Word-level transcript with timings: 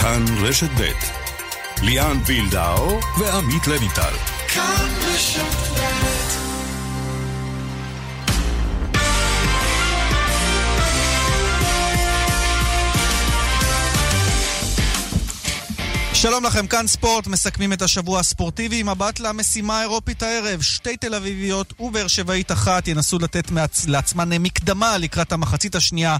כאן 0.00 0.24
רשת 0.40 0.70
ב' 0.80 0.82
ליאן 1.82 2.18
וילדאו 2.26 3.00
ועמית 3.18 3.66
לויטל. 3.66 4.14
כאן 4.48 4.88
רשת 5.06 5.78
ב' 5.78 6.37
שלום 16.20 16.44
לכם, 16.44 16.66
כאן 16.66 16.86
ספורט, 16.86 17.26
מסכמים 17.26 17.72
את 17.72 17.82
השבוע 17.82 18.20
הספורטיבי 18.20 18.80
עם 18.80 18.88
מבט 18.88 19.20
למשימה 19.20 19.78
האירופית 19.78 20.22
הערב. 20.22 20.60
שתי 20.60 20.96
תל 20.96 21.14
אביביות 21.14 21.74
ובאר 21.80 22.06
שבעית 22.06 22.52
אחת 22.52 22.88
ינסו 22.88 23.18
לתת 23.18 23.50
מעצ... 23.50 23.86
לעצמן 23.86 24.28
מקדמה 24.28 24.98
לקראת 24.98 25.32
המחצית 25.32 25.74
השנייה 25.74 26.16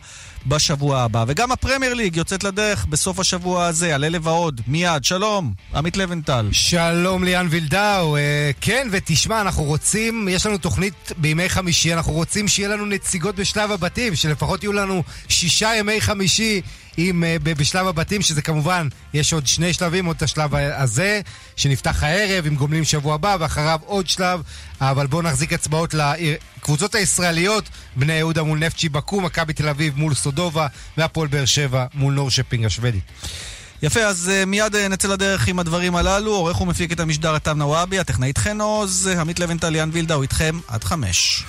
בשבוע 0.47 1.01
הבא. 1.01 1.25
וגם 1.29 1.53
הפרמייר 1.53 1.95
ליג 1.95 2.17
יוצאת 2.17 2.45
לדרך 2.45 2.87
בסוף 2.87 3.19
השבוע 3.19 3.67
הזה, 3.67 3.95
על 3.95 4.05
אלה 4.05 4.19
ועוד. 4.23 4.61
מיד, 4.67 5.05
שלום, 5.05 5.53
עמית 5.75 5.97
לבנטל. 5.97 6.49
שלום 6.53 7.25
ליאן 7.25 7.47
וילדאו. 7.51 8.17
אה, 8.17 8.51
כן, 8.61 8.89
ותשמע, 8.91 9.41
אנחנו 9.41 9.63
רוצים, 9.63 10.29
יש 10.31 10.47
לנו 10.47 10.59
תוכנית 10.59 11.13
בימי 11.17 11.49
חמישי, 11.49 11.95
אנחנו 11.95 12.13
רוצים 12.13 12.49
שיהיה 12.49 12.69
לנו 12.69 12.87
נציגות 12.87 13.35
בשלב 13.35 13.73
הבתים, 13.73 14.17
שלפחות 14.17 14.63
יהיו 14.63 14.73
לנו 14.73 15.03
שישה 15.29 15.71
ימי 15.77 16.01
חמישי. 16.01 16.63
עם, 17.01 17.25
uh, 17.25 17.45
בשלב 17.45 17.87
הבתים, 17.87 18.23
שזה 18.23 18.43
כמובן, 18.43 18.89
יש 19.15 19.33
עוד 19.33 19.47
שני 19.47 19.73
שלבים, 19.73 20.05
עוד 20.07 20.17
את 20.17 20.23
השלב 20.23 20.55
הזה, 20.55 21.21
שנפתח 21.57 22.03
הערב 22.03 22.47
עם 22.47 22.55
גומלים 22.55 22.85
שבוע 22.85 23.15
הבא, 23.15 23.37
ואחריו 23.41 23.81
עוד 23.85 24.09
שלב, 24.09 24.43
אבל 24.81 25.07
בואו 25.07 25.23
נחזיק 25.23 25.53
אצבעות 25.53 25.95
לקבוצות 25.95 26.95
הישראליות, 26.95 27.69
בני 27.97 28.13
יהודה 28.13 28.43
מול 28.43 28.59
נפצ'י 28.59 28.89
באקו, 28.89 29.21
מכבי 29.21 29.53
תל 29.53 29.69
אביב 29.69 29.97
מול 29.97 30.15
סודובה, 30.15 30.67
והפועל 30.97 31.29
באר 31.29 31.45
שבע 31.45 31.87
מול 31.95 32.15
נורשפינג 32.15 32.65
השוודי. 32.65 33.01
יפה, 33.83 34.01
אז 34.01 34.31
uh, 34.43 34.47
מיד 34.47 34.75
uh, 34.75 34.79
נצא 34.91 35.09
לדרך 35.09 35.49
עם 35.49 35.59
הדברים 35.59 35.97
הללו. 35.97 36.35
עורך 36.35 36.61
ומפיק 36.61 36.93
את 36.93 37.01
המשדר 37.01 37.35
עטם 37.35 37.59
נוואבי, 37.59 37.99
הטכנאית 37.99 38.39
חן 38.39 38.61
עוז, 38.61 39.11
עמית 39.21 39.41
לווינטל, 39.41 39.75
ליאן 39.75 39.91
וילדאו 39.93 40.23
איתכם 40.23 40.59
עד 40.69 40.85
חמש. 40.85 41.45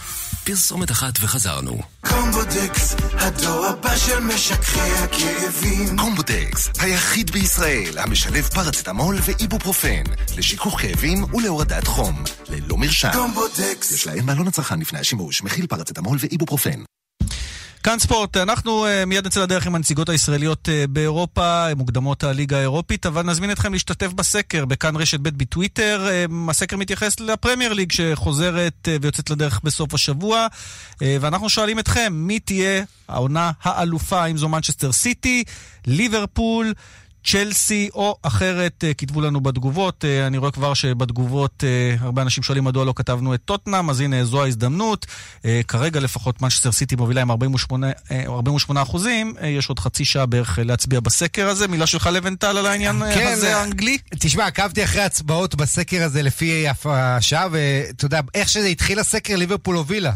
פרסומת 0.49 0.91
אחת 0.91 1.13
וחזרנו. 1.21 1.77
קומבודקס, 2.01 2.95
הדור 3.13 3.65
הבא 3.65 3.97
של 3.97 4.19
משככי 4.19 4.79
הכאבים. 4.79 5.97
קומבודקס, 5.97 6.69
היחיד 6.79 7.31
בישראל 7.31 7.97
המשלב 7.97 8.43
פרצטמול 8.43 9.15
ואיבופרופן 9.21 10.03
לשיכוך 10.37 10.81
כאבים 10.81 11.23
ולהורדת 11.33 11.87
חום, 11.87 12.23
ללא 12.49 12.77
מרשם. 12.77 13.11
קומבודקס. 13.13 13.91
יש 13.91 14.07
לעיין 14.07 14.25
בעלון 14.25 14.47
לצרכן 14.47 14.79
לפני 14.79 14.99
השימוש, 14.99 15.43
מכיל 15.43 15.67
פרצטמול 15.67 16.17
ואיבופרופן. 16.21 16.83
כאן 17.83 17.99
ספורט, 17.99 18.37
אנחנו 18.37 18.85
uh, 18.85 19.05
מיד 19.05 19.25
נצא 19.25 19.43
לדרך 19.43 19.67
עם 19.67 19.75
הנציגות 19.75 20.09
הישראליות 20.09 20.67
uh, 20.67 20.87
באירופה, 20.87 21.65
מוקדמות 21.75 22.23
הליגה 22.23 22.57
האירופית, 22.57 23.05
אבל 23.05 23.21
נזמין 23.21 23.51
אתכם 23.51 23.73
להשתתף 23.73 24.13
בסקר 24.13 24.65
בכאן 24.65 24.95
רשת 24.95 25.19
ב' 25.19 25.29
בטוויטר. 25.29 26.07
Uh, 26.07 26.49
הסקר 26.49 26.77
מתייחס 26.77 27.19
לפרמייר 27.19 27.73
ליג 27.73 27.91
שחוזרת 27.91 28.87
ויוצאת 29.01 29.29
לדרך 29.29 29.59
בסוף 29.63 29.93
השבוע, 29.93 30.47
ואנחנו 31.01 31.49
שואלים 31.49 31.79
אתכם, 31.79 32.13
מי 32.15 32.39
תהיה 32.39 32.83
העונה 33.09 33.51
האלופה, 33.61 34.25
אם 34.25 34.37
זו 34.37 34.49
מנצ'סטר 34.49 34.91
סיטי, 34.91 35.43
ליברפול, 35.87 36.73
צ'לסי 37.25 37.89
או 37.93 38.17
אחרת, 38.23 38.83
אה, 38.83 38.93
כתבו 38.93 39.21
לנו 39.21 39.41
בתגובות. 39.41 40.05
אה, 40.05 40.27
אני 40.27 40.37
רואה 40.37 40.51
כבר 40.51 40.73
שבתגובות 40.73 41.63
אה, 41.63 41.95
הרבה 41.99 42.21
אנשים 42.21 42.43
שואלים 42.43 42.63
מדוע 42.63 42.85
לא 42.85 42.93
כתבנו 42.95 43.33
את 43.33 43.39
טוטנאם, 43.45 43.89
אז 43.89 43.99
הנה, 43.99 44.25
זו 44.25 44.43
ההזדמנות. 44.43 45.05
כרגע 45.67 45.99
לפחות 45.99 46.41
מנצ'סטר 46.41 46.71
סיטי 46.71 46.95
מובילה 46.95 47.21
עם 47.21 47.31
48, 47.31 47.87
48 48.11 48.81
אחוזים, 48.81 49.33
יש 49.41 49.69
עוד 49.69 49.79
חצי 49.79 50.05
שעה 50.05 50.25
בערך 50.25 50.59
להצביע 50.65 50.99
בסקר 50.99 51.47
הזה. 51.47 51.67
מילה 51.67 51.87
שלך 51.87 52.09
לבנטל 52.13 52.57
על 52.57 52.65
העניין 52.65 53.01
כן, 53.13 53.27
הזה 53.27 53.57
האנגלי? 53.57 53.97
תשמע, 54.19 54.45
עקבתי 54.45 54.83
אחרי 54.83 55.01
הצבעות 55.01 55.55
בסקר 55.55 56.03
הזה 56.03 56.21
לפי 56.21 56.65
השעה, 56.85 57.47
ואתה 57.51 58.05
יודע, 58.05 58.19
איך 58.33 58.49
שזה 58.49 58.67
התחיל 58.67 58.99
הסקר, 58.99 59.35
ליברפול 59.35 59.75
הובילה. 59.75 60.11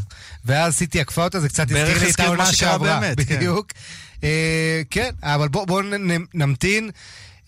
ואז 0.45 0.75
סיטי 0.75 0.99
עקפה 0.99 1.23
אותה, 1.23 1.39
זה 1.39 1.49
קצת 1.49 1.71
הזכיר 1.71 2.03
לי 2.03 2.11
את 2.11 2.19
העונה 2.19 2.45
שעברה. 2.45 2.99
כן. 3.01 3.13
בדיוק. 3.15 3.71
כן. 3.71 3.79
אה, 4.23 4.81
כן, 4.89 5.09
אבל 5.23 5.47
בואו 5.47 5.65
בוא 5.65 5.81
נמתין 6.33 6.89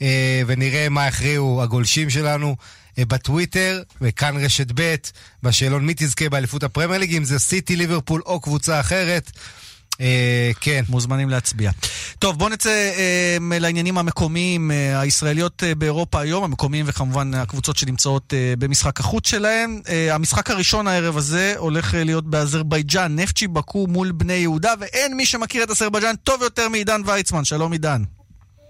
אה, 0.01 0.41
ונראה 0.47 0.89
מה 0.89 1.05
הכריעו 1.05 1.63
הגולשים 1.63 2.09
שלנו. 2.09 2.55
אה, 2.97 3.05
בטוויטר, 3.05 3.81
וכאן 4.01 4.37
רשת 4.37 4.67
ב', 4.75 4.95
בשאלון 5.43 5.85
מי 5.85 5.93
תזכה 5.97 6.29
באליפות 6.29 6.63
הפרמייר 6.63 6.99
ליג, 6.99 7.15
אם 7.15 7.23
זה 7.23 7.39
סיטי, 7.39 7.75
ליברפול 7.75 8.21
או 8.25 8.39
קבוצה 8.39 8.79
אחרת. 8.79 9.31
אה, 10.01 10.51
כן. 10.61 10.83
מוזמנים 10.89 11.29
להצביע. 11.29 11.71
טוב, 12.19 12.37
בואו 12.39 12.49
נצא 12.49 12.69
אה, 12.69 13.37
לעניינים 13.59 13.97
המקומיים, 13.97 14.71
אה, 14.71 14.99
הישראליות 14.99 15.63
באירופה 15.77 16.21
היום, 16.21 16.43
המקומיים 16.43 16.85
וכמובן 16.87 17.33
הקבוצות 17.33 17.77
שנמצאות 17.77 18.33
במשחק 18.59 18.99
החוץ 18.99 19.27
שלהם. 19.27 19.81
המשחק 20.11 20.51
הראשון 20.51 20.87
הערב 20.87 21.17
הזה 21.17 21.53
הולך 21.57 21.93
להיות 21.97 22.29
באזרבייג'אן, 22.29 23.15
נפצ'י 23.15 23.47
בקו 23.47 23.87
מול 23.87 24.11
בני 24.11 24.33
יהודה, 24.33 24.73
ואין 24.79 25.17
מי 25.17 25.25
שמכיר 25.25 25.63
את 25.63 25.69
אזרבייג'אן 25.69 26.15
טוב 26.23 26.41
יותר 26.41 26.69
מעידן 26.69 27.01
ויצמן. 27.05 27.45
שלום 27.45 27.71
עידן. 27.71 28.03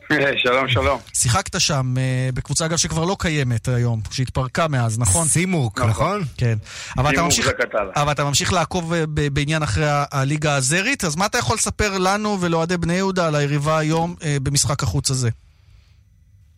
שלום, 0.44 0.68
שלום. 0.68 1.00
שיחקת 1.14 1.60
שם 1.60 1.94
uh, 1.96 2.36
בקבוצה, 2.36 2.66
אגב, 2.66 2.78
שכבר 2.78 3.06
לא 3.06 3.16
קיימת 3.20 3.68
היום, 3.68 4.00
שהתפרקה 4.12 4.68
מאז, 4.68 5.00
נכון? 5.00 5.28
סימוק, 5.28 5.80
נכון? 5.80 5.90
נכון? 5.90 6.22
כן. 6.38 6.56
אבל 6.98 7.14
אתה, 7.14 7.24
ממשיך, 7.24 7.50
אבל 7.96 8.12
אתה 8.12 8.24
ממשיך 8.24 8.54
לעקוב 8.54 8.94
uh, 8.94 8.96
בעניין 9.34 9.64
אחרי 9.64 9.86
הליגה 10.12 10.56
האזרית, 10.56 11.04
אז 11.04 11.16
מה 11.16 11.26
אתה 11.26 11.38
יכול 11.38 11.56
לספר 11.56 11.98
לנו 11.98 12.42
ולאוהדי 12.42 12.78
בני 12.78 12.94
יהודה 12.94 13.28
על 13.28 13.36
היריבה 13.36 13.78
היום 13.78 14.16
uh, 14.20 14.26
במשחק 14.44 14.84
החוץ 14.84 15.12
הזה? 15.12 15.30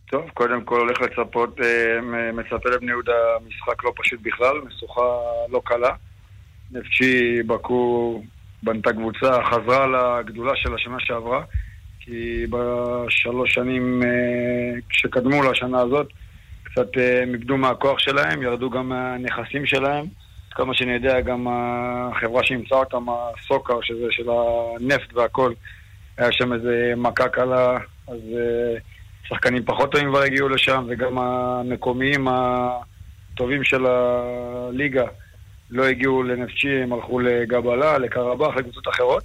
טוב, 0.10 0.22
קודם 0.34 0.64
כל 0.64 0.80
הולך 0.80 1.02
לצפות, 1.02 1.60
מצפה 2.34 2.70
לבני 2.70 2.92
יהודה 2.92 3.14
משחק 3.48 3.84
לא 3.84 3.94
פשוט 4.04 4.20
בכלל, 4.24 4.56
משוכה 4.68 5.02
לא 5.50 5.62
קלה. 5.66 5.90
נפשי 6.72 7.44
בקו 7.44 8.22
בנתה 8.64 8.94
קבוצה, 8.94 9.40
חזרה 9.52 9.88
לגדולה 9.88 10.52
של 10.56 10.76
השנה 10.76 10.98
שעברה. 11.00 11.42
כי 12.08 12.46
בשלוש 12.50 13.54
שנים 13.54 14.04
אה, 14.04 14.80
שקדמו 14.90 15.44
לשנה 15.44 15.80
הזאת 15.80 16.08
קצת 16.64 16.98
אה, 16.98 17.24
הם 17.24 17.34
איבדו 17.34 17.58
מהכוח 17.58 18.00
שלהם, 18.00 18.42
ירדו 18.42 18.70
גם 18.70 18.90
מהנכסים 18.90 19.66
שלהם. 19.66 20.06
כמה 20.52 20.74
שאני 20.74 20.94
יודע, 20.94 21.22
גם 21.22 21.48
החברה 21.50 22.44
שאימצה 22.44 22.76
אותם, 22.76 23.06
הסוקר, 23.10 23.82
שזה 23.82 24.08
של 24.10 24.24
הנפט 24.30 25.14
והכל, 25.14 25.54
היה 26.18 26.32
שם 26.32 26.54
איזה 26.54 26.94
מכה 26.98 27.30
קלה, 27.30 27.78
אז 28.08 28.20
אה, 28.38 28.80
שחקנים 29.28 29.64
פחות 29.66 29.92
טובים 29.92 30.10
כבר 30.10 30.22
הגיעו 30.22 30.50
לשם, 30.50 30.86
וגם 30.88 31.18
המקומיים 31.18 32.28
הטובים 32.28 33.64
של 33.64 33.86
הליגה 33.86 35.06
לא 35.72 35.86
הגיעו 35.86 36.24
לנפצ'י, 36.24 36.82
הם 36.84 36.94
הלכו 36.94 37.20
לגבלה, 37.20 37.98
לקרבח, 37.98 38.56
לקבוצות 38.56 38.88
אחרות. 38.88 39.24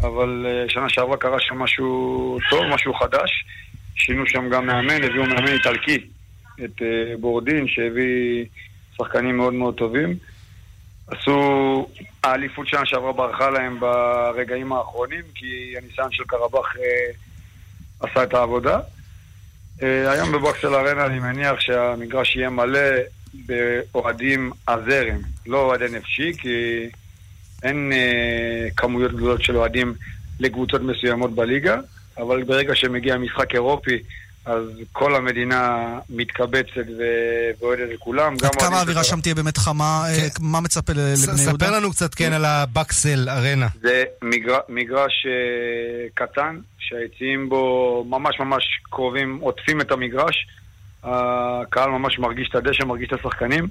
אבל 0.00 0.46
uh, 0.46 0.72
שנה 0.72 0.88
שעברה 0.88 1.16
קרה 1.16 1.40
שם 1.40 1.58
משהו 1.58 2.38
טוב, 2.50 2.64
משהו 2.74 2.94
חדש. 2.94 3.44
שינו 3.96 4.26
שם 4.26 4.48
גם 4.48 4.66
מאמן, 4.66 5.04
הביאו 5.04 5.24
מאמן 5.24 5.52
איטלקי, 5.52 5.98
את 6.64 6.80
uh, 6.80 6.84
בורדין, 7.20 7.68
שהביא 7.68 8.44
שחקנים 8.96 9.36
מאוד 9.36 9.54
מאוד 9.54 9.74
טובים. 9.74 10.16
עשו, 11.08 11.88
האליפות 12.24 12.68
שנה 12.68 12.86
שעברה 12.86 13.12
ברחה 13.12 13.50
להם 13.50 13.80
ברגעים 13.80 14.72
האחרונים, 14.72 15.22
כי 15.34 15.74
הניסיון 15.76 16.12
של 16.12 16.24
קרבח 16.24 16.74
uh, 16.76 16.80
עשה 18.00 18.22
את 18.22 18.34
העבודה. 18.34 18.78
Uh, 19.78 19.82
היום 19.82 20.32
בבוקסל 20.32 20.74
ארנה 20.74 21.06
אני 21.06 21.18
מניח 21.18 21.60
שהמגרש 21.60 22.36
יהיה 22.36 22.50
מלא 22.50 22.90
באוהדים 23.34 24.52
הזרם, 24.68 25.18
לא 25.46 25.58
אוהדי 25.58 25.86
נפשי, 25.92 26.32
כי... 26.38 26.86
אין 27.62 27.92
אה, 27.92 28.68
כמויות 28.76 29.12
גדולות 29.12 29.42
של 29.42 29.56
אוהדים 29.56 29.94
לקבוצות 30.40 30.82
מסוימות 30.82 31.34
בליגה, 31.34 31.76
אבל 32.18 32.42
ברגע 32.42 32.74
שמגיע 32.74 33.16
משחק 33.16 33.54
אירופי, 33.54 33.98
אז 34.46 34.62
כל 34.92 35.14
המדינה 35.14 35.88
מתקבצת 36.10 36.86
ואוהדת 37.60 37.88
לכולם. 37.94 38.34
עד 38.44 38.54
כמה 38.54 38.78
האווירה 38.78 39.04
שם 39.04 39.20
תהיה 39.20 39.34
באמת 39.34 39.58
חמה? 39.58 40.04
אה, 40.08 40.16
כן. 40.16 40.28
מה 40.40 40.60
מצפה 40.60 40.92
לבני 40.92 41.42
יהודה? 41.42 41.58
ספר 41.58 41.70
לנו 41.70 41.90
קצת, 41.90 42.14
כן, 42.14 42.32
על 42.32 42.44
הבקסל 42.44 43.28
ארנה. 43.28 43.66
זה 43.80 44.04
מגר... 44.22 44.58
מגרש 44.68 45.26
uh, 45.26 46.10
קטן, 46.14 46.58
שהיציעים 46.78 47.48
בו 47.48 48.04
ממש 48.08 48.40
ממש 48.40 48.64
קרובים, 48.90 49.38
עוטפים 49.40 49.80
את 49.80 49.92
המגרש. 49.92 50.46
הקהל 51.04 51.90
ממש 51.90 52.18
מרגיש 52.18 52.48
את 52.50 52.54
הדשא, 52.54 52.84
מרגיש 52.84 53.08
את 53.08 53.18
השחקנים. 53.18 53.68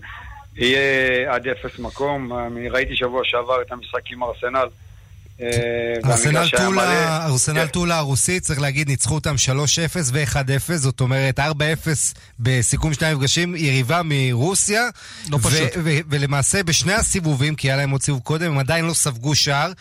יהיה 0.57 1.33
עד 1.33 1.47
אפס 1.47 1.79
מקום. 1.79 2.33
אני 2.33 2.69
ראיתי 2.69 2.95
שבוע 2.95 3.21
שעבר 3.23 3.61
את 3.61 3.71
המשחק 3.71 4.11
עם 4.11 4.23
ארסנל. 4.23 4.67
אה, 5.41 5.93
ארסנל 7.25 7.67
טולה 7.67 7.93
כן. 7.93 7.99
הרוסית, 7.99 8.43
צריך 8.43 8.61
להגיד, 8.61 8.89
ניצחו 8.89 9.15
אותם 9.15 9.35
3-0 9.35 9.97
ו-1-0, 10.13 10.73
זאת 10.75 11.01
אומרת 11.01 11.39
4-0 11.39 11.41
בסיכום 12.39 12.93
שני 12.93 13.07
המפגשים, 13.07 13.55
יריבה 13.55 14.01
מרוסיה. 14.03 14.83
לא 15.29 15.37
פשוט. 15.37 15.69
ולמעשה 16.09 16.63
בשני 16.63 16.93
הסיבובים, 16.93 17.55
כי 17.55 17.67
היה 17.67 17.77
להם 17.77 17.89
עוד 17.89 18.01
סיבוב 18.01 18.21
קודם, 18.21 18.51
הם 18.51 18.59
עדיין 18.59 18.85
לא 18.85 18.93
ספגו 18.93 19.35
שער. 19.35 19.71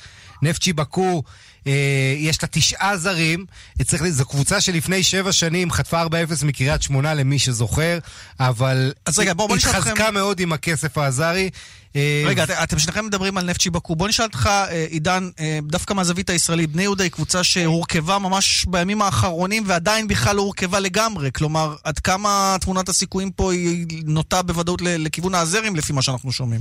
נפצ'י 0.42 0.72
בקו, 0.72 1.22
אה, 1.26 1.30
יש 2.18 2.42
לה 2.42 2.48
תשעה 2.50 2.96
זרים. 2.96 3.44
צריך, 3.84 4.04
זו 4.08 4.24
קבוצה 4.24 4.60
שלפני 4.60 5.02
שבע 5.02 5.32
שנים 5.32 5.70
חטפה 5.70 6.02
4-0 6.02 6.06
מקריית 6.44 6.82
שמונה, 6.82 7.14
למי 7.14 7.38
שזוכר, 7.38 7.98
אבל 8.40 8.92
אז 9.06 9.18
רגע, 9.18 9.34
בוא, 9.34 9.48
בוא 9.48 9.56
התחזקה 9.56 9.92
לכם... 9.92 10.14
מאוד 10.14 10.40
עם 10.40 10.52
הכסף 10.52 10.98
האזרי. 10.98 11.50
אה, 11.96 12.22
רגע, 12.26 12.44
את, 12.44 12.50
אתם 12.50 12.78
שניכם 12.78 13.06
מדברים 13.06 13.38
על 13.38 13.44
נפצ'י 13.44 13.70
בקו. 13.70 13.96
בוא 13.96 14.08
נשאל 14.08 14.24
אותך, 14.24 14.46
אה, 14.46 14.86
עידן, 14.90 15.30
אה, 15.40 15.58
דווקא 15.62 15.94
מהזווית 15.94 16.30
הישראלית, 16.30 16.70
בני 16.70 16.82
יהודה 16.82 17.04
היא 17.04 17.10
קבוצה 17.10 17.44
שהורכבה 17.44 18.18
ממש 18.18 18.64
בימים 18.68 19.02
האחרונים 19.02 19.64
ועדיין 19.66 20.08
בכלל 20.08 20.36
לא 20.36 20.42
הורכבה 20.42 20.80
לגמרי. 20.80 21.30
כלומר, 21.32 21.76
עד 21.84 21.98
כמה 21.98 22.56
תמונת 22.60 22.88
הסיכויים 22.88 23.30
פה 23.30 23.52
היא 23.52 23.86
נוטה 24.04 24.42
בוודאות 24.42 24.82
לכיוון 24.82 25.34
האזרים, 25.34 25.76
לפי 25.76 25.92
מה 25.92 26.02
שאנחנו 26.02 26.32
שומעים? 26.32 26.60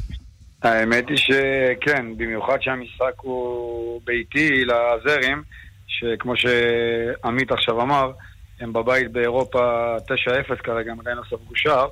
האמת 0.63 1.09
היא 1.09 1.17
שכן, 1.17 2.17
במיוחד 2.17 2.61
שהמשחק 2.61 3.13
הוא 3.21 4.01
ביתי 4.05 4.65
לזרים, 4.65 5.43
שכמו 5.87 6.33
שעמית 6.37 7.51
עכשיו 7.51 7.81
אמר, 7.81 8.11
הם 8.59 8.73
בבית 8.73 9.11
באירופה 9.11 9.95
9-0 10.49 10.55
כרגע, 10.63 10.91
הם 10.91 10.99
עדיין 10.99 11.17
לא 11.17 11.23
ספגו 11.23 11.55
שער, 11.55 11.87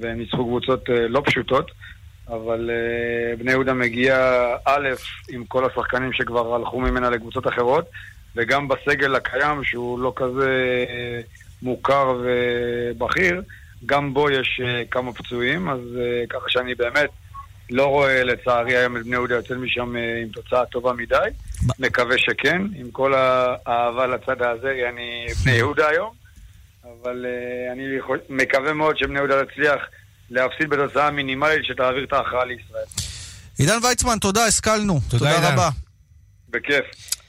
והם 0.00 0.18
ניצחו 0.18 0.44
קבוצות 0.44 0.90
אה, 0.90 1.08
לא 1.08 1.22
פשוטות, 1.24 1.70
אבל 2.28 2.70
uh, 2.70 3.38
בני 3.38 3.50
יהודה 3.50 3.74
מגיע 3.74 4.16
א', 4.64 4.88
עם 5.30 5.44
כל 5.44 5.64
השחקנים 5.64 6.12
שכבר 6.12 6.54
הלכו 6.54 6.80
ממנה 6.80 7.10
לקבוצות 7.10 7.46
אחרות, 7.46 7.84
וגם 8.36 8.68
בסגל 8.68 9.14
הקיים, 9.14 9.64
שהוא 9.64 9.98
לא 9.98 10.12
כזה 10.16 10.84
uh, 10.86 11.62
מוכר 11.62 12.20
ובכיר, 12.22 13.42
גם 13.86 14.14
בו 14.14 14.30
יש 14.30 14.60
כמה 14.90 15.12
פצועים, 15.12 15.68
אז 15.68 15.80
ככה 16.28 16.44
שאני 16.48 16.74
באמת 16.74 17.10
לא 17.70 17.86
רואה 17.86 18.24
לצערי 18.24 18.76
היום 18.76 18.96
את 18.96 19.02
בני 19.02 19.12
יהודה 19.12 19.34
יוצא 19.34 19.54
משם 19.54 19.96
אה, 19.96 20.22
עם 20.22 20.28
תוצאה 20.28 20.66
טובה 20.66 20.92
מדי. 20.92 21.16
מקווה 21.78 22.18
שכן, 22.18 22.62
עם 22.74 22.90
כל 22.90 23.14
האהבה 23.14 24.06
לצד 24.06 24.42
הזה, 24.42 24.88
אני 24.88 25.26
בני 25.44 25.52
יהודה 25.62 25.88
היום. 25.88 26.24
אבל 26.84 27.26
uh, 27.26 27.72
אני 27.72 27.82
מקווה 28.28 28.72
מאוד 28.72 28.98
שבני 28.98 29.18
יהודה 29.18 29.44
תצליח 29.44 29.80
להפסיד 30.30 30.68
בתוצאה 30.68 31.10
מינימלית 31.10 31.64
שתעביר 31.64 32.04
את 32.04 32.12
ההכרעה 32.12 32.44
לישראל. 32.44 32.84
עידן 33.58 33.78
ויצמן, 33.82 34.18
תודה, 34.18 34.44
השכלנו. 34.44 35.00
תודה, 35.10 35.34
תודה 35.34 35.52
רבה. 35.52 35.68
בכיף. 36.50 36.84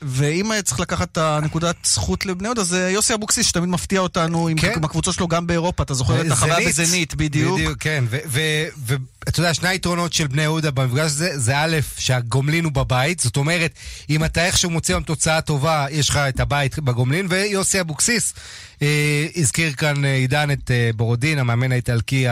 ואם 0.07 0.51
צריך 0.63 0.79
לקחת 0.79 1.11
את 1.11 1.17
הנקודת 1.17 1.75
זכות 1.85 2.25
לבני 2.25 2.47
יהודה, 2.47 2.63
זה 2.63 2.89
יוסי 2.89 3.13
אבוקסיס, 3.13 3.47
שתמיד 3.47 3.69
מפתיע 3.69 3.99
אותנו 3.99 4.47
עם 4.47 4.57
כן? 4.57 4.83
הקבוצות 4.83 5.13
שלו 5.15 5.27
גם 5.27 5.47
באירופה. 5.47 5.83
אתה 5.83 5.93
זוכר 5.93 6.21
את 6.21 6.31
החוויה 6.31 6.69
בזנית, 6.69 7.15
בדיוק. 7.15 7.59
בדיוק, 7.59 7.77
כן. 7.79 8.03
ואתה 8.09 9.39
יודע, 9.39 9.53
שני 9.53 9.69
היתרונות 9.69 10.13
של 10.13 10.27
בני 10.27 10.41
יהודה 10.41 10.71
במפגש 10.71 11.05
הזה, 11.05 11.39
זה 11.39 11.57
א', 11.57 11.77
שהגומלין 11.97 12.65
הוא 12.65 12.71
בבית, 12.71 13.19
זאת 13.19 13.37
אומרת, 13.37 13.71
אם 14.09 14.23
אתה 14.23 14.45
איכשהו 14.45 14.69
מוצא 14.69 14.93
היום 14.93 15.03
תוצאה 15.03 15.41
טובה, 15.41 15.85
יש 15.91 16.09
לך 16.09 16.17
את 16.17 16.39
הבית 16.39 16.79
בגומלין, 16.79 17.27
ויוסי 17.29 17.81
אבוקסיס 17.81 18.33
אה, 18.81 19.27
הזכיר 19.35 19.73
כאן 19.73 20.05
אה, 20.05 20.15
עידן 20.15 20.51
את 20.51 20.71
אה, 20.71 20.89
בורודין, 20.95 21.39
המאמן 21.39 21.71
האיטלקי 21.71 22.25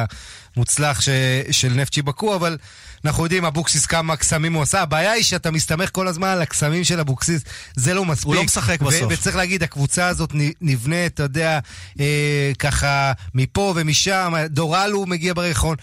המוצלח 0.56 1.02
ש, 1.02 1.10
של 1.52 1.74
נפצ'י 1.74 2.02
בקו, 2.02 2.36
אבל... 2.36 2.58
אנחנו 3.06 3.24
יודעים, 3.24 3.46
אבוקסיס 3.46 3.86
כמה 3.86 4.16
קסמים 4.16 4.54
הוא 4.54 4.64
עשה. 4.64 4.82
הבעיה 4.82 5.12
היא 5.12 5.24
שאתה 5.24 5.52
מסתמך 5.52 5.90
כל 5.92 6.08
הזמן 6.08 6.28
על 6.28 6.42
הקסמים 6.42 6.84
של 6.84 7.00
אבוקסיס, 7.00 7.42
זה 7.76 7.94
לא 7.94 8.06
מספיק. 8.06 8.26
הוא 8.26 8.36
לא 8.36 8.44
משחק 8.44 8.82
בסוף. 8.82 9.08
וצריך 9.10 9.36
להגיד, 9.36 9.64
הקבוצה 9.64 10.08
הזאת 10.08 10.32
נבנית, 10.62 11.14
אתה 11.14 11.24
יודע, 11.24 11.60
אה, 12.00 12.52
ככה 12.60 13.12
מפה 13.36 13.74
ומשם, 13.76 14.34
דורלו 14.50 15.06
מגיע 15.06 15.34
בריחון. 15.34 15.76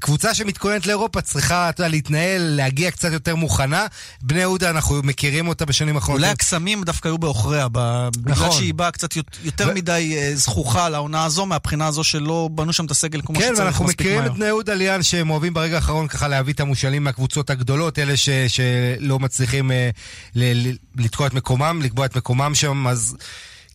קבוצה 0.00 0.34
שמתכוננת 0.34 0.86
לאירופה 0.86 1.20
צריכה, 1.20 1.68
אתה 1.68 1.88
להתנהל, 1.88 2.42
להגיע 2.42 2.90
קצת 2.90 3.12
יותר 3.12 3.36
מוכנה. 3.36 3.86
בני 4.22 4.40
יהודה, 4.40 4.70
אנחנו 4.70 5.00
מכירים 5.02 5.48
אותה 5.48 5.64
בשנים 5.64 5.96
האחרונות. 5.96 6.20
אולי 6.20 6.32
הקסמים 6.32 6.82
דווקא 6.84 7.08
היו 7.08 7.18
בעוכריה, 7.18 7.68
בגלל 7.68 8.10
נכון. 8.26 8.52
שהיא 8.52 8.74
באה 8.74 8.90
קצת 8.90 9.16
יותר 9.44 9.68
ו... 9.70 9.74
מדי 9.74 10.14
אה, 10.16 10.30
זכוכה 10.34 10.88
לעונה 10.88 11.24
הזו, 11.24 11.46
מהבחינה 11.46 11.86
הזו 11.86 12.04
שלא 12.04 12.48
בנו 12.52 12.72
שם 12.72 12.84
את 12.84 12.90
הסגל 12.90 13.20
כמו 13.24 13.38
כן, 13.38 13.50
שצריך 13.54 13.80
מספיק 13.80 14.06
מהר. 14.06 14.10
כן, 14.10 14.20
ואנחנו 14.20 14.24
מכירים 14.24 14.26
את 14.26 14.34
בני 14.34 14.46
יהודה 14.46 14.74
ליאן, 14.74 15.02
שהם 15.02 15.30
אוהבים 15.30 15.54
ברגע 15.54 15.76
האחרון 15.76 16.08
ככה 16.08 16.28
להביא 16.28 16.52
את 16.52 16.60
המושאלים 16.60 17.04
מהקבוצות 17.04 17.50
הגדולות, 17.50 17.98
אלה 17.98 18.16
ש... 18.16 18.28
שלא 18.48 19.18
מצליחים 19.18 19.72
אה, 19.72 19.90
ל... 20.34 20.70
לתקוע 20.96 21.26
את 21.26 21.34
מקומם, 21.34 21.80
לקבוע 21.82 22.06
את 22.06 22.16
מקומם 22.16 22.54
שם, 22.54 22.86
אז... 22.86 23.16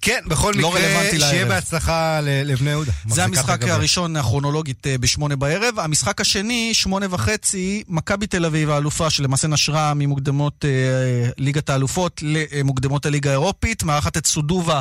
כן, 0.01 0.19
בכל 0.27 0.53
לא 0.55 0.69
מקרה, 0.69 1.19
שיהיה 1.19 1.45
בהצלחה 1.45 2.19
לבני 2.21 2.69
יהודה. 2.69 2.91
זה 3.07 3.23
המשחק 3.23 3.63
הראשון 3.63 4.15
הכרונולוגית 4.15 4.87
אה, 4.87 4.97
בשמונה 4.97 5.35
בערב. 5.35 5.79
המשחק 5.79 6.21
השני, 6.21 6.73
שמונה 6.73 7.05
וחצי, 7.09 7.83
מכבי 7.87 8.27
תל 8.27 8.45
אביב 8.45 8.69
האלופה, 8.69 9.09
שלמעשה 9.09 9.47
נשרה 9.47 9.93
ממוקדמות 9.93 10.65
אה, 10.65 11.29
ליגת 11.37 11.69
האלופות 11.69 12.21
למוקדמות 12.23 13.05
הליגה 13.05 13.29
האירופית, 13.29 13.83
מארחת 13.83 14.17
את 14.17 14.25
סודובה 14.25 14.79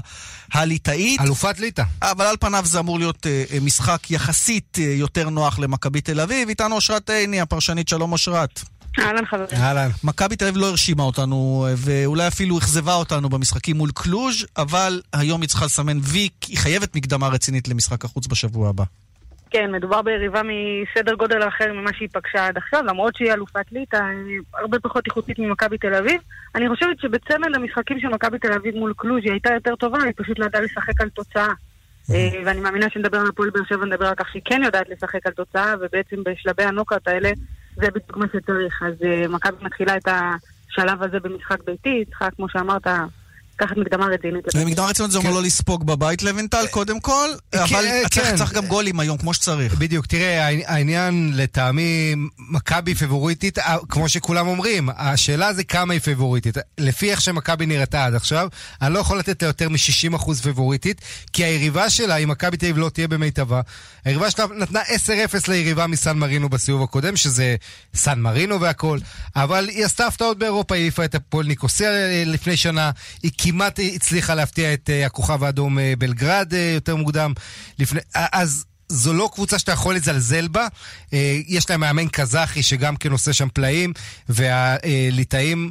הליטאית. 0.53 1.21
אלופת 1.21 1.59
ליטא. 1.59 1.83
אבל 2.03 2.27
על 2.27 2.37
פניו 2.41 2.63
זה 2.67 2.79
אמור 2.79 2.99
להיות 2.99 3.27
אה, 3.27 3.61
משחק 3.61 4.11
יחסית 4.11 4.79
יותר 4.79 5.29
נוח 5.29 5.59
למכבי 5.59 6.01
תל 6.01 6.21
אביב. 6.21 6.49
איתנו 6.49 6.75
אושרת 6.75 7.11
עיני, 7.11 7.41
הפרשנית, 7.41 7.89
שלום 7.89 8.13
אושרת. 8.13 8.61
אהלן 9.01 9.27
חברים. 9.27 9.49
אהלן. 9.53 9.89
מכבי 10.05 10.37
תל 10.37 10.45
אביב 10.45 10.57
לא 10.57 10.67
הרשימה 10.67 11.03
אותנו, 11.03 11.67
ואולי 11.77 12.27
אפילו 12.29 12.59
אכזבה 12.59 12.95
אותנו 12.95 13.29
במשחקים 13.29 13.77
מול 13.77 13.91
קלוז', 13.95 14.47
אבל 14.57 15.01
היום 15.13 15.41
היא 15.41 15.49
צריכה 15.49 15.65
לסמן 15.65 15.99
וי, 16.03 16.29
היא 16.49 16.59
חייבת 16.59 16.97
מקדמה 16.97 17.29
רצינית 17.29 17.69
למשחק 17.69 18.05
החוץ 18.05 18.27
בשבוע 18.27 18.69
הבא. 18.69 18.85
כן, 19.51 19.73
מדובר 19.73 20.03
ביריבה 20.03 20.43
מסדר 20.43 21.15
גודל 21.15 21.49
אחר 21.49 21.73
ממה 21.73 21.91
שהיא 21.93 22.09
פגשה 22.13 22.47
עד 22.47 22.57
עכשיו, 22.57 22.85
למרות 22.87 23.17
שהיא 23.17 23.33
אלופת 23.33 23.73
ליטא, 23.73 24.01
הרבה 24.55 24.79
פחות 24.81 25.07
איכותית 25.07 25.39
ממכבי 25.39 25.79
תל 25.79 25.95
אביב. 25.95 26.21
אני 26.55 26.69
חושבת 26.69 27.01
שבצמד 27.01 27.49
המשחקים 27.55 28.01
של 28.01 28.09
מכבי 28.09 28.39
תל 28.39 28.53
אביב 28.53 28.75
מול 28.75 28.95
קלוז' 28.97 29.21
היא 29.25 29.33
הייתה 29.33 29.51
יותר 29.55 29.77
טובה, 29.77 30.03
היא 30.03 30.13
פשוט 30.17 30.39
לא 30.39 30.45
ידעה 30.45 30.63
לשחק 30.63 31.01
על 31.01 31.09
תוצאה. 31.09 31.53
אה, 32.11 32.31
ואני 32.45 32.61
מאמינה 32.61 32.87
שנדבר 32.91 33.19
על 33.19 33.27
הפועל 33.29 33.51
באר 33.51 33.63
שבע, 33.69 33.85
נדבר 33.87 34.07
על 34.07 34.15
כך 34.15 34.29
שהיא 34.33 34.43
כן 34.45 34.61
יודעת 34.65 34.87
לשחק 34.89 35.27
על 35.27 35.33
תוצאה, 35.33 35.75
ובעצם 35.81 36.17
בשלבי 36.25 36.63
הנוקאט 36.63 37.09
האלה 37.09 37.31
זה 37.81 37.91
בדיוק 37.91 38.17
מה 38.17 38.27
שצריך. 38.33 38.83
אז 38.83 38.95
uh, 39.01 39.29
מכבי 39.29 39.57
מתחילה 39.65 39.97
את 39.97 40.09
השלב 40.09 41.03
הזה 41.03 41.21
במשחק 41.21 41.63
ביתי, 41.65 42.05
צריכה, 42.05 42.31
כמו 42.31 42.49
שאמרת, 42.49 42.87
לקחת 43.63 43.77
מקדמה 43.77 44.07
רצינית. 44.07 44.45
מקדמה 44.67 44.87
רצינית 44.87 45.13
זה 45.13 45.19
אומר 45.19 45.31
כן. 45.31 45.37
לא 45.37 45.43
לספוג 45.43 45.87
בבית 45.87 46.23
לבנטל, 46.23 46.67
קודם 46.71 47.01
כל, 47.01 47.29
כן, 47.53 47.59
אבל 47.59 47.85
כן. 48.11 48.37
צריך 48.37 48.53
גם 48.53 48.67
גולים 48.67 49.01
היום, 49.01 49.19
כמו 49.19 49.35
שצריך. 49.35 49.75
בדיוק, 49.75 50.07
תראה, 50.07 50.47
העניין 50.67 51.33
לטעמי, 51.35 52.15
מכבי 52.39 52.95
פיבוריטית, 52.95 53.59
אה, 53.59 53.77
כמו 53.89 54.09
שכולם 54.09 54.49
אומרים, 54.49 54.89
השאלה 54.97 55.53
זה 55.53 55.65
כמה 55.65 55.93
היא 55.93 56.01
פיבוריטית. 56.01 56.57
לפי 56.79 57.11
איך 57.11 57.21
שמכבי 57.21 57.67
נראתה 57.67 58.05
עד 58.05 58.15
עכשיו, 58.15 58.49
אני 58.83 58.95
לא 58.95 58.99
יכול 58.99 59.19
לתת 59.19 59.43
לה 59.43 59.49
יותר 59.49 59.69
מ-60% 59.69 60.35
פיבוריטית, 60.43 61.01
כי 61.33 61.45
היריבה 61.45 61.91
שלה, 61.91 62.17
אם 62.17 62.29
מכבי 62.29 62.57
תל 62.57 62.67
אביב 62.67 62.79
לא 62.79 62.89
תהיה 62.89 63.09
במיטבה, 63.09 63.61
היריבה 64.05 64.31
שלה 64.31 64.47
נתנה 64.57 64.81
10-0 64.83 65.49
ליריבה 65.49 65.87
מסן 65.87 66.19
מרינו 66.19 66.49
בסיבוב 66.49 66.83
הקודם, 66.83 67.17
שזה 67.17 67.57
סן 67.95 68.21
מרינו 68.21 68.61
והכל, 68.61 68.99
אבל 69.37 69.69
היא 69.69 69.85
עשתה 69.85 70.07
הפתעות 70.07 70.39
באירופה, 70.39 70.75
היא 70.75 70.83
העיפה 70.83 71.05
את 71.05 71.15
הפועל 71.15 71.47
ניקוסיה 71.47 71.91
אה, 71.91 72.23
לפני 72.27 72.57
שנה, 72.57 72.91
היא 73.23 73.31
כמעט 73.53 73.81
הצליחה 73.95 74.35
להפתיע 74.35 74.75
את 74.75 74.91
uh, 74.91 75.07
הכוכב 75.07 75.45
האדום 75.45 75.79
uh, 75.79 75.81
בלגרד 75.99 76.53
uh, 76.53 76.57
יותר 76.75 76.97
מוקדם. 76.97 77.33
לפני, 77.79 78.01
אז 78.15 78.65
זו 78.89 79.13
לא 79.13 79.31
קבוצה 79.35 79.59
שאתה 79.59 79.73
יכול 79.73 79.95
לזלזל 79.95 80.49
בה. 80.49 80.67
יש 81.47 81.71
להם 81.71 81.81
מאמן 81.81 82.09
קזחי 82.09 82.63
שגם 82.63 82.97
כן 82.97 83.13
עושה 83.13 83.33
שם 83.33 83.49
פלאים, 83.53 83.93
והליטאים, 84.29 85.71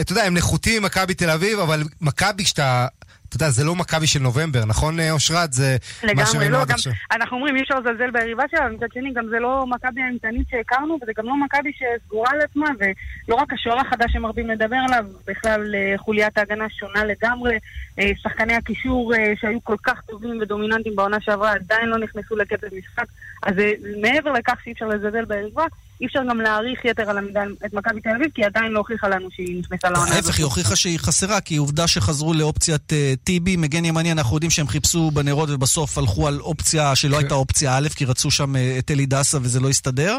אתה 0.00 0.12
יודע, 0.12 0.24
הם 0.24 0.34
נחותים 0.34 0.82
ממכבי 0.82 1.14
תל 1.14 1.30
אביב, 1.30 1.58
אבל 1.58 1.82
מכבי, 2.00 2.44
כשאתה 2.44 2.86
אתה 3.28 3.36
יודע, 3.36 3.50
זה 3.50 3.64
לא 3.64 3.74
מכבי 3.74 4.06
של 4.06 4.20
נובמבר, 4.20 4.64
נכון 4.64 5.00
אה, 5.00 5.10
אושרת? 5.10 5.52
זה 5.52 5.76
מה 6.16 6.26
שראינו 6.26 6.52
לא, 6.52 6.62
עד 6.62 6.70
עכשיו. 6.70 6.92
אנחנו 7.12 7.36
אומרים, 7.36 7.56
אי 7.56 7.62
אפשר 7.62 7.78
לזלזל 7.78 8.10
ביריבה 8.10 8.44
שלה, 8.50 8.68
מצד 8.68 8.86
שני, 8.94 9.12
גם 9.12 9.28
זה 9.28 9.38
לא 9.38 9.66
מכבי 9.66 10.02
האימתנית 10.02 10.48
שהכרנו, 10.50 10.98
וזה 11.02 11.12
גם 11.16 11.26
לא 11.26 11.36
מכבי 11.44 11.70
שסגורה 11.72 12.30
על 12.30 12.40
עצמה, 12.40 12.66
ולא 12.78 13.36
רק 13.36 13.52
השוער 13.52 13.80
החדש 13.80 14.12
שמרבים 14.12 14.50
לדבר 14.50 14.76
עליו, 14.88 15.04
בכלל 15.26 15.74
אה, 15.74 15.98
חוליית 15.98 16.38
ההגנה 16.38 16.64
שונה 16.70 17.04
לגמרי. 17.04 17.58
אה, 17.98 18.10
שחקני 18.22 18.54
הקישור 18.54 19.12
שהיו 19.40 19.64
כל 19.64 19.76
כך 19.82 20.00
טובים 20.00 20.38
ודומיננטיים 20.40 20.96
בעונה 20.96 21.20
שעברה 21.20 21.52
עדיין 21.52 21.88
לא 21.88 21.98
נכנסו 21.98 22.36
לקצב 22.36 22.66
משחק. 22.78 23.06
אז 23.42 23.54
מעבר 24.02 24.32
לכך 24.32 24.58
שאי 24.64 24.72
אפשר 24.72 24.86
לזלזל 24.86 25.24
ביריבה, 25.24 25.64
אי 26.00 26.06
אפשר 26.06 26.20
גם 26.30 26.40
להעריך 26.40 26.84
יתר 26.84 27.10
על 27.10 27.18
המידה 27.18 27.42
את 27.66 27.72
מכבי 27.72 28.00
תל 28.00 28.08
אביב, 28.16 28.28
כי 28.34 28.42
היא 28.42 28.46
עדיין 28.46 28.72
לא 28.72 28.78
הוכיחה 28.78 29.08
לנו 29.08 29.28
שהיא 29.30 29.60
נכנסה 29.60 29.90
לעונה 29.90 30.10
הזאת. 30.10 30.16
ההפך, 30.16 30.38
היא 30.38 30.44
הוכיחה 30.44 30.76
שהיא 30.76 30.98
חסרה, 30.98 31.40
כי 31.40 31.56
עובדה 31.56 31.86
שחזרו 31.86 32.34
לאופציית 32.34 32.92
uh, 32.92 32.94
טיבי, 33.24 33.56
מגן 33.56 33.84
ימני, 33.84 34.12
אנחנו 34.12 34.36
יודעים 34.36 34.50
שהם 34.50 34.66
חיפשו 34.66 35.10
בנרות 35.10 35.50
ובסוף 35.50 35.98
הלכו 35.98 36.28
על 36.28 36.40
אופציה 36.40 36.96
שלא 36.96 37.18
הייתה 37.18 37.34
אופציה 37.34 37.78
א', 37.78 37.88
כי 37.96 38.04
רצו 38.04 38.30
שם 38.30 38.54
uh, 38.54 38.58
את 38.78 38.90
אלי 38.90 39.06
דסה 39.06 39.38
וזה 39.38 39.60
לא 39.60 39.68
הסתדר. 39.68 40.18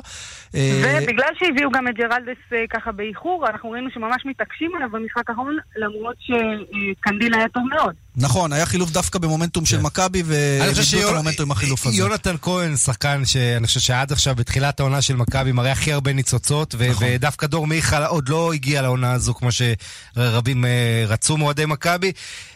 אה, 0.56 1.00
ובגלל 1.04 1.30
שהביאו 1.40 1.72
גם 1.72 1.88
את 1.88 1.94
ג'רלדס 1.96 2.38
uh, 2.52 2.56
ככה 2.70 2.92
באיחור, 2.92 3.46
אנחנו 3.48 3.72
ראינו 3.72 3.90
שממש 3.94 4.26
מתעקשים 4.26 4.72
עליו 4.76 4.90
במשחק 4.92 5.30
האחרון, 5.30 5.58
למרות 5.76 6.16
שקנדיל 6.20 7.34
היה 7.36 7.50
טוב 7.50 7.64
מאוד. 7.70 8.05
נכון, 8.18 8.54
היה 8.54 8.66
חילוף 8.66 8.92
דווקא 8.92 9.20
במומנטום 9.20 9.66
של 9.66 9.78
כן. 9.78 9.84
מכבי, 9.84 10.24
ואיבדו 10.26 10.82
את 10.82 11.14
המומנטום 11.14 11.46
עם 11.46 11.52
החילוף 11.52 11.88
הזה. 11.88 11.98
יונתן 11.98 12.36
כהן, 12.42 12.78
שחקן 12.78 13.26
שאני 13.26 13.68
חושב 13.68 13.80
שעד 13.80 14.12
עכשיו, 14.12 14.36
בתחילת 14.36 14.80
העונה 14.80 15.02
של 15.02 15.16
מכבי, 15.16 15.52
מראה 15.52 15.72
הכי 15.72 15.94
הרבה 15.94 16.14
ניצוצות, 16.14 16.76
ו- 16.78 16.90
נכון. 16.90 17.08
ודווקא 17.10 17.48
דור 17.48 17.68
מיכה 17.68 18.06
עוד 18.06 18.30
לא 18.30 18.54
הגיע 18.54 18.82
לעונה 18.82 19.12
הזו 19.12 19.34
כמו 19.34 19.50
שרבים 19.52 20.66
רצו 21.08 21.38
מאוהדי 21.38 21.66
מכבי. 21.66 22.12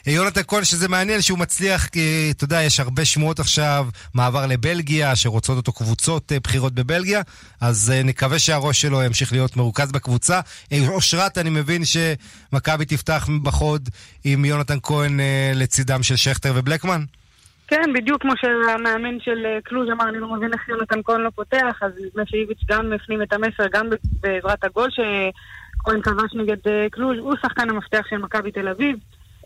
יונתן 0.05 0.41
כהן, 0.47 0.63
שזה 0.63 0.87
מעניין 0.87 1.21
שהוא 1.21 1.39
מצליח, 1.39 1.85
כי 1.87 2.27
אתה 2.31 2.43
יודע, 2.43 2.63
יש 2.63 2.79
הרבה 2.79 3.05
שמועות 3.05 3.39
עכשיו, 3.39 3.87
מעבר 4.13 4.45
לבלגיה, 4.45 5.15
שרוצות 5.15 5.57
אותו 5.57 5.71
קבוצות 5.71 6.31
בחירות 6.43 6.73
בבלגיה, 6.73 7.21
אז 7.61 7.93
נקווה 8.05 8.39
שהראש 8.39 8.81
שלו 8.81 9.03
ימשיך 9.03 9.31
להיות 9.31 9.57
מרוכז 9.57 9.91
בקבוצה. 9.91 10.39
אושרת, 10.87 11.37
אני 11.37 11.49
מבין 11.49 11.83
שמכבי 11.85 12.85
תפתח 12.85 13.27
בחוד 13.43 13.89
עם 14.23 14.45
יונתן 14.45 14.77
כהן 14.83 15.19
לצידם 15.55 16.03
של 16.03 16.15
שכטר 16.15 16.51
ובלקמן? 16.55 17.01
כן, 17.67 17.93
בדיוק 17.93 18.21
כמו 18.21 18.31
שהמאמן 18.35 19.19
של 19.19 19.45
אה, 19.45 19.57
קלוז' 19.63 19.89
אמר, 19.91 20.09
אני 20.09 20.19
לא 20.19 20.27
מבין 20.27 20.53
איך 20.53 20.69
יונתן 20.69 20.99
כהן 21.03 21.21
לא 21.21 21.29
פותח, 21.35 21.79
אז 21.81 21.91
נדמה 22.05 22.23
שאיביץ' 22.25 22.61
גם 22.69 22.93
הפנים 22.93 23.21
את 23.21 23.33
המסר, 23.33 23.67
גם 23.71 23.89
בעזרת 24.19 24.63
הגול 24.63 24.89
שכהן 24.91 26.01
כבש 26.01 26.33
נגד 26.33 26.67
אה, 26.67 26.87
קלוז', 26.91 27.17
הוא 27.19 27.35
שחקן 27.41 27.69
המפתח 27.69 28.05
של 28.09 28.17
מכבי 28.17 28.51
תל 28.51 28.67
אביב. 28.67 28.97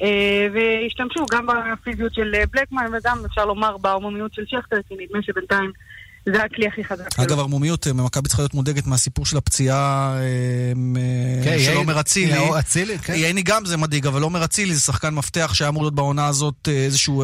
אה, 0.01 0.47
והשתמשו 0.53 1.25
גם 1.31 1.47
בפיזיות 1.47 2.13
של 2.13 2.33
בלקמן 2.53 2.85
וגם 2.93 3.17
אפשר 3.25 3.45
לומר 3.45 3.77
בעוממיות 3.77 4.33
של 4.33 4.45
שכטר, 4.47 4.77
כי 4.87 4.95
נדמה 4.99 5.21
שבינתיים 5.21 5.71
זה 6.25 6.43
הכלי 6.43 6.67
הכי 6.67 6.83
חזק 6.83 7.13
שלו. 7.13 7.25
אגב, 7.25 7.39
ערמומיות, 7.39 7.87
אה, 7.87 7.93
מכבי 7.93 8.27
צריכה 8.27 8.41
להיות 8.41 8.53
מודאגת 8.53 8.87
מהסיפור 8.87 9.25
של 9.25 9.37
הפציעה 9.37 10.15
אה, 10.17 11.43
כן, 11.43 11.59
של 11.59 11.77
עומר 11.77 11.99
אצילי. 11.99 12.97
כן. 12.97 13.13
ייני 13.13 13.41
גם 13.41 13.65
זה 13.65 13.77
מדאיג, 13.77 14.07
אבל 14.07 14.21
עומר 14.21 14.45
אצילי 14.45 14.73
זה 14.73 14.81
שחקן 14.81 15.13
מפתח 15.13 15.51
שהיה 15.53 15.69
אמור 15.69 15.83
להיות 15.83 15.95
בעונה 15.95 16.27
הזאת 16.27 16.67
אה, 16.67 16.73
איזשהו 16.73 17.23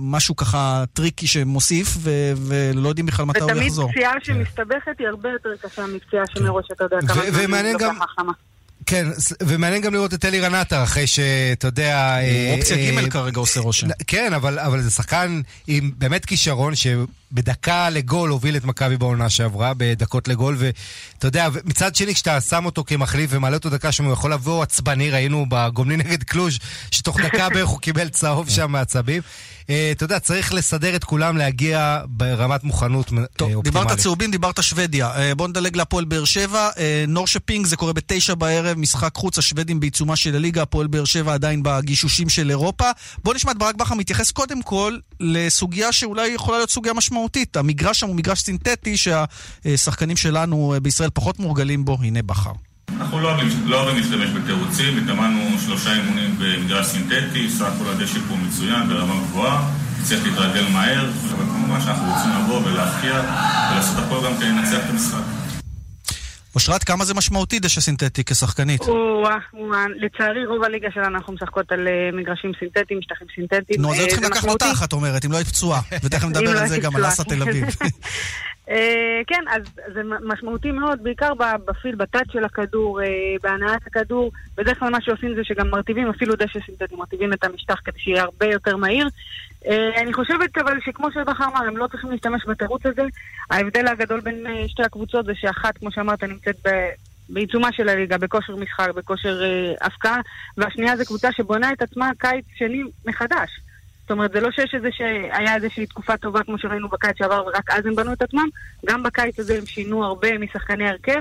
משהו 0.00 0.36
ככה 0.36 0.84
tricky 0.92 1.26
שמוסיף, 1.26 1.88
ולא 2.36 2.88
יודעים 2.88 3.06
בכלל 3.06 3.26
מתי 3.26 3.40
הוא 3.40 3.50
יחזור. 3.50 3.84
ותמיד 3.84 3.96
פציעה 3.96 4.12
שמסתבכת 4.22 4.92
היא 4.98 5.08
הרבה 5.08 5.28
יותר 5.30 5.50
קשה 5.62 5.86
מפציעה 5.86 6.24
שמראש 6.34 6.66
אתה 6.72 6.84
יודע 6.84 6.98
כמה 7.08 7.30
זמן 7.30 7.64
היא 7.64 7.72
לוקחת 7.72 8.08
חמה. 8.16 8.32
כן, 8.86 9.06
ומעניין 9.42 9.82
גם 9.82 9.94
לראות 9.94 10.14
את 10.14 10.24
אלירן 10.24 10.46
עטר, 10.46 10.82
אחרי 10.82 11.06
שאתה 11.06 11.66
יודע... 11.66 12.16
הוא 12.50 12.58
אופציה 12.58 12.76
ג' 12.76 13.08
כרגע 13.08 13.40
עושה 13.40 13.60
רושם. 13.60 13.86
כן, 14.06 14.32
אבל 14.32 14.82
זה 14.82 14.90
שחקן 14.90 15.40
עם 15.66 15.90
באמת 15.98 16.24
כישרון, 16.24 16.72
בדקה 17.32 17.90
לגול 17.90 18.30
הוביל 18.30 18.56
את 18.56 18.64
מכבי 18.64 18.96
בעונה 18.96 19.30
שעברה, 19.30 19.72
בדקות 19.76 20.28
לגול, 20.28 20.56
ואתה 20.58 21.26
יודע, 21.26 21.48
מצד 21.64 21.94
שני, 21.94 22.14
כשאתה 22.14 22.40
שם 22.40 22.64
אותו 22.64 22.84
כמחליף 22.86 23.30
ומעלה 23.32 23.56
אותו 23.56 23.70
דקה 23.70 23.92
שם, 23.92 24.04
הוא 24.04 24.12
יכול 24.12 24.32
לבוא 24.32 24.62
עצבני, 24.62 25.10
ראינו 25.10 25.46
בגומלין 25.48 26.00
נגד 26.00 26.22
קלוז', 26.22 26.58
שתוך 26.90 27.20
דקה 27.20 27.48
בערך 27.48 27.68
הוא 27.68 27.80
קיבל 27.80 28.08
צהוב 28.08 28.48
שם 28.48 28.72
מעצבים. 28.72 29.22
אה, 29.70 29.90
אתה 29.92 30.04
יודע, 30.04 30.18
צריך 30.18 30.54
לסדר 30.54 30.96
את 30.96 31.04
כולם 31.04 31.36
להגיע 31.36 32.00
ברמת 32.06 32.64
מוכנות 32.64 33.06
טוב, 33.06 33.54
אופטימלית. 33.54 33.64
דיברת 33.64 33.98
צהובים, 33.98 34.30
דיברת 34.30 34.62
שוודיה. 34.62 35.10
אה, 35.16 35.34
בוא 35.34 35.48
נדלג 35.48 35.76
להפועל 35.76 36.04
באר 36.04 36.24
שבע. 36.24 36.70
אה, 36.78 37.04
נורשפינג, 37.08 37.66
זה 37.66 37.76
קורה 37.76 37.92
בתשע 37.92 38.34
בערב, 38.34 38.78
משחק 38.78 39.14
חוץ, 39.16 39.38
השוודים 39.38 39.80
בעיצומה 39.80 40.16
של 40.16 40.34
הליגה, 40.34 40.62
הפועל 40.62 40.86
באר 40.86 41.04
שבע 41.04 41.34
עדיין 41.34 41.62
בגישושים 41.62 42.28
של 42.28 42.50
אירופה. 42.50 42.90
בוא 43.24 43.34
נשמע 43.34 43.52
את 43.52 43.58
ברק 43.58 43.74
בכר 43.74 43.94
מתייחס 43.94 44.30
קודם 44.30 44.62
כל 44.62 44.98
לסוגיה 45.20 45.92
שאולי 45.92 46.28
יכולה 46.28 46.56
להיות 46.58 46.70
סוגיה 46.70 46.92
משמעותית. 46.92 47.56
המגרש 47.56 48.00
שם 48.00 48.06
הוא 48.06 48.16
מגרש 48.16 48.40
סינתטי 48.40 48.96
שהשחקנים 48.96 50.16
שלנו 50.16 50.74
בישראל 50.82 51.10
פחות 51.14 51.38
מורגלים 51.38 51.84
בו. 51.84 51.98
הנה 52.02 52.22
בכר. 52.22 52.52
אנחנו 52.90 53.20
לא 53.20 53.28
אוהבים, 53.28 53.48
לא 53.64 53.80
אוהבים 53.80 53.96
להשתמש 53.96 54.30
בתירוצים, 54.30 54.98
התאמנו 54.98 55.58
שלושה 55.58 55.92
אימונים 55.94 56.36
במגרש 56.38 56.86
סינתטי, 56.86 57.50
סך 57.50 57.64
הכל 57.64 57.90
הדשא 57.90 58.18
פה 58.28 58.34
מצוין, 58.46 58.88
ברמה 58.88 59.14
גבוהה, 59.14 59.70
צריך 60.02 60.24
להתרגל 60.24 60.68
מהר, 60.72 61.10
אבל 61.30 61.44
כמובן 61.44 61.80
שאנחנו 61.80 62.12
רוצים 62.12 62.30
לבוא 62.30 62.60
ולהפקיע 62.66 63.20
ולעשות 63.72 64.04
הכל 64.04 64.26
גם 64.26 64.36
כדי 64.36 64.48
לנצח 64.48 64.84
את 64.84 64.90
המשחק. 64.90 65.22
אושרת, 66.54 66.84
כמה 66.84 67.04
זה 67.04 67.14
משמעותי 67.14 67.58
דשא 67.58 67.80
סינתטי 67.80 68.24
כשחקנית? 68.24 68.80
לצערי 69.96 70.46
רוב 70.46 70.64
הליגה 70.64 70.88
שלנו 70.94 71.16
אנחנו 71.16 71.32
משחקות 71.32 71.72
על 71.72 71.88
אה, 71.88 72.10
מגרשים 72.12 72.52
סינתטיים, 72.58 73.02
שטחים 73.02 73.26
סינתטיים. 73.34 73.82
נו, 73.82 73.92
אז 73.92 73.98
היו 73.98 74.08
צריכים 74.08 74.30
לקחת 74.30 74.48
אותך, 74.48 74.82
את 74.84 74.92
אומרת, 74.92 75.24
אם 75.24 75.32
לא 75.32 75.36
היית 75.36 75.48
פצועה. 75.48 75.80
ותכף 76.04 76.24
נדבר 76.24 76.50
על 76.50 76.62
לא 76.62 76.66
זה 76.66 76.78
גם 76.78 76.96
על 76.96 77.08
אסה 77.08 77.24
תל 77.24 77.42
אביב. 77.42 77.64
אה, 78.74 79.20
כן, 79.26 79.44
אז 79.50 79.62
זה 79.94 80.02
משמעותי 80.04 80.70
מאוד, 80.70 81.02
בעיקר 81.02 81.32
בפיל, 81.64 81.94
בטאט 81.94 82.30
של 82.32 82.44
הכדור, 82.44 83.02
אה, 83.02 83.06
בהנעת 83.42 83.86
הכדור. 83.86 84.32
בדרך 84.56 84.78
כלל 84.78 84.90
מה 84.90 85.00
שעושים 85.00 85.34
זה 85.34 85.44
שגם 85.44 85.70
מרטיבים 85.70 86.08
אפילו 86.08 86.34
דשא 86.34 86.58
סינתטי, 86.66 86.96
מרטיבים 86.96 87.32
את 87.32 87.44
המשטח 87.44 87.80
כדי 87.84 87.98
שיהיה 87.98 88.22
הרבה 88.22 88.46
יותר 88.46 88.76
מהיר. 88.76 89.08
אה, 89.66 90.00
אני 90.02 90.12
חושבת 90.12 90.58
אבל 90.58 90.80
שכמו 90.80 91.12
שבכר 91.12 91.44
אמר, 91.44 91.66
הם 91.66 91.76
לא 91.76 91.86
צריכים 91.86 92.10
להשתמש 92.10 92.42
בתירוץ 92.46 92.86
הזה. 92.86 93.02
ההבדל 93.50 93.86
הגדול 93.86 94.20
בין 94.20 94.46
שתי 94.66 94.82
הקבוצות 94.82 95.26
זה 95.26 95.32
שאחת, 95.34 95.78
כמו 95.78 95.92
שאמרת, 95.92 96.24
נמצאת 96.24 96.56
ב... 96.66 96.68
בעיצומה 97.28 97.72
של 97.72 97.88
הליגה, 97.88 98.18
בכושר 98.18 98.56
משחק, 98.56 98.88
בכושר 98.94 99.42
הפקעה, 99.80 100.20
והשנייה 100.56 100.96
זו 100.96 101.04
קבוצה 101.04 101.32
שבונה 101.32 101.72
את 101.72 101.82
עצמה 101.82 102.10
קיץ 102.18 102.44
שני 102.56 102.82
מחדש. 103.06 103.60
זאת 104.04 104.10
אומרת, 104.10 104.32
זה 104.32 104.40
לא 104.40 104.50
שיש 104.50 104.74
איזה 104.74 104.88
שהיה 104.92 105.54
איזושהי 105.54 105.86
תקופה 105.86 106.16
טובה 106.16 106.42
כמו 106.42 106.58
שראינו 106.58 106.88
בקיץ 106.88 107.18
שעבר 107.18 107.42
ורק 107.46 107.70
אז 107.70 107.86
הם 107.86 107.94
בנו 107.94 108.12
את 108.12 108.22
עצמם, 108.22 108.48
גם 108.86 109.02
בקיץ 109.02 109.38
הזה 109.38 109.58
הם 109.58 109.66
שינו 109.66 110.04
הרבה 110.04 110.38
משחקני 110.38 110.88
הרכב, 110.88 111.20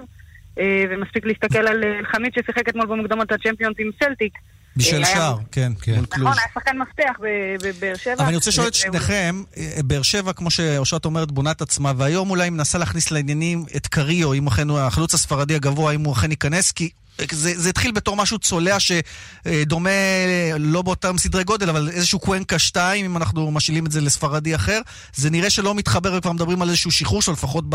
אה, 0.60 0.84
ומספיק 0.90 1.26
להסתכל 1.26 1.68
על 1.68 1.84
אה, 1.84 1.90
חמיד 2.12 2.32
ששיחק 2.34 2.70
אתמול 2.70 2.86
במוקדמות 2.86 3.32
הצ'מפיונס 3.32 3.76
עם 3.80 3.90
סלטיק. 4.04 4.34
בשל 4.78 5.00
אה, 5.00 5.06
שער, 5.06 5.38
כן, 5.52 5.72
כן. 5.82 6.00
נכון, 6.12 6.26
היה 6.26 6.48
שחקן 6.54 6.78
מפתח 6.78 7.18
בבאר 7.64 7.96
שבע. 7.96 8.14
אבל 8.14 8.26
אני 8.26 8.36
רוצה 8.36 8.50
לשאול 8.50 8.68
את 8.68 8.74
שניכם, 8.74 9.44
באר 9.84 10.02
שבע, 10.02 10.34
כמו 10.34 10.52
שאושרת 10.52 11.06
אומרת, 11.06 11.32
בונה 11.32 11.52
את 11.52 11.62
עצמה, 11.62 11.92
והיום 11.98 12.30
אולי 12.30 12.50
מנסה 12.50 12.78
להכניס 12.78 13.12
לעניינים 13.12 13.66
את 13.76 13.88
קריו, 13.88 14.34
אם 14.34 14.48
אכן 14.48 14.70
הוא 14.70 14.80
החלוץ 14.80 15.14
הספרדי 15.14 15.56
הגבוה, 15.56 15.94
אם 15.94 16.04
הוא 16.04 16.14
אכן 16.14 16.32
ייכנס, 16.32 16.72
כי 16.72 16.90
זה, 17.32 17.54
זה 17.56 17.70
התחיל 17.70 17.92
בתור 17.92 18.16
משהו 18.16 18.40
צולע 18.40 18.78
שדומה, 18.80 19.90
לא 20.60 20.82
באותם 20.82 21.18
סדרי 21.18 21.44
גודל, 21.44 21.70
אבל 21.70 21.90
איזשהו 21.90 22.20
קוונקה 22.20 22.60
2, 22.60 23.06
אם 23.06 23.18
אנחנו 23.18 23.52
משאילים 23.52 23.86
את 23.86 23.92
זה 23.92 24.02
לספרדי 24.02 24.56
אחר. 24.56 24.82
זה 25.16 25.30
נראה 25.30 25.50
שלא 25.50 25.76
מתחבר 25.76 26.14
וכבר 26.18 26.32
מדברים 26.32 26.62
על 26.62 26.70
איזשהו 26.70 26.92
שחרור 26.92 27.22
שלו, 27.22 27.34
לפחות 27.34 27.66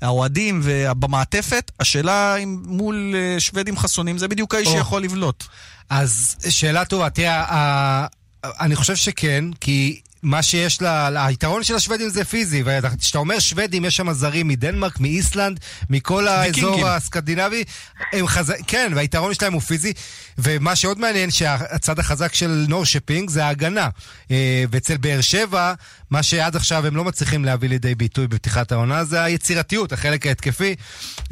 באוהדים 0.00 0.60
ובמעטפת. 0.64 1.70
השאלה 1.80 2.36
אם 2.36 2.62
מול 2.66 3.14
אה, 3.16 3.40
שוודים 3.40 3.76
חסונים, 3.76 4.18
זה 4.18 4.28
בדיוק 4.28 4.54
האיש 4.54 4.68
שיכול 4.68 5.02
לבלוט. 5.02 5.44
אז 5.90 6.36
שאלה 6.48 6.84
טובה, 6.84 7.10
תראה, 7.10 8.06
אני 8.44 8.76
חושב 8.76 8.96
שכן, 8.96 9.44
כי 9.60 10.00
מה 10.22 10.42
שיש 10.42 10.82
לה, 10.82 11.26
היתרון 11.26 11.62
של 11.62 11.74
השוודים 11.74 12.08
זה 12.08 12.24
פיזי, 12.24 12.62
וכשאתה 12.66 13.18
אומר 13.18 13.38
שוודים, 13.38 13.84
יש 13.84 13.96
שם 13.96 14.12
זרים 14.12 14.48
מדנמרק, 14.48 15.00
מאיסלנד, 15.00 15.60
מכל 15.90 16.28
האזור 16.28 16.88
הסקנדינבי, 16.88 17.64
הם 18.12 18.26
חז... 18.26 18.52
כן, 18.66 18.92
והיתרון 18.94 19.34
שלהם 19.34 19.52
הוא 19.52 19.60
פיזי, 19.60 19.92
ומה 20.38 20.76
שעוד 20.76 20.98
מעניין, 20.98 21.30
שהצד 21.30 21.98
החזק 21.98 22.34
של 22.34 22.64
נורשפינג 22.68 23.30
זה 23.30 23.44
ההגנה. 23.44 23.88
אה, 24.30 24.64
ואצל 24.70 24.96
באר 24.96 25.20
שבע, 25.20 25.74
מה 26.10 26.22
שעד 26.22 26.56
עכשיו 26.56 26.86
הם 26.86 26.96
לא 26.96 27.04
מצליחים 27.04 27.44
להביא 27.44 27.68
לידי 27.68 27.94
ביטוי 27.94 28.26
בפתיחת 28.26 28.72
העונה, 28.72 29.04
זה 29.04 29.22
היצירתיות, 29.22 29.92
החלק 29.92 30.26
ההתקפי. 30.26 30.74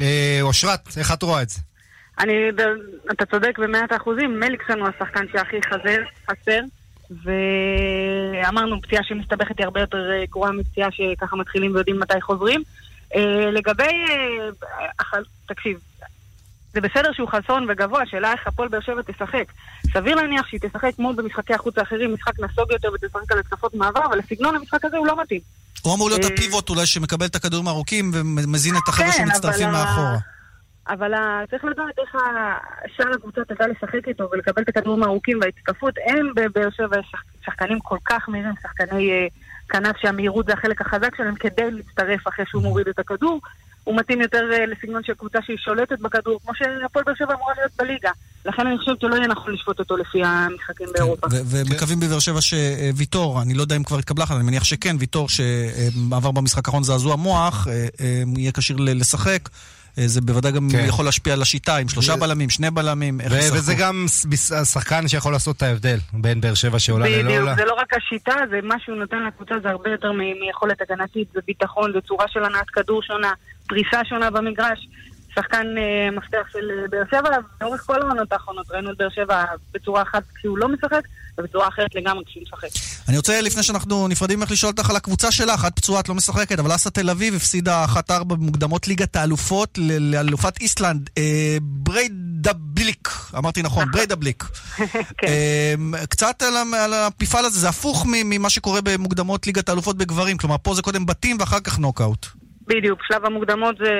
אה, 0.01 0.39
אושרת, 0.41 0.97
איך 0.97 1.11
את 1.13 1.23
רואה 1.23 1.41
את 1.41 1.49
זה? 1.49 1.59
אני, 2.19 2.33
אתה 3.11 3.25
צודק 3.25 3.59
במאת 3.59 3.91
האחוזים, 3.91 4.39
מליקסון 4.39 4.79
הוא 4.79 4.87
השחקן 4.87 5.25
שהכי 5.31 5.57
חזר, 5.69 6.01
חסר. 6.31 6.59
ואמרנו, 7.23 8.81
פציעה 8.81 9.03
שמסתבכת 9.03 9.57
היא 9.57 9.65
הרבה 9.65 9.79
יותר 9.79 10.11
אה, 10.11 10.25
גרועה 10.29 10.51
מפציעה 10.51 10.89
שככה 10.91 11.35
מתחילים 11.35 11.73
ויודעים 11.73 11.99
מתי 11.99 12.21
חוזרים. 12.21 12.63
אה, 13.15 13.51
לגבי... 13.51 13.83
אה, 15.13 15.19
תקשיב, 15.47 15.77
זה 16.73 16.81
בסדר 16.81 17.09
שהוא 17.13 17.29
חסון 17.29 17.65
וגבוה, 17.69 18.01
השאלה 18.01 18.31
איך 18.31 18.47
הפועל 18.47 18.69
באר 18.69 18.81
שבע 18.81 19.01
תשחק. 19.01 19.45
סביר 19.93 20.15
להניח 20.15 20.47
שהיא 20.47 20.59
תשחק 20.59 20.91
כמו 20.95 21.13
במשחקי 21.13 21.53
החוץ 21.53 21.77
האחרים, 21.77 22.13
משחק 22.13 22.39
נסוג 22.39 22.71
יותר 22.71 22.89
ותשחק 22.93 23.31
על 23.31 23.39
התקפות 23.39 23.73
מעבר, 23.73 24.05
אבל 24.05 24.17
לסגנון 24.17 24.55
המשחק 24.55 24.85
הזה 24.85 24.97
הוא 24.97 25.07
לא 25.07 25.21
מתאים. 25.21 25.41
הוא 25.81 25.95
אמור 25.95 26.09
להיות 26.09 26.25
הפיבוט 26.25 26.69
אולי 26.69 26.85
שמקבל 26.85 27.25
את 27.25 27.35
הכדורים 27.35 27.67
הארוכים 27.67 28.11
ומזין 28.13 28.75
את 28.75 28.87
החבר'ה 28.87 29.11
כן, 29.11 29.25
שמצטרפים 29.25 29.69
מאחורה. 29.69 30.17
אבל 30.87 31.11
צריך 31.49 31.65
לדעת 31.65 31.99
איך 31.99 32.15
שאר 32.97 33.13
הקבוצה 33.13 33.41
תדע 33.45 33.67
לשחק 33.67 34.07
איתו 34.07 34.29
ולקבל 34.31 34.61
את 34.61 34.69
הכדורים 34.69 35.03
הארוכים 35.03 35.39
וההתקפות. 35.41 35.93
הם 36.07 36.31
בבאר 36.35 36.69
שבע 36.69 36.97
שחקנים 37.45 37.79
כל 37.79 37.97
כך 38.05 38.29
מהירים, 38.29 38.53
שחקני 38.63 39.11
אה, 39.11 39.27
כנף 39.69 39.97
שהמהירות 39.97 40.45
זה 40.45 40.53
החלק 40.53 40.81
החזק 40.81 41.15
שלהם 41.17 41.35
כדי 41.35 41.71
להצטרף 41.71 42.27
אחרי 42.27 42.45
שהוא 42.47 42.63
מוריד 42.63 42.87
את 42.87 42.99
הכדור. 42.99 43.41
הוא 43.83 43.97
מתאים 43.97 44.21
יותר 44.21 44.51
אה, 44.51 44.65
לסגנון 44.65 45.03
של 45.03 45.13
קבוצה 45.13 45.39
שהיא 45.45 45.57
שולטת 45.57 45.99
בכדור, 45.99 46.39
כמו 46.43 46.55
שהפועל 46.55 47.05
באר 47.05 47.15
שבע 47.15 47.33
אמורה 47.33 47.53
להיות 47.57 47.71
בליגה. 47.77 48.11
לכן 48.45 48.67
אני 48.67 48.77
חושבת 48.77 49.01
שלא 49.01 49.15
יהיה 49.15 49.27
נכון 49.27 49.53
לשפוט 49.53 49.79
אותו 49.79 49.97
לפי 49.97 50.23
המשחקים 50.23 50.87
כן, 50.87 50.93
באירופה. 50.93 51.27
ומקווים 51.31 51.99
בבאר 51.99 52.19
שבע 52.19 52.39
שוויטור, 52.41 53.41
אני 53.41 53.53
לא 53.53 53.61
יודע 53.61 53.75
אם 53.75 53.83
כבר 53.83 53.97
התקבלה 53.97 54.23
אחת, 54.23 54.35
אני 54.35 54.43
מניח 54.43 54.63
שכן, 54.63 54.95
ויטור 54.99 55.29
שעבר 55.29 56.31
במשחק 56.31 56.67
האחרון 56.67 56.83
זעזוע 56.83 57.15
מוח, 57.15 57.67
אה, 57.67 57.87
יהיה 58.37 58.51
כשיר 58.51 58.77
לשחק. 58.79 59.49
אה, 59.97 60.07
זה 60.07 60.21
בוודאי 60.21 60.51
גם 60.51 60.67
כן. 60.71 60.85
יכול 60.87 61.05
להשפיע 61.05 61.33
על 61.33 61.41
השיטה, 61.41 61.77
עם 61.77 61.89
שלושה 61.89 62.15
בלמים, 62.15 62.49
שני 62.49 62.71
בלמים, 62.71 63.21
איך 63.21 63.33
ישחקו. 63.33 63.55
וזה 63.55 63.73
גם 63.73 64.05
שחקן 64.63 65.07
שיכול 65.07 65.31
לעשות 65.31 65.57
את 65.57 65.63
ההבדל 65.63 65.97
בין 66.13 66.41
באר 66.41 66.53
שבע 66.53 66.79
שעולה 66.79 67.09
ללא 67.09 67.37
עולה. 67.37 67.55
זה 67.55 67.65
לא 67.65 67.73
רק 67.73 67.93
השיטה, 67.93 68.35
זה 68.49 68.59
מה 68.63 68.75
שהוא 68.79 68.97
נותן 68.97 69.23
לקבוצה, 69.27 69.55
זה 69.63 69.69
הרבה 69.69 69.89
יותר 69.89 70.11
מיכולת 70.11 70.81
הגנתית, 70.81 71.27
זה 71.33 71.39
ביטחון, 71.47 71.91
זה 71.93 72.01
צורה 72.01 72.25
של 72.27 72.43
הנעת 72.43 72.69
כדור 72.69 73.03
שונה, 73.03 73.31
פריסה 73.67 74.05
שונה 74.05 74.29
במגרש. 74.31 74.87
שחקן 75.35 75.67
uh, 75.75 76.15
מפתח 76.15 76.47
של 76.51 76.71
uh, 76.85 76.89
באר 76.89 77.03
שבע, 77.11 77.29
לאורך 77.61 77.81
כל 77.81 78.01
העונות 78.01 78.31
האחרונות 78.31 78.71
ראינו 78.71 78.91
את 78.91 78.97
באר 78.97 79.09
שבע 79.09 79.43
בצורה 79.73 80.01
אחת 80.01 80.23
כשהוא 80.35 80.57
לא 80.57 80.67
משחק, 80.67 81.01
ובצורה 81.39 81.67
אחרת 81.67 81.95
לגמרי 81.95 82.23
כשהוא 82.25 82.43
משחק. 82.43 82.67
אני 83.07 83.17
רוצה, 83.17 83.41
לפני 83.41 83.63
שאנחנו 83.63 84.07
נפרדים 84.07 84.39
ממך, 84.39 84.51
לשאול 84.51 84.71
אותך 84.71 84.89
על 84.89 84.95
הקבוצה 84.95 85.31
שלך, 85.31 85.65
את 85.67 85.75
פצועה, 85.75 85.99
את 85.99 86.09
לא 86.09 86.15
משחקת, 86.15 86.59
אבל 86.59 86.75
אס"א 86.75 86.89
תל 86.89 87.09
אביב 87.09 87.35
הפסידה 87.35 87.85
1-4 88.09 88.23
במוקדמות 88.23 88.87
ליגת 88.87 89.15
האלופות 89.15 89.77
לאלופת 89.99 90.61
איסלנד, 90.61 91.09
אה, 91.17 91.57
בריידבליק, 91.61 93.09
אמרתי 93.37 93.61
נכון, 93.61 93.81
נכון. 93.81 93.91
בריידבליק. 93.91 94.43
כן. 95.17 95.27
אה, 95.27 96.05
קצת 96.09 96.41
על, 96.41 96.53
על 96.75 96.93
המפעל 96.93 97.45
הזה, 97.45 97.59
זה 97.59 97.69
הפוך 97.69 98.05
ממה 98.09 98.49
שקורה 98.49 98.81
במוקדמות 98.81 99.47
ליגת 99.47 99.69
האלופות 99.69 99.97
בגברים, 99.97 100.37
כלומר 100.37 100.55
פה 100.63 100.73
זה 100.73 100.81
קודם 100.81 101.05
בתים 101.05 101.37
ואחר 101.39 101.59
כך 101.59 101.79
נוקאוט. 101.79 102.25
בדיוק, 102.67 102.99
שלב 103.07 103.25
המוקדמות 103.25 103.75
זה... 103.77 103.91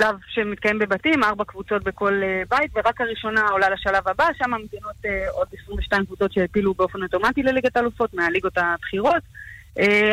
אה, 0.00 0.06
שלב 0.06 0.16
שמתקיים 0.28 0.78
בבתים, 0.78 1.24
ארבע 1.24 1.44
קבוצות 1.44 1.82
בכל 1.82 2.20
uh, 2.22 2.48
בית, 2.48 2.70
ורק 2.74 3.00
הראשונה 3.00 3.46
עולה 3.50 3.70
לשלב 3.70 4.08
הבא, 4.08 4.24
שם 4.38 4.50
ממתינות 4.50 4.96
uh, 5.04 5.30
עוד 5.32 5.46
22 5.62 6.06
קבוצות 6.06 6.32
שהעפילו 6.32 6.74
באופן 6.74 7.02
אוטומטי 7.02 7.42
לליגת 7.42 7.76
האלופות, 7.76 8.14
מהליגות 8.14 8.58
הבכירות. 8.58 9.22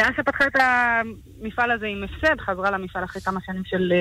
אסה 0.02 0.22
uh, 0.22 0.24
פתחה 0.26 0.46
את 0.48 0.56
המפעל 1.42 1.72
הזה 1.72 1.86
עם 1.88 2.04
הפסד, 2.04 2.40
חזרה 2.40 2.72
למפעל 2.72 3.04
אחרי 3.04 3.22
כמה 3.22 3.40
שנים 3.46 3.64
של 3.66 3.94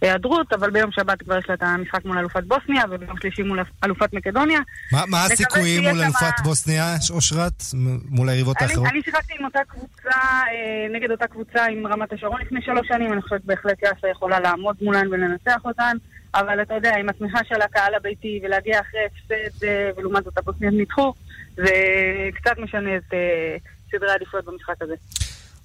היעדרות, 0.00 0.52
אבל 0.52 0.70
ביום 0.70 0.92
שבת 0.92 1.22
כבר 1.22 1.38
יש 1.38 1.44
לה 1.48 1.54
את 1.54 1.62
המשחק 1.62 2.04
מול 2.04 2.18
אלופת 2.18 2.44
בוסניה, 2.44 2.82
וביום 2.90 3.16
שלישי 3.20 3.42
מול 3.42 3.60
אלופת 3.84 4.12
מקדוניה. 4.12 4.60
מה, 4.92 5.02
מה 5.06 5.24
הסיכויים 5.24 5.82
מול 5.82 6.02
אלופת 6.02 6.40
בוסניה, 6.44 6.94
אושרת? 7.10 7.62
מול 8.08 8.28
היריבות 8.28 8.56
האחרות? 8.60 8.86
אני 8.90 9.02
שיחקתי 9.02 9.34
עם 9.38 9.44
אותה 9.44 9.60
קבוצה, 9.68 10.10
אה, 10.10 10.86
נגד 10.92 11.10
אותה 11.10 11.26
קבוצה 11.26 11.64
עם 11.64 11.86
רמת 11.86 12.12
השרון 12.12 12.40
לפני 12.40 12.62
שלוש 12.62 12.88
שנים, 12.88 13.12
אני 13.12 13.22
חושבת 13.22 13.44
בהחלט 13.44 13.82
יאסה 13.82 14.08
יכולה 14.08 14.40
לעמוד 14.40 14.76
מולן 14.82 15.08
ולנצח 15.08 15.60
אותן, 15.64 15.96
אבל 16.34 16.62
אתה 16.62 16.74
יודע, 16.74 16.96
עם 16.96 17.08
התמיכה 17.08 17.38
של 17.48 17.60
הקהל 17.62 17.94
הביתי 17.94 18.40
ולהגיע 18.42 18.80
אחרי 18.80 19.00
הפסד, 19.06 19.64
אה, 19.64 19.90
ולעומת 19.96 20.24
זאת 20.24 20.38
הבוסניות 20.38 20.74
נדחו, 20.76 21.14
זה 21.56 21.70
קצת 22.34 22.58
משנה 22.58 22.96
את 22.96 23.14
אה, 23.14 23.56
סדרי 23.90 24.10
העדיפויות 24.10 24.44
במשחק 24.44 24.82
הזה. 24.82 24.94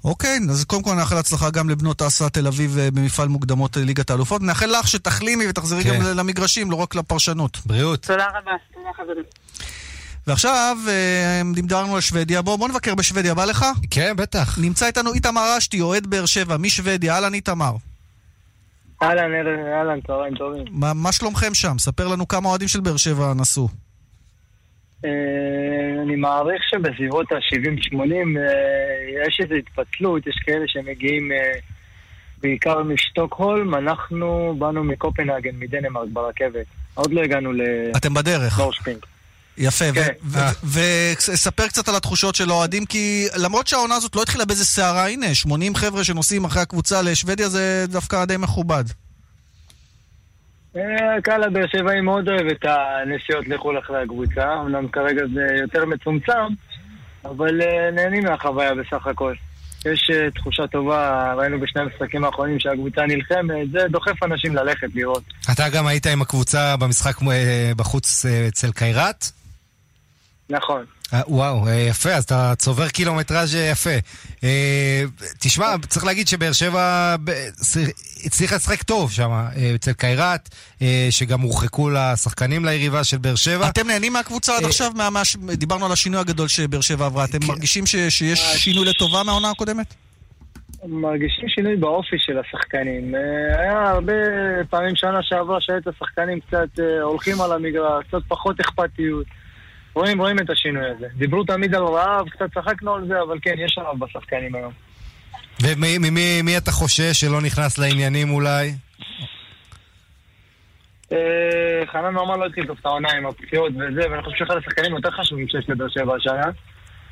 אוקיי, 0.06 0.40
אז 0.50 0.66
קודם 0.66 0.84
כל 0.84 0.94
נאחל 0.94 1.18
הצלחה 1.18 1.50
גם 1.50 1.70
לבנות 1.70 2.02
אסה 2.02 2.30
תל 2.30 2.48
אביב 2.48 2.78
אה, 2.78 2.92
במפעל 2.92 3.28
מוקדמות 3.28 3.78
אה, 3.78 3.84
ליגת 3.84 4.10
האלופות. 4.10 4.42
נאחל 4.42 4.66
לך 4.80 4.88
שתחלימי 4.88 5.50
ותחזרי 5.50 5.84
כן. 5.84 5.90
גם 5.90 6.18
למגרשים, 6.18 6.72
לא 6.72 6.76
רק 6.76 6.96
לפרשנות. 6.96 7.58
בריאות. 7.66 8.06
תודה 8.06 8.28
רבה, 8.28 8.52
תודה 8.74 8.90
חברים. 8.98 9.24
ועכשיו, 10.28 10.78
אה, 10.88 11.42
דיברנו 11.54 11.96
על 11.96 12.02
שוודיה. 12.02 12.42
בואו 12.42 12.58
בוא 12.58 12.68
נבקר 12.68 12.96
בשוודיה, 12.96 13.34
בא 13.34 13.46
לך? 13.46 13.66
כן, 13.92 14.14
בטח. 14.16 14.58
נמצא 14.60 14.86
איתנו 14.86 15.14
איתמר 15.14 15.58
אשתי, 15.58 15.82
אוהד 15.82 16.08
באר 16.08 16.26
שבע, 16.26 16.58
משוודיה. 16.58 17.16
אהלן 17.16 17.34
איתמר. 17.34 17.76
אהלן, 19.04 19.32
אהלן, 19.74 20.02
צהריים 20.08 20.36
טובים. 20.36 20.66
מה, 20.72 20.94
מה 20.94 21.12
שלומכם 21.12 21.54
שם? 21.54 21.80
ספר 21.80 22.08
לנו 22.08 22.28
כמה 22.28 22.50
אוהדים 22.50 22.68
של 22.68 22.80
באר 22.80 22.98
שבע 22.98 23.34
נסעו. 23.34 23.68
אה, 25.06 26.02
אני 26.04 26.16
מעריך 26.16 26.62
שבסביבות 26.70 27.32
ה-70-80 27.32 27.98
אה, 27.98 29.28
יש 29.28 29.40
איזו 29.44 29.56
התפצלות, 29.56 30.28
יש 30.28 30.36
כאלה 30.46 30.66
שמגיעים 30.68 31.32
אה, 31.32 31.52
בעיקר 32.42 32.84
משטוקהולם, 32.84 33.76
אנחנו 33.76 34.56
באנו 34.60 34.84
מקופנהגן, 34.84 35.56
מדנמרק, 35.60 36.10
ברכבת. 36.14 36.66
עוד 36.94 37.14
לא 37.14 37.22
הגענו 37.22 37.54
ל... 37.54 37.62
אתם 37.98 38.14
בדרך. 38.14 38.60
לורשפינק. 38.60 39.06
יפה, 39.58 39.86
כן. 39.94 40.14
וספר 40.64 41.68
קצת 41.68 41.90
על 41.90 41.96
התחושות 41.96 42.36
של 42.36 42.50
האוהדים, 42.50 42.86
כי 42.86 43.28
למרות 43.36 43.68
שהעונה 43.68 43.96
הזאת 43.96 44.16
לא 44.16 44.22
התחילה 44.22 44.46
באיזה 44.46 44.66
סערה, 44.66 45.10
הנה, 45.10 45.36
80 45.36 45.76
חבר'ה 45.76 46.04
שנוסעים 46.04 46.46
אחרי 46.46 46.62
הקבוצה 46.62 47.02
לשוודיה 47.02 47.50
זה 47.50 47.86
דווקא 47.88 48.26
די 48.26 48.38
מכובד. 48.38 48.84
אה, 48.88 49.11
קהל 51.24 51.44
הבאר 51.44 51.68
שבעי 51.68 52.02
מאוד 52.02 52.30
אוהב 52.30 52.48
את 52.48 52.66
הנסיעות 52.66 53.48
לחו"ל 53.48 53.80
אחרי 53.80 54.02
הקבוצה, 54.04 54.54
אמנם 54.62 54.88
כרגע 54.88 55.22
זה 55.34 55.48
יותר 55.62 55.86
מצומצם, 55.86 56.48
אבל 57.26 57.62
אה, 57.62 57.92
נהנים 57.92 58.24
מהחוויה 58.24 58.72
בסך 58.76 59.08
הכל. 59.08 59.34
יש 59.86 60.10
אה, 60.14 60.32
תחושה 60.32 60.68
טובה, 60.68 61.34
ראינו 61.38 61.60
בשני 61.60 61.82
המשחקים 61.82 62.24
האחרונים 62.24 62.60
שהקבוצה 62.60 63.02
נלחמת, 63.02 63.72
זה 63.72 63.88
דוחף 63.90 64.24
אנשים 64.24 64.56
ללכת 64.56 64.88
לראות. 64.96 65.24
אתה 65.52 65.70
גם 65.70 65.88
היית 65.88 66.08
עם 66.08 66.22
הקבוצה 66.22 66.76
במשחק 66.78 67.16
בחוץ 67.78 68.26
אצל 68.48 68.72
קיירת? 68.72 69.41
נכון. 70.52 70.86
אה, 71.14 71.22
וואו, 71.28 71.68
אה, 71.68 71.74
יפה, 71.74 72.10
אז 72.10 72.24
אתה 72.24 72.54
צובר 72.58 72.88
קילומטראז' 72.88 73.56
יפה. 73.56 73.90
אה, 74.44 75.04
תשמע, 75.40 75.76
צריך 75.88 76.06
להגיד 76.06 76.28
שבאר 76.28 76.52
שבע 76.52 77.16
הצליחה 78.26 78.56
לשחק 78.56 78.84
טוב 78.84 79.12
שם, 79.12 79.32
אצל 79.76 79.94
קיירת, 79.94 80.50
שגם 81.10 81.42
הורחקו 81.42 81.90
לשחקנים 81.90 82.66
ליריבה 82.66 83.04
של 83.04 83.18
באר 83.18 83.36
שבע. 83.36 83.70
אתם 83.70 83.88
נהנים 83.88 84.14
מהקבוצה 84.14 84.58
עד 84.58 84.64
עכשיו? 84.64 84.92
דיברנו 85.54 85.86
על 85.86 85.92
השינוי 85.92 86.20
הגדול 86.20 86.48
שבאר 86.48 86.82
שבע 86.82 87.06
עברה. 87.06 87.26
אתם 87.26 87.40
כן. 87.40 87.48
מרגישים 87.48 87.86
שיש 87.86 88.40
שינוי 88.40 88.86
לטובה 88.86 89.24
מהעונה 89.24 89.50
הקודמת? 89.50 89.94
מרגישים 90.88 91.50
שינוי 91.50 91.76
באופי 91.76 92.16
של 92.20 92.38
השחקנים. 92.40 93.16
היה 93.58 93.90
הרבה 93.90 94.14
פעמים 94.70 94.96
שנה 94.96 95.20
שעברה 95.22 95.62
שהיית 95.62 95.88
השחקנים 95.88 96.40
קצת 96.40 96.80
הולכים 97.02 97.42
על 97.42 97.52
המגרש, 97.52 98.06
קצת 98.08 98.22
פחות 98.28 98.60
אכפתיות. 98.60 99.26
רואים, 99.94 100.20
רואים 100.20 100.40
את 100.40 100.50
השינוי 100.50 100.90
הזה. 100.90 101.08
דיברו 101.16 101.44
תמיד 101.44 101.76
על 101.76 101.84
רעב, 101.84 102.30
קצת 102.30 102.54
צחקנו 102.54 102.96
על 102.96 103.08
זה, 103.08 103.22
אבל 103.22 103.38
כן, 103.42 103.56
יש 103.58 103.78
רעב 103.78 104.00
בשחקנים 104.00 104.56
היום. 104.56 104.72
וממי 105.62 106.58
אתה 106.58 106.72
חושש 106.72 107.20
שלא 107.20 107.42
נכנס 107.42 107.78
לעניינים 107.78 108.30
אולי? 108.30 108.72
אה, 111.12 111.86
חנן 111.92 112.14
נורמן 112.14 112.40
לא 112.40 112.46
התחיל 112.46 112.68
טוב 112.68 112.78
את 112.80 112.86
העונה 112.86 113.12
עם 113.12 113.26
הפציעות 113.26 113.72
וזה, 113.72 114.02
ואני 114.12 114.24
חושב 114.24 114.38
שאחד 114.38 114.58
השחקנים 114.58 114.96
יותר 114.96 115.12
חשובים 115.12 115.48
שיש 115.48 115.70
לבאר 115.70 115.90
שבע 115.90 116.16
השנה. 116.16 116.52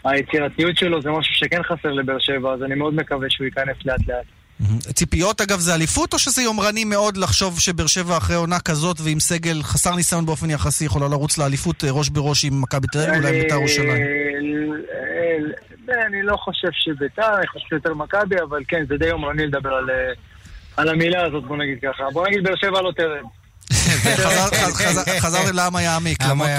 היצירתיות 0.04 0.78
שלו 0.78 1.02
זה 1.02 1.12
משהו 1.12 1.36
שכן 1.36 1.64
חסר 1.64 1.92
לבאר 1.92 2.20
שבע, 2.20 2.54
אז 2.54 2.64
אני 2.64 2.76
מאוד 2.76 2.94
מקווה 2.94 3.30
שהוא 3.30 3.46
ייכנס 3.46 3.78
לאט 3.86 4.08
לאט. 4.08 4.26
ציפיות 4.94 5.42
אגב 5.42 5.60
זה 5.60 5.76
אליפות, 5.76 6.14
או 6.14 6.20
שזה 6.20 6.42
יומרני 6.42 6.84
מאוד 6.84 7.18
לחשוב 7.18 7.60
שבאר 7.60 7.88
שבע 7.88 8.18
אחרי 8.18 8.36
עונה 8.36 8.60
כזאת 8.60 8.98
ועם 9.04 9.20
סגל 9.20 9.64
חסר 9.64 9.96
ניסיון 9.96 10.26
באופן 10.26 10.50
יחסי 10.50 10.86
יכולה 10.86 11.08
לרוץ 11.08 11.38
לאליפות 11.38 11.84
אה, 11.84 11.92
ראש 11.92 12.10
בראש 12.10 12.46
עם 12.46 12.62
מכבי 12.62 12.88
תל 12.88 13.00
אביב, 13.00 13.14
אולי 13.14 13.28
עם 13.28 13.42
בית"ר 13.44 13.56
ירושלים? 13.56 14.04
אה, 15.90 16.06
אני 16.06 16.22
לא 16.24 16.38
חושב 16.38 16.68
שבית"ר, 16.72 17.38
אני 17.38 17.48
חושב 17.48 17.68
שיותר 17.70 17.94
מכבי, 17.94 18.36
אבל 18.50 18.64
כן, 18.68 18.86
זה 18.90 18.98
די 18.98 19.08
יומרני 19.08 19.48
לדבר 19.48 19.74
על 19.74 19.90
אה, 20.88 20.92
המילה 20.92 21.26
הזאת, 21.26 21.44
בוא 21.44 21.58
נגיד 21.58 21.78
ככה. 21.82 22.04
בוא 22.14 22.28
נגיד 22.28 22.44
באר 22.44 22.56
שבע 22.56 22.82
לא 22.82 22.92
תרד. 22.98 23.39
חזרתי 25.20 25.52
לעם 25.54 25.76
היעמיק, 25.76 26.24
למוטו. 26.24 26.50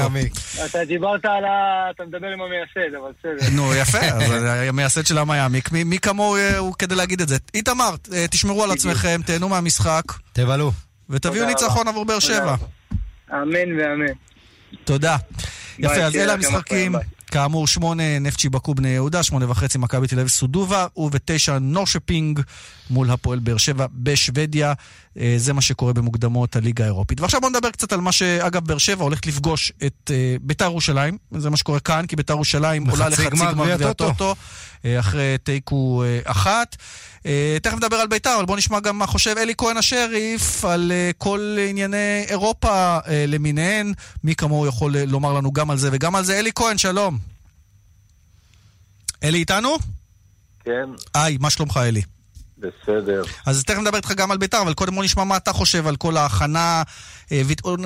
אתה 0.64 0.84
דיברת 0.84 1.24
על 1.24 1.44
ה... 1.44 1.90
אתה 1.94 2.02
מדבר 2.04 2.26
עם 2.26 2.40
המייסד, 2.40 2.94
אבל 2.94 3.12
בסדר. 3.18 3.50
נו, 3.52 3.74
יפה, 3.74 3.98
אז 3.98 4.44
המייסד 4.68 5.06
של 5.06 5.18
העם 5.18 5.30
היעמיק. 5.30 5.72
מי 5.72 5.98
כמוהו 5.98 6.36
אה, 6.36 6.58
הוא 6.58 6.74
כדי 6.78 6.94
להגיד 6.94 7.20
את 7.20 7.28
זה? 7.28 7.36
איתמר, 7.54 7.90
אה, 8.12 8.26
תשמרו 8.30 8.64
על 8.64 8.70
עצמכם, 8.70 9.20
תהנו 9.26 9.48
מהמשחק. 9.48 10.02
תבלו. 10.32 10.72
ותביאו 11.10 11.46
ניצחון 11.46 11.88
עבור 11.88 12.04
באר 12.04 12.18
שבע. 12.18 12.54
אמן 13.32 13.80
ואמן. 13.80 14.12
תודה. 14.84 15.16
יפה, 15.78 15.94
אז 15.94 16.16
אלה 16.16 16.32
המשחקים. 16.32 16.94
כאמור, 17.30 17.66
שמונה 17.66 18.18
נפצ'י 18.18 18.48
בקו 18.48 18.74
בני 18.74 18.88
יהודה, 18.88 19.22
שמונה 19.22 19.50
וחצי 19.50 19.78
מכבי 19.78 20.06
תל 20.06 20.18
אביב 20.18 20.28
סודובה, 20.28 20.86
ובתשע 20.96 21.58
נורשפינג 21.58 22.40
מול 22.90 23.10
הפועל 23.10 23.38
באר 23.38 23.56
שבע 23.56 23.86
בשוודיה. 23.92 24.72
אה, 25.18 25.34
זה 25.36 25.52
מה 25.52 25.60
שקורה 25.60 25.92
במוקדמות 25.92 26.56
הליגה 26.56 26.84
האירופית. 26.84 27.20
ועכשיו 27.20 27.40
בואו 27.40 27.50
נדבר 27.52 27.70
קצת 27.70 27.92
על 27.92 28.00
מה 28.00 28.12
שאגב 28.12 28.64
באר 28.64 28.78
שבע 28.78 29.04
הולכת 29.04 29.26
לפגוש 29.26 29.72
את 29.86 30.10
אה, 30.14 30.36
ביתר 30.40 30.64
ירושלים. 30.64 31.18
זה 31.30 31.50
מה 31.50 31.56
שקורה 31.56 31.80
כאן, 31.80 32.06
כי 32.06 32.16
ביתר 32.16 32.34
ירושלים 32.34 32.90
עולה 32.90 33.08
לחצי 33.08 33.30
גמר 33.30 33.74
גביע 33.74 33.88
הטוטו. 33.88 34.34
אה, 34.84 34.98
אחרי 34.98 35.36
תיקו 35.42 36.04
אחת. 36.24 36.76
תכף 37.62 37.76
נדבר 37.76 37.96
על 37.96 38.06
ביתר, 38.06 38.34
אבל 38.36 38.44
בואו 38.44 38.58
נשמע 38.58 38.80
גם 38.80 38.98
מה 38.98 39.06
חושב 39.06 39.34
אלי 39.38 39.54
כהן 39.56 39.76
השריף 39.76 40.64
על 40.64 40.92
כל 41.18 41.56
ענייני 41.68 42.24
אירופה 42.28 42.98
למיניהן. 43.28 43.92
מי 44.24 44.34
כמוהו 44.34 44.66
יכול 44.66 44.96
לומר 44.98 45.32
לנו 45.32 45.52
גם 45.52 45.70
על 45.70 45.78
זה 45.78 45.88
וגם 45.92 46.16
על 46.16 46.24
זה. 46.24 46.38
אלי 46.38 46.50
כהן, 46.54 46.78
שלום. 46.78 47.18
אלי 49.24 49.38
איתנו? 49.38 49.76
כן. 50.64 50.88
היי, 51.14 51.36
מה 51.40 51.50
שלומך 51.50 51.80
אלי? 51.82 52.02
בסדר. 52.60 53.22
אז 53.46 53.64
תכף 53.64 53.78
נדבר 53.78 53.96
איתך 53.96 54.12
גם 54.12 54.30
על 54.30 54.38
ביתר, 54.38 54.62
אבל 54.62 54.74
קודם 54.74 54.94
בוא 54.94 55.04
נשמע 55.04 55.24
מה 55.24 55.36
אתה 55.36 55.52
חושב 55.52 55.86
על 55.86 55.96
כל 55.96 56.16
ההכנה, 56.16 56.82
אה, 57.32 57.42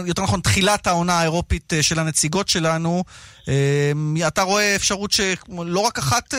יותר 0.07 0.23
נכון, 0.23 0.41
תחילת 0.41 0.87
העונה 0.87 1.21
האירופית 1.21 1.73
אה, 1.73 1.83
של 1.83 1.99
הנציגות 1.99 2.49
שלנו. 2.49 3.05
אה, 3.49 3.93
אתה 4.29 4.43
רואה 4.43 4.77
אפשרות 4.77 5.13
שלא 5.13 5.81
רק 5.81 5.99
אחת 5.99 6.35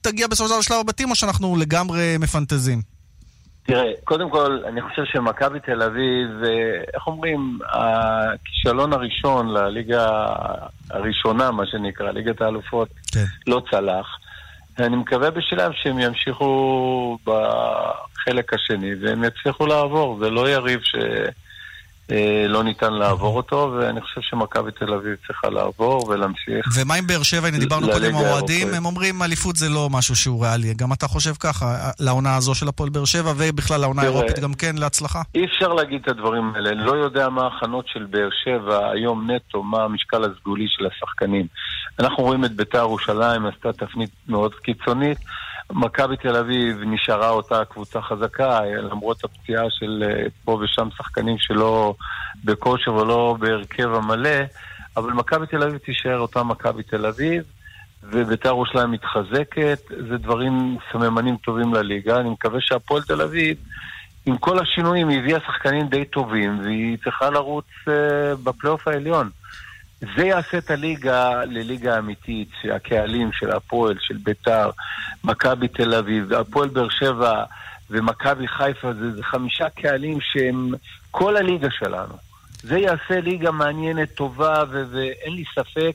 תגיע 0.00 0.26
בסופו 0.26 0.48
של 0.48 0.50
דבר 0.50 0.58
לשלב 0.58 0.78
הבתים, 0.80 1.10
או 1.10 1.14
שאנחנו 1.14 1.56
לגמרי 1.56 2.16
מפנטזים? 2.18 2.82
תראה, 3.62 3.92
קודם 4.04 4.30
כל, 4.30 4.58
אני 4.68 4.82
חושב 4.82 5.02
שמכבי 5.04 5.60
תל 5.60 5.82
אביב, 5.82 6.28
איך 6.94 7.06
אומרים, 7.06 7.58
הכישלון 7.68 8.92
הראשון 8.92 9.48
לליגה 9.48 10.26
הראשונה, 10.90 11.50
מה 11.50 11.66
שנקרא, 11.66 12.10
ליגת 12.10 12.40
האלופות, 12.40 12.88
כן. 13.12 13.24
לא 13.46 13.62
צלח. 13.70 14.06
אני 14.86 14.96
מקווה 14.96 15.30
בשלב 15.30 15.72
שהם 15.72 15.98
ימשיכו 15.98 17.18
החלק 17.26 18.54
השני, 18.54 18.90
והם 19.02 19.24
יצליחו 19.24 19.66
לעבור. 19.66 20.18
זה 20.20 20.30
לא 20.30 20.50
יריב 20.50 20.80
ש... 20.82 20.94
אה, 22.12 22.44
לא 22.48 22.64
ניתן 22.64 22.92
לעבור 22.92 23.36
אותו, 23.36 23.76
ואני 23.76 24.00
חושב 24.00 24.20
שמכבי 24.20 24.70
תל 24.70 24.94
אביב 24.94 25.16
צריכה 25.26 25.48
לעבור 25.50 26.08
ולהמשיך. 26.08 26.66
ומה 26.76 26.94
עם 26.94 27.06
באר 27.06 27.22
שבע? 27.22 27.48
הנה 27.48 27.58
דיברנו 27.58 27.86
קודם 27.92 28.14
עם 28.14 28.14
האוהדים, 28.14 28.68
הם 28.74 28.86
אומרים 28.86 29.22
אליפות 29.22 29.56
זה 29.56 29.68
לא 29.68 29.88
משהו 29.90 30.16
שהוא 30.16 30.44
ריאלי. 30.44 30.74
גם 30.74 30.92
אתה 30.92 31.06
חושב 31.06 31.34
ככה, 31.40 31.90
לעונה 32.00 32.36
הזו 32.36 32.54
של 32.54 32.68
הפועל 32.68 32.90
באר 32.90 33.04
שבע, 33.04 33.32
ובכלל 33.36 33.80
לעונה 33.80 34.02
האירופית 34.02 34.38
גם 34.38 34.54
כן, 34.54 34.76
להצלחה? 34.78 35.22
אי 35.34 35.44
אפשר 35.44 35.68
להגיד 35.68 36.00
את 36.02 36.08
הדברים 36.08 36.52
האלה. 36.54 36.70
אני 36.70 36.84
לא 36.84 36.92
יודע 36.92 37.28
מה 37.28 37.42
ההכנות 37.42 37.88
של 37.88 38.06
באר 38.10 38.28
שבע 38.44 38.90
היום 38.90 39.30
נטו, 39.30 39.62
מה 39.62 39.82
המשקל 39.82 40.24
הסגולי 40.24 40.66
של 40.68 40.86
השחקנים. 40.86 41.46
אנחנו 42.00 42.24
רואים 42.24 42.44
את 42.44 42.52
בית"ר 42.52 42.78
ירושלים, 42.78 43.46
עשתה 43.46 43.72
תפנית 43.72 44.10
מאוד 44.28 44.54
קיצונית. 44.54 45.18
מכבי 45.72 46.16
תל 46.16 46.36
אביב 46.36 46.76
נשארה 46.86 47.30
אותה 47.30 47.64
קבוצה 47.64 48.02
חזקה, 48.02 48.60
למרות 48.64 49.24
הפציעה 49.24 49.64
של 49.70 50.04
אה, 50.06 50.26
פה 50.44 50.60
ושם 50.62 50.88
שחקנים 50.96 51.36
שלא 51.38 51.94
בכושר 52.44 52.94
ולא 52.94 53.36
בהרכב 53.40 53.94
המלא, 53.94 54.38
אבל 54.96 55.12
מכבי 55.12 55.46
תל 55.46 55.62
אביב 55.62 55.78
תישאר 55.78 56.18
אותה 56.18 56.42
מכבי 56.42 56.82
תל 56.82 57.06
אביב, 57.06 57.42
ובית"ר 58.02 58.48
ירושלים 58.48 58.90
מתחזקת, 58.90 59.78
זה 60.08 60.16
דברים, 60.18 60.76
סממנים 60.92 61.36
טובים 61.36 61.74
לליגה. 61.74 62.20
אני 62.20 62.30
מקווה 62.30 62.60
שהפועל 62.60 63.02
תל 63.02 63.22
אביב, 63.22 63.56
עם 64.26 64.36
כל 64.36 64.58
השינויים, 64.58 65.10
הביאה 65.10 65.40
שחקנים 65.40 65.88
די 65.88 66.04
טובים, 66.04 66.60
והיא 66.64 66.98
צריכה 67.04 67.30
לרוץ 67.30 67.66
uh, 67.86 67.90
בפלייאוף 68.44 68.88
העליון. 68.88 69.30
זה 70.00 70.26
יעשה 70.26 70.58
את 70.58 70.70
הליגה 70.70 71.44
לליגה 71.44 71.98
אמיתית, 71.98 72.48
שהקהלים 72.62 73.32
של 73.32 73.50
הפועל, 73.50 73.96
של 74.00 74.16
ביתר, 74.16 74.70
מכבי 75.24 75.68
תל 75.68 75.94
אביב, 75.94 76.32
הפועל 76.32 76.68
באר 76.68 76.88
שבע 76.88 77.44
ומכבי 77.90 78.48
חיפה, 78.48 78.92
זה, 78.92 79.10
זה 79.10 79.22
חמישה 79.22 79.68
קהלים 79.68 80.18
שהם 80.20 80.72
כל 81.10 81.36
הליגה 81.36 81.68
שלנו. 81.70 82.14
זה 82.62 82.78
יעשה 82.78 83.20
ליגה 83.20 83.50
מעניינת, 83.50 84.14
טובה, 84.14 84.64
ואין 84.70 85.34
לי 85.34 85.44
ספק 85.54 85.94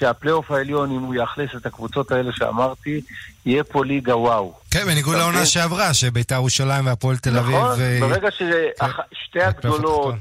שהפלייאוף 0.00 0.50
העליון, 0.50 0.90
אם 0.90 1.00
הוא 1.00 1.14
יאכלס 1.14 1.50
את 1.56 1.66
הקבוצות 1.66 2.12
האלה 2.12 2.32
שאמרתי, 2.32 3.00
יהיה 3.46 3.64
פה 3.64 3.84
ליגה 3.84 4.16
וואו. 4.16 4.54
כן, 4.70 4.86
בניגוד 4.86 5.16
לעונה 5.16 5.38
כן. 5.38 5.46
שעברה, 5.46 5.94
שביתר 5.94 6.34
ירושלים 6.34 6.86
והפועל 6.86 7.16
תל 7.16 7.38
אביב... 7.38 7.56
נכון, 7.56 7.78
ו... 7.78 8.00
ברגע 8.00 8.30
ששתי 8.30 9.40
כן. 9.40 9.46
הגדולות, 9.46 10.14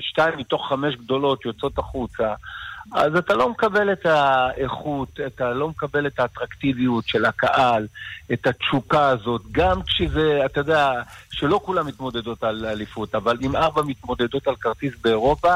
שתיים 0.00 0.38
מתוך 0.38 0.68
חמש 0.68 0.94
גדולות 0.96 1.44
יוצאות 1.44 1.78
החוצה, 1.78 2.34
אז 2.92 3.16
אתה 3.16 3.34
לא 3.34 3.50
מקבל 3.50 3.92
את 3.92 4.06
האיכות, 4.06 5.20
אתה 5.26 5.50
לא 5.50 5.68
מקבל 5.68 6.06
את 6.06 6.20
האטרקטיביות 6.20 7.04
של 7.06 7.24
הקהל, 7.24 7.86
את 8.32 8.46
התשוקה 8.46 9.08
הזאת, 9.08 9.42
גם 9.52 9.82
כשזה, 9.82 10.40
אתה 10.44 10.60
יודע, 10.60 10.90
שלא 11.30 11.60
כולם 11.64 11.86
מתמודדות 11.86 12.44
על 12.44 12.66
אליפות, 12.66 13.14
אבל 13.14 13.38
אם 13.42 13.56
ארבע 13.56 13.82
מתמודדות 13.82 14.48
על 14.48 14.56
כרטיס 14.56 14.92
באירופה, 15.02 15.54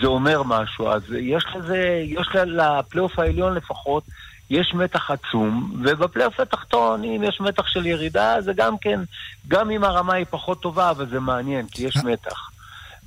זה 0.00 0.06
אומר 0.06 0.42
משהו. 0.42 0.88
אז 0.88 1.02
יש 1.18 1.44
לזה, 1.54 2.02
יש 2.04 2.28
לפלייאוף 2.34 3.18
העליון 3.18 3.54
לפחות, 3.54 4.04
יש 4.50 4.74
מתח 4.74 5.10
עצום, 5.10 5.72
ובפלייאוף 5.84 6.40
התחתון, 6.40 7.04
אם 7.04 7.22
יש 7.24 7.40
מתח 7.40 7.66
של 7.66 7.86
ירידה, 7.86 8.40
זה 8.40 8.52
גם 8.52 8.78
כן, 8.78 9.00
גם 9.48 9.70
אם 9.70 9.84
הרמה 9.84 10.14
היא 10.14 10.26
פחות 10.30 10.62
טובה, 10.62 10.90
אבל 10.90 11.06
זה 11.08 11.20
מעניין, 11.20 11.66
כי 11.66 11.86
יש 11.86 11.96
מתח. 11.96 12.50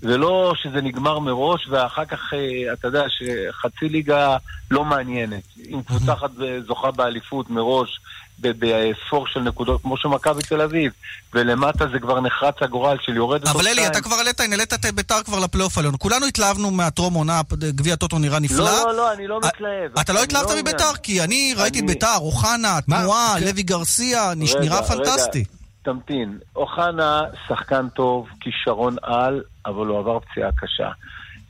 זה 0.02 0.18
לא 0.18 0.54
שזה 0.56 0.82
נגמר 0.82 1.20
מראש, 1.20 1.68
ואחר 1.70 2.06
כך, 2.06 2.34
אה, 2.34 2.74
אתה 2.74 2.88
יודע, 2.88 3.04
שחצי 3.10 3.90
ליגה 3.90 4.38
לא 4.72 4.86
מעניינת. 4.86 5.44
אם 5.70 5.82
קבוצה 5.82 6.14
אחת 6.14 6.32
זוכה 6.68 6.92
באליפות 6.92 7.50
מראש, 7.50 8.00
בספור 8.42 9.28
של 9.28 9.40
נקודות, 9.40 9.82
כמו 9.82 9.98
שמכבי 9.98 10.44
תל 10.44 10.62
אביב, 10.62 10.92
ולמטה 11.34 11.88
זה 11.88 12.00
כבר 12.00 12.22
נחרץ 12.22 12.56
הגורל 12.62 12.98
של 13.02 13.16
יורד 13.16 13.48
אבל 13.48 13.68
אלי, 13.68 13.88
אתה 13.88 14.02
כבר 14.02 14.16
העלית, 14.16 14.40
העלית 14.40 14.74
את 14.74 14.86
ביתר 14.86 15.24
כבר 15.26 15.40
לפלייאוף 15.40 15.78
העליון. 15.78 15.96
כולנו 16.00 16.26
התלהבנו 16.26 16.72
מהטרום 16.72 17.14
עונה, 17.14 17.42
גביע 17.60 17.96
טוטו 17.96 18.20
נראה 18.20 18.40
נפלא. 18.40 18.58
לא, 18.58 18.84
לא, 18.86 18.96
לא, 18.96 19.14
אני 19.14 19.28
לא 19.28 19.40
מתלהב. 19.40 20.00
אתה 20.00 20.14
לא 20.14 20.24
התלהבת 20.24 20.50
לא 20.50 20.56
מביתר? 20.62 20.94
כי 21.04 21.22
אני 21.24 21.54
ראיתי 21.58 21.80
את 21.80 21.86
ביתר, 21.86 22.16
אוחנה, 22.16 22.82
תנועה, 22.86 23.34
אוקיי. 23.34 23.48
לוי 23.48 23.64
גרסיה, 23.64 24.32
נראה 24.36 24.84
פנטסטי. 24.84 25.44
תמתין. 25.84 26.38
אוחנה, 26.56 27.22
שחקן 27.48 27.90
טוב, 27.90 28.28
כישרון 28.40 28.96
על, 29.02 29.42
אבל 29.66 29.88
הוא 29.88 30.00
עבר 30.00 30.20
פציעה 30.20 30.50
קשה. 30.58 30.90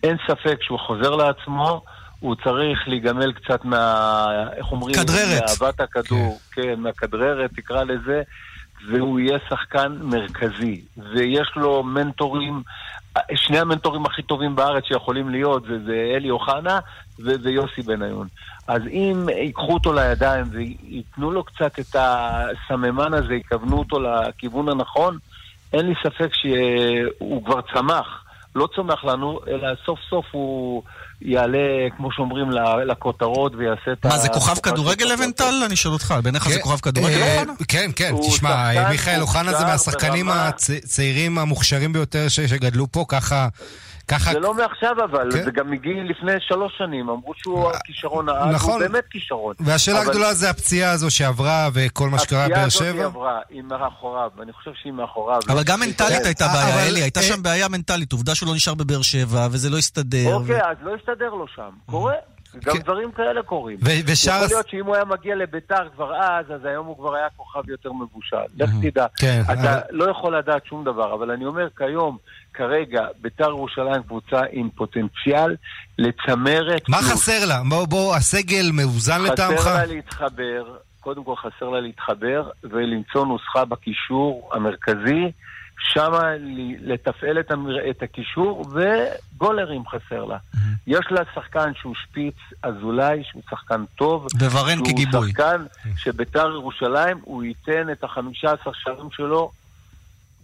אין 0.03 0.17
ספק 0.27 0.57
שהוא 0.61 0.79
חוזר 0.79 1.15
לעצמו, 1.15 1.81
הוא 2.19 2.35
צריך 2.35 2.87
להיגמל 2.87 3.31
קצת 3.31 3.65
מה... 3.65 4.25
איך 4.55 4.71
אומרים? 4.71 4.95
כדררת. 4.95 5.43
מאהבת 5.59 5.79
הכדור, 5.79 6.39
כן, 6.51 6.61
כן 6.61 6.79
מהכדררת, 6.79 7.51
תקרא 7.55 7.83
לזה, 7.83 8.21
והוא 8.89 9.19
יהיה 9.19 9.37
שחקן 9.49 9.97
מרכזי. 10.01 10.81
ויש 10.97 11.51
לו 11.55 11.83
מנטורים, 11.83 12.63
שני 13.35 13.59
המנטורים 13.59 14.05
הכי 14.05 14.21
טובים 14.21 14.55
בארץ 14.55 14.83
שיכולים 14.87 15.29
להיות, 15.29 15.63
זה, 15.63 15.79
זה 15.85 16.13
אלי 16.15 16.29
אוחנה 16.29 16.79
ויוסי 17.19 17.81
בניון. 17.81 18.27
אז 18.67 18.81
אם 18.87 19.25
ייקחו 19.29 19.73
אותו 19.73 19.93
לידיים 19.93 20.45
וייתנו 20.51 21.31
לו 21.31 21.43
קצת 21.43 21.79
את 21.79 21.95
הסממן 21.99 23.13
הזה, 23.13 23.33
יכוונו 23.33 23.77
אותו 23.79 23.99
לכיוון 23.99 24.69
הנכון, 24.69 25.17
אין 25.73 25.85
לי 25.85 25.93
ספק 26.03 26.29
שהוא 26.33 27.45
כבר 27.45 27.61
צמח. 27.73 28.25
לא 28.59 28.67
צומח 28.75 29.03
לנו, 29.03 29.39
אלא 29.47 29.67
סוף 29.85 29.99
סוף 30.09 30.25
הוא 30.31 30.83
יעלה, 31.21 31.87
כמו 31.97 32.11
שאומרים, 32.11 32.51
לכותרות 32.85 33.55
ויעשה 33.55 33.91
את 33.91 34.05
ה... 34.05 34.07
מה, 34.07 34.17
זה 34.17 34.29
כוכב 34.29 34.55
כדורגל 34.59 35.05
לבנטל? 35.05 35.53
אני 35.65 35.75
שואל 35.75 35.93
אותך, 35.93 36.13
בעיניך 36.23 36.49
זה 36.49 36.55
כן, 36.55 36.61
כוכב 36.61 36.79
כדורגל 36.79 37.21
אה, 37.21 37.39
אוחנה? 37.39 37.53
כן, 37.67 37.91
כן, 37.95 38.15
תשמע, 38.27 38.89
מיכאל 38.89 39.21
אוחנה 39.21 39.53
זה 39.53 39.65
מהשחקנים 39.65 40.29
הצעירים 40.29 41.37
המוכשרים 41.37 41.93
ביותר 41.93 42.27
שגדלו 42.27 42.91
פה, 42.91 43.05
ככה... 43.07 43.47
ככה... 44.09 44.31
זה 44.31 44.39
לא 44.39 44.53
מעכשיו 44.53 44.95
אבל, 45.03 45.31
כן? 45.31 45.43
זה 45.43 45.51
גם 45.51 45.71
מגיל 45.71 46.09
לפני 46.09 46.31
שלוש 46.39 46.77
שנים, 46.77 47.09
אמרו 47.09 47.33
שהוא 47.37 47.71
הכישרון 47.71 48.29
העל, 48.29 48.49
נכון. 48.49 48.81
הוא 48.81 48.89
באמת 48.89 49.03
כישרון. 49.09 49.55
והשאלה 49.59 49.97
אבל... 49.97 50.07
הגדולה 50.07 50.33
זה 50.33 50.49
הפציעה 50.49 50.91
הזו 50.91 51.11
שעברה 51.11 51.69
וכל 51.73 52.09
מה 52.09 52.19
שקרה 52.19 52.47
בבאר 52.47 52.69
שבע? 52.69 52.87
הפציעה 52.87 53.07
הזאת 53.07 53.15
עברה, 53.15 53.39
היא 53.49 53.61
מאחוריו, 53.61 54.29
ואני 54.37 54.53
חושב 54.53 54.71
שהיא 54.81 54.93
מאחוריו. 54.93 55.39
אבל 55.49 55.63
גם 55.63 55.79
מנטלית 55.79 56.25
הייתה 56.25 56.47
בעיה, 56.47 56.73
אבל... 56.73 56.91
אלי, 56.91 57.01
הייתה 57.01 57.19
אה- 57.19 57.25
שם 57.25 57.43
בעיה 57.43 57.67
מנטלית, 57.67 58.11
עובדה 58.11 58.35
שהוא 58.35 58.47
לא 58.47 58.55
נשאר 58.55 58.73
בבאר 58.73 59.01
שבע, 59.01 59.47
וזה 59.51 59.69
לא 59.69 59.77
הסתדר. 59.77 60.33
אוקיי, 60.33 60.61
אז 60.61 60.77
לא 60.81 60.95
הסתדר 60.95 61.29
לו 61.29 61.47
שם, 61.47 61.69
קורה. 61.85 62.13
גם 62.65 62.73
כן. 62.73 62.79
דברים 62.79 63.11
כאלה 63.11 63.43
קורים. 63.43 63.77
ושאר... 64.05 64.33
יכול 64.33 64.47
להיות 64.47 64.69
שאם 64.69 64.85
הוא 64.85 64.95
היה 64.95 65.05
מגיע 65.05 65.35
לביתר 65.35 65.89
כבר 65.95 66.15
אז, 66.15 66.45
אז 66.55 66.65
היום 66.65 66.87
הוא 66.87 66.97
כבר 66.97 67.15
היה 67.15 67.27
כוכב 67.37 67.69
יותר 67.69 67.93
מבושל. 67.93 68.37
לך 68.57 68.69
תדע. 68.81 69.05
כן. 69.17 69.41
אתה 69.53 69.79
לא 69.89 70.11
יכול 70.11 70.37
לדעת 70.37 70.65
שום 70.65 70.83
דבר, 70.83 71.13
אבל 71.13 71.31
אני 71.31 71.45
אומר 71.45 71.67
כיום, 71.77 72.17
כרגע, 72.59 73.01
ביתר 73.21 73.49
ירושלים 73.49 74.03
קבוצה 74.03 74.41
עם 74.51 74.69
פוטנציאל 74.75 75.55
לצמרת. 75.97 76.89
מה 76.89 76.97
חסר 76.97 77.45
לה? 77.45 77.61
בוא, 77.69 77.85
בוא, 77.85 78.15
הסגל 78.15 78.71
מאוזן 78.73 79.21
לטעמך? 79.21 79.59
חסר 79.59 79.73
לה 79.73 79.85
להתחבר, 79.85 80.75
קודם 80.99 81.23
כל 81.23 81.35
חסר 81.35 81.69
לה 81.69 81.79
להתחבר 81.79 82.49
ולמצוא 82.63 83.25
נוסחה 83.25 83.65
בקישור 83.65 84.49
המרכזי. 84.53 85.31
שם 85.93 86.11
לתפעל 86.81 87.39
את, 87.39 87.51
המר... 87.51 87.89
את 87.89 88.03
הקישור, 88.03 88.65
וגולרים 88.71 89.83
חסר 89.87 90.25
לה. 90.25 90.37
Mm-hmm. 90.37 90.57
יש 90.87 91.05
לה 91.11 91.21
שחקן 91.35 91.71
שהוא 91.79 91.95
שפיץ 91.95 92.35
אזולאי, 92.63 93.23
שהוא 93.23 93.41
שחקן 93.49 93.83
טוב. 93.95 94.27
וורן 94.51 94.85
כגיבוי. 94.85 95.11
שהוא 95.11 95.27
שחקן 95.27 95.65
שביתר 95.97 96.51
ירושלים, 96.53 97.17
הוא 97.21 97.43
ייתן 97.43 97.91
את 97.91 98.03
החמישה 98.03 98.51
עשר 98.51 98.71
שערים 98.73 99.11
שלו 99.11 99.51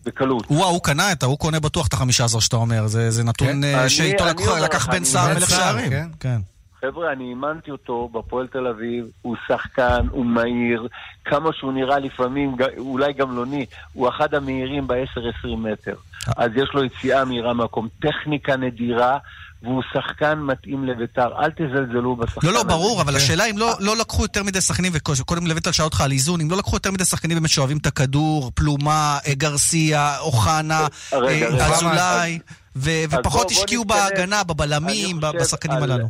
בקלות. 0.06 0.46
הוא, 0.48 0.65
הוא 0.65 0.84
קנה 0.84 1.12
את 1.12 1.24
ה... 1.24 1.26
הוא 1.26 1.38
קונה 1.38 1.60
בטוח 1.60 1.88
את 1.88 1.94
החמישה 1.94 2.26
עשר 2.26 2.39
שאתה 2.39 2.56
אומר. 2.56 2.88
זה, 2.88 3.12
זה 3.12 3.24
נתון 3.24 3.48
כן? 3.48 3.63
אה, 3.63 3.89
שאיתו 3.89 4.24
לקח 4.63 4.88
בן 4.88 5.04
סער 5.04 5.34
מלך 5.34 5.50
שערים. 5.50 5.89
כן, 5.89 6.08
כן. 6.20 6.38
חבר'ה, 6.82 7.12
אני 7.12 7.24
אימנתי 7.24 7.72
אותו 7.72 8.10
בפועל 8.13 8.48
תל 8.48 8.68
אביב, 8.68 9.06
הוא 9.22 9.36
שחקן, 9.48 10.08
הוא 10.12 10.26
מהיר, 10.26 10.88
כמה 11.26 11.50
שהוא 11.54 11.74
נראה 11.74 12.00
לפעמים, 12.00 12.56
אולי 12.78 13.13
גמלוני, 13.13 13.65
הוא 13.94 14.10
אחד 14.10 14.34
המהירים 14.34 14.88
ב-10-20 14.88 15.48
מטר. 15.58 15.96
אז 16.38 16.52
יש 16.56 16.70
לו 16.74 16.84
יציאה 16.84 17.26
מהירה 17.26 17.54
מהמקום, 17.54 17.88
טכניקה 18.02 18.58
נדירה. 18.58 19.18
והוא 19.63 19.84
שחקן 19.94 20.39
מתאים 20.39 20.86
לביתר. 20.86 21.28
אל 21.38 21.52
תזלזלו 21.52 22.15
בשחקן 22.15 22.48
לא, 22.48 22.54
לא, 22.54 22.63
ברור, 22.63 23.02
אבל 23.02 23.12
כן. 23.12 23.18
השאלה 23.18 23.46
אם 23.46 23.58
לא, 23.58 23.74
לא 23.80 23.98
לקחו 23.98 24.22
יותר 24.22 24.44
מדי 24.44 24.62
שחקנים, 24.62 24.91
וקודם 24.96 25.48
לביתר 25.48 25.72
שאל 25.72 25.86
אותך 25.86 26.02
על 26.02 26.12
איזון, 26.12 26.41
אם 26.41 26.52
לא 26.52 26.58
לקחו 26.58 26.76
יותר 26.76 26.91
מדי 26.91 27.06
שחקנים 27.06 27.38
באמת 27.38 27.50
שאוהבים 27.50 27.78
את 27.78 27.86
הכדור, 27.86 28.52
פלומה, 28.56 29.18
אה, 29.28 29.34
גרסיה, 29.34 30.20
אוחנה, 30.20 30.88
אה, 31.13 31.65
אזולאי, 31.65 32.39
ופחות 32.76 33.52
השקיעו 33.52 33.86
בהגנה, 33.86 34.44
בבלמים, 34.44 35.20
בשחקנים 35.20 35.84
הללו. 35.84 36.06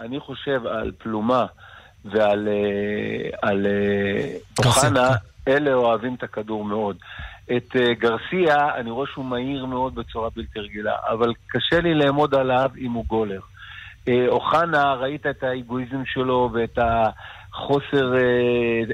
אני 0.00 0.20
חושב 0.20 0.66
על 0.66 0.92
פלומה 0.98 1.46
ועל 2.04 2.48
על, 3.42 3.66
אה, 3.66 4.64
אוחנה, 4.66 5.08
כן. 5.08 5.52
אלה 5.52 5.74
אוהבים 5.74 6.14
את 6.14 6.22
הכדור 6.22 6.64
מאוד. 6.64 6.96
את 7.56 7.76
אה, 7.76 7.94
גרסיה, 7.94 8.74
אני 8.74 8.90
רואה 8.90 9.06
שהוא 9.12 9.24
מהיר 9.24 9.66
מאוד 9.66 9.94
בצורה 9.94 10.28
בלתי 10.36 10.60
רגילה, 10.60 10.94
אבל 11.08 11.32
קשה 11.46 11.80
לי 11.80 11.94
לאמוד 11.94 12.34
עליו 12.34 12.70
אם 12.78 12.92
הוא 12.92 13.04
גולר. 13.06 13.40
אוחנה, 14.28 14.94
ראית 14.94 15.26
את 15.26 15.42
האגואיזם 15.42 16.02
שלו 16.04 16.50
ואת 16.52 16.78
החוסר, 16.78 18.14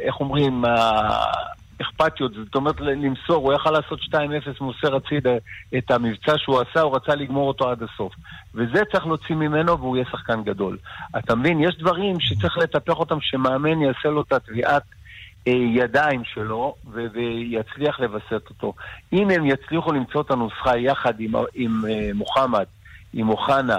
איך 0.00 0.20
אומרים, 0.20 0.64
האכפתיות 0.64 1.52
אכפתיות, 1.82 2.32
זאת 2.34 2.54
אומרת 2.54 2.80
למסור, 2.80 3.36
הוא 3.36 3.52
יכל 3.52 3.70
לעשות 3.70 4.00
2-0 4.00 4.14
מוסר 4.60 4.96
הצידה 4.96 5.30
את 5.78 5.90
המבצע 5.90 6.38
שהוא 6.38 6.60
עשה, 6.60 6.80
הוא 6.80 6.96
רצה 6.96 7.14
לגמור 7.14 7.48
אותו 7.48 7.70
עד 7.70 7.82
הסוף. 7.82 8.12
וזה 8.54 8.84
צריך 8.92 9.06
להוציא 9.06 9.34
ממנו 9.34 9.78
והוא 9.78 9.96
יהיה 9.96 10.06
שחקן 10.10 10.42
גדול. 10.42 10.78
אתה 11.18 11.34
מבין, 11.34 11.60
יש 11.60 11.78
דברים 11.78 12.20
שצריך 12.20 12.58
לטפח 12.58 12.98
אותם, 12.98 13.18
שמאמן 13.20 13.82
יעשה 13.82 14.08
לו 14.08 14.22
את 14.22 14.32
התביעת 14.32 14.82
אה, 14.82 15.01
ידיים 15.50 16.22
שלו 16.24 16.74
ו- 16.92 17.06
ויצליח 17.12 18.00
לווסת 18.00 18.42
אותו. 18.50 18.74
אם 19.12 19.30
הם 19.30 19.46
יצליחו 19.46 19.92
למצוא 19.92 20.22
את 20.22 20.30
הנוסחה 20.30 20.78
יחד 20.78 21.20
עם, 21.20 21.32
עם 21.54 21.84
אה, 21.88 22.10
מוחמד, 22.14 22.64
עם 23.12 23.28
אוחנה, 23.28 23.78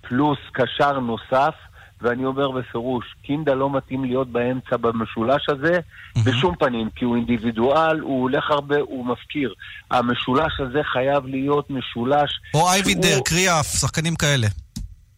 פלוס 0.00 0.38
קשר 0.52 1.00
נוסף, 1.00 1.54
ואני 2.00 2.24
אומר 2.24 2.50
בפירוש, 2.50 3.04
קינדה 3.22 3.54
לא 3.54 3.70
מתאים 3.70 4.04
להיות 4.04 4.28
באמצע 4.28 4.76
במשולש 4.76 5.48
הזה 5.48 5.78
mm-hmm. 5.78 6.20
בשום 6.24 6.56
פנים, 6.56 6.90
כי 6.96 7.04
הוא 7.04 7.16
אינדיבידואל, 7.16 8.00
הוא 8.00 8.22
הולך 8.22 8.50
הרבה, 8.50 8.76
הוא 8.80 9.06
מפקיר. 9.06 9.54
המשולש 9.90 10.60
הזה 10.60 10.80
חייב 10.92 11.26
להיות 11.26 11.70
משולש... 11.70 12.30
או 12.54 12.70
אייבינדר, 12.72 13.20
קריאף, 13.24 13.66
שחקנים 13.66 14.16
כאלה. 14.16 14.46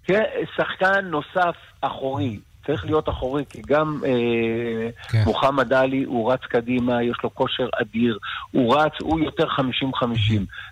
כן, 0.05 0.22
שחקן 0.57 1.05
נוסף 1.05 1.57
אחורי, 1.81 2.38
צריך 2.69 2.85
להיות 2.85 3.09
אחורי, 3.09 3.45
כי 3.51 3.63
גם 3.67 4.01
אה, 4.05 4.91
כן. 5.09 5.23
מוחמד 5.27 5.73
עלי, 5.73 6.05
הוא 6.05 6.33
רץ 6.33 6.41
קדימה, 6.49 7.03
יש 7.03 7.17
לו 7.25 7.35
כושר 7.35 7.69
אדיר, 7.81 8.19
הוא 8.51 8.77
רץ, 8.77 8.93
הוא 9.03 9.21
יותר 9.21 9.47
50-50. 9.47 9.61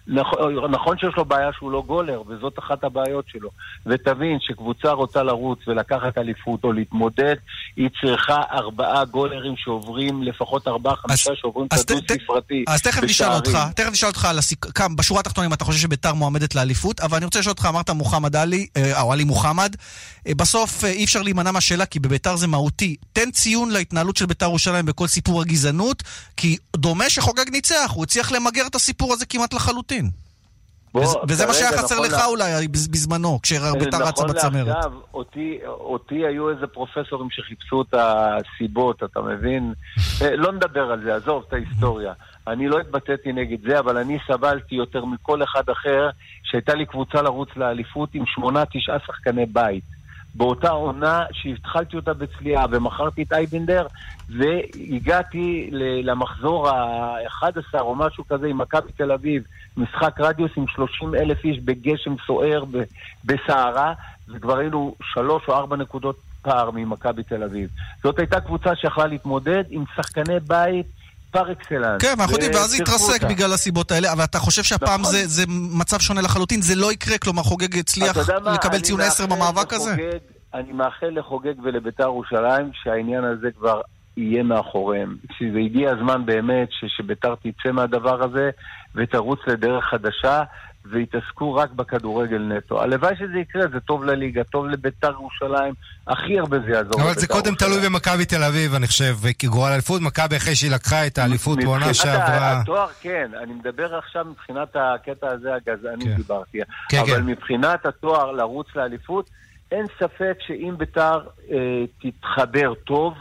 נכון, 0.06 0.70
נכון 0.70 0.98
שיש 0.98 1.16
לו 1.16 1.24
בעיה 1.24 1.50
שהוא 1.56 1.70
לא 1.70 1.82
גולר, 1.86 2.22
וזאת 2.28 2.58
אחת 2.58 2.84
הבעיות 2.84 3.24
שלו. 3.28 3.50
ותבין 3.86 4.38
שקבוצה 4.40 4.90
רוצה 4.90 5.22
לרוץ 5.22 5.58
ולקחת 5.66 6.18
אליפות 6.18 6.64
או 6.64 6.72
להתמודד, 6.72 7.34
היא 7.76 7.88
צריכה 8.00 8.40
ארבעה 8.52 9.04
גולרים 9.04 9.54
שעוברים, 9.56 10.22
לפחות 10.22 10.68
ארבעה-חמישה 10.68 11.30
שעוברים 11.34 11.66
את 11.66 11.90
הדו-ספרתי. 11.90 12.64
אז 12.68 12.82
תכף 12.82 13.02
נשאל 13.02 13.32
אותך, 13.32 13.58
תכף 13.76 13.90
נשאל 13.90 14.08
אותך 14.08 14.24
על 14.24 14.38
הסיק... 14.38 14.66
בשורה 14.96 15.20
התחתונה 15.20 15.46
אם 15.46 15.52
אתה 15.52 15.64
חושב 15.64 15.78
שביתר 15.78 16.14
מועמדת 16.14 16.54
לאליפות, 16.54 17.00
אבל 17.00 17.16
אני 17.16 17.24
רוצה 17.24 17.38
לשאול 17.38 17.50
אותך, 17.50 17.66
אמרת 17.66 17.90
מוחמד 17.90 18.36
עלי, 18.36 18.66
אה, 18.76 19.02
או 19.02 19.12
עלי 19.12 19.24
מוחמד, 19.24 19.76
אה, 20.26 20.34
בסוף 20.34 20.84
אי 20.84 21.04
אפשר 21.04 21.22
להימנע 21.22 21.50
מהשאלה 21.50 21.85
כי 21.86 22.00
בביתר 22.00 22.36
זה 22.36 22.46
מהותי. 22.46 22.96
תן 23.12 23.30
ציון 23.30 23.70
להתנהלות 23.70 24.16
של 24.16 24.26
ביתר 24.26 24.46
ירושלים 24.46 24.86
בכל 24.86 25.06
סיפור 25.06 25.40
הגזענות, 25.40 26.02
כי 26.36 26.56
דומה 26.76 27.10
שחוגג 27.10 27.50
ניצח, 27.52 27.90
הוא 27.94 28.04
הצליח 28.04 28.32
למגר 28.32 28.66
את 28.66 28.74
הסיפור 28.74 29.12
הזה 29.12 29.26
כמעט 29.26 29.54
לחלוטין. 29.54 30.10
בוא, 30.96 31.02
וזה, 31.02 31.18
וזה 31.28 31.46
מה 31.46 31.54
שהיה 31.54 31.72
חסר 31.72 31.94
נכון 31.94 32.06
לך 32.06 32.12
לה... 32.12 32.26
אולי 32.26 32.68
בזמנו, 32.68 33.38
כשביתר 33.42 33.96
רצה 33.96 33.98
נכון 33.98 34.28
בצמרת. 34.28 34.54
נכון 34.54 34.66
לעכשיו, 34.66 34.92
אותי, 35.14 35.58
אותי 35.66 36.26
היו 36.26 36.50
איזה 36.50 36.66
פרופסורים 36.66 37.30
שחיפשו 37.30 37.82
את 37.82 37.94
הסיבות, 37.94 39.02
אתה 39.02 39.20
מבין? 39.20 39.74
אה, 40.22 40.36
לא 40.36 40.52
נדבר 40.52 40.92
על 40.92 41.04
זה, 41.04 41.14
עזוב 41.16 41.44
את 41.48 41.52
ההיסטוריה. 41.52 42.12
אני 42.46 42.68
לא 42.68 42.80
התבטאתי 42.80 43.32
נגד 43.32 43.58
זה, 43.68 43.78
אבל 43.78 43.96
אני 43.96 44.18
סבלתי 44.28 44.74
יותר 44.74 45.04
מכל 45.04 45.42
אחד 45.42 45.68
אחר 45.68 46.10
שהייתה 46.42 46.74
לי 46.74 46.86
קבוצה 46.86 47.22
לרוץ 47.22 47.48
לאליפות 47.56 48.08
עם 48.14 48.24
שמונה, 48.26 48.64
תשעה 48.72 48.98
שחקני 49.06 49.46
בית. 49.46 49.95
באותה 50.36 50.70
עונה 50.70 51.24
שהתחלתי 51.32 51.96
אותה 51.96 52.14
בצליעה 52.14 52.66
ומכרתי 52.70 53.22
את 53.22 53.32
אייבנדר 53.32 53.86
והגעתי 54.28 55.68
למחזור 56.02 56.68
ה-11 56.68 57.80
או 57.80 57.94
משהו 57.94 58.24
כזה 58.28 58.46
עם 58.46 58.58
מכבי 58.58 58.92
תל 58.92 59.12
אביב, 59.12 59.42
משחק 59.76 60.20
רדיוס 60.20 60.50
עם 60.56 60.64
30 60.68 61.14
אלף 61.14 61.44
איש 61.44 61.58
בגשם 61.58 62.14
סוער 62.26 62.64
בסערה 63.24 63.92
וכבר 64.28 64.58
היינו 64.58 64.94
שלוש 65.02 65.42
או 65.48 65.54
ארבע 65.54 65.76
נקודות 65.76 66.16
פער 66.42 66.70
ממכבי 66.70 67.22
תל 67.22 67.42
אביב. 67.42 67.70
זאת 68.02 68.18
הייתה 68.18 68.40
קבוצה 68.40 68.76
שיכלה 68.76 69.06
להתמודד 69.06 69.64
עם 69.70 69.84
שחקני 69.96 70.40
בית 70.40 70.86
פר 71.30 71.52
אקסלנס. 71.52 72.02
כן, 72.02 72.14
ואנחנו 72.18 72.32
יודעים, 72.32 72.54
ואז 72.54 72.80
התרסק 72.80 73.22
בגלל 73.22 73.52
הסיבות 73.52 73.90
האלה, 73.90 74.12
אבל 74.12 74.24
אתה 74.24 74.38
חושב 74.38 74.62
שהפעם 74.62 75.00
נכון. 75.00 75.12
זה, 75.12 75.26
זה 75.26 75.42
מצב 75.48 76.00
שונה 76.00 76.20
לחלוטין, 76.20 76.62
זה 76.62 76.74
לא 76.74 76.92
יקרה, 76.92 77.18
כלומר 77.18 77.42
חוגג 77.42 77.78
הצליח 77.78 78.16
לקבל 78.54 78.80
ציון 78.80 79.00
10 79.00 79.26
במאבק 79.26 79.72
הזה? 79.72 79.94
אני 80.54 80.72
מאחל 80.72 81.08
לחוגג 81.10 81.54
ולביתר 81.62 82.02
ירושלים 82.02 82.70
שהעניין 82.82 83.24
הזה 83.24 83.48
כבר 83.58 83.80
יהיה 84.16 84.42
מאחוריהם. 84.42 85.16
שזה 85.38 85.58
הגיע 85.58 85.90
הזמן 85.90 86.26
באמת 86.26 86.68
שביתר 86.96 87.34
תצא 87.34 87.72
מהדבר 87.72 88.24
הזה 88.24 88.50
ותרוץ 88.94 89.38
לדרך 89.46 89.84
חדשה, 89.84 90.42
ויתעסקו 90.90 91.54
רק 91.54 91.70
בכדורגל 91.70 92.38
נטו. 92.38 92.82
הלוואי 92.82 93.16
שזה 93.16 93.38
יקרה, 93.38 93.62
זה 93.72 93.80
טוב 93.80 94.04
לליגה, 94.04 94.44
טוב 94.44 94.66
לביתר 94.66 95.10
ירושלים, 95.10 95.74
הכי 96.06 96.38
הרבה 96.38 96.58
זה 96.58 96.70
יעזור. 96.70 97.02
אבל 97.02 97.14
זה 97.14 97.26
קודם 97.26 97.54
תלוי 97.54 97.80
במכבי 97.80 98.24
תל 98.24 98.42
אביב, 98.42 98.74
אני 98.74 98.86
חושב, 98.86 99.16
כגורל 99.38 99.72
אליפות, 99.72 100.02
מכבי 100.02 100.36
אחרי 100.36 100.54
שהיא 100.54 100.70
לקחה 100.70 101.06
את 101.06 101.18
האליפות 101.18 101.58
בעונה 101.58 101.94
שעברה. 101.94 102.60
התואר, 102.60 102.86
כן, 103.00 103.30
אני 103.42 103.52
מדבר 103.52 103.96
עכשיו 103.96 104.24
מבחינת 104.24 104.76
הקטע 104.76 105.28
הזה 105.30 105.54
הגזעני 105.54 106.04
כן. 106.04 106.16
דיברתי. 106.16 106.58
כן, 106.88 106.98
אבל 106.98 107.16
כן. 107.16 107.26
מבחינת 107.26 107.86
התואר 107.86 108.32
לרוץ 108.32 108.66
לאליפות, 108.76 109.30
אין 109.72 109.86
ספק 109.98 110.34
שאם 110.46 110.74
ביתר 110.78 111.18
אה, 111.50 111.84
תתחבר 112.00 112.74
טוב, 112.74 113.14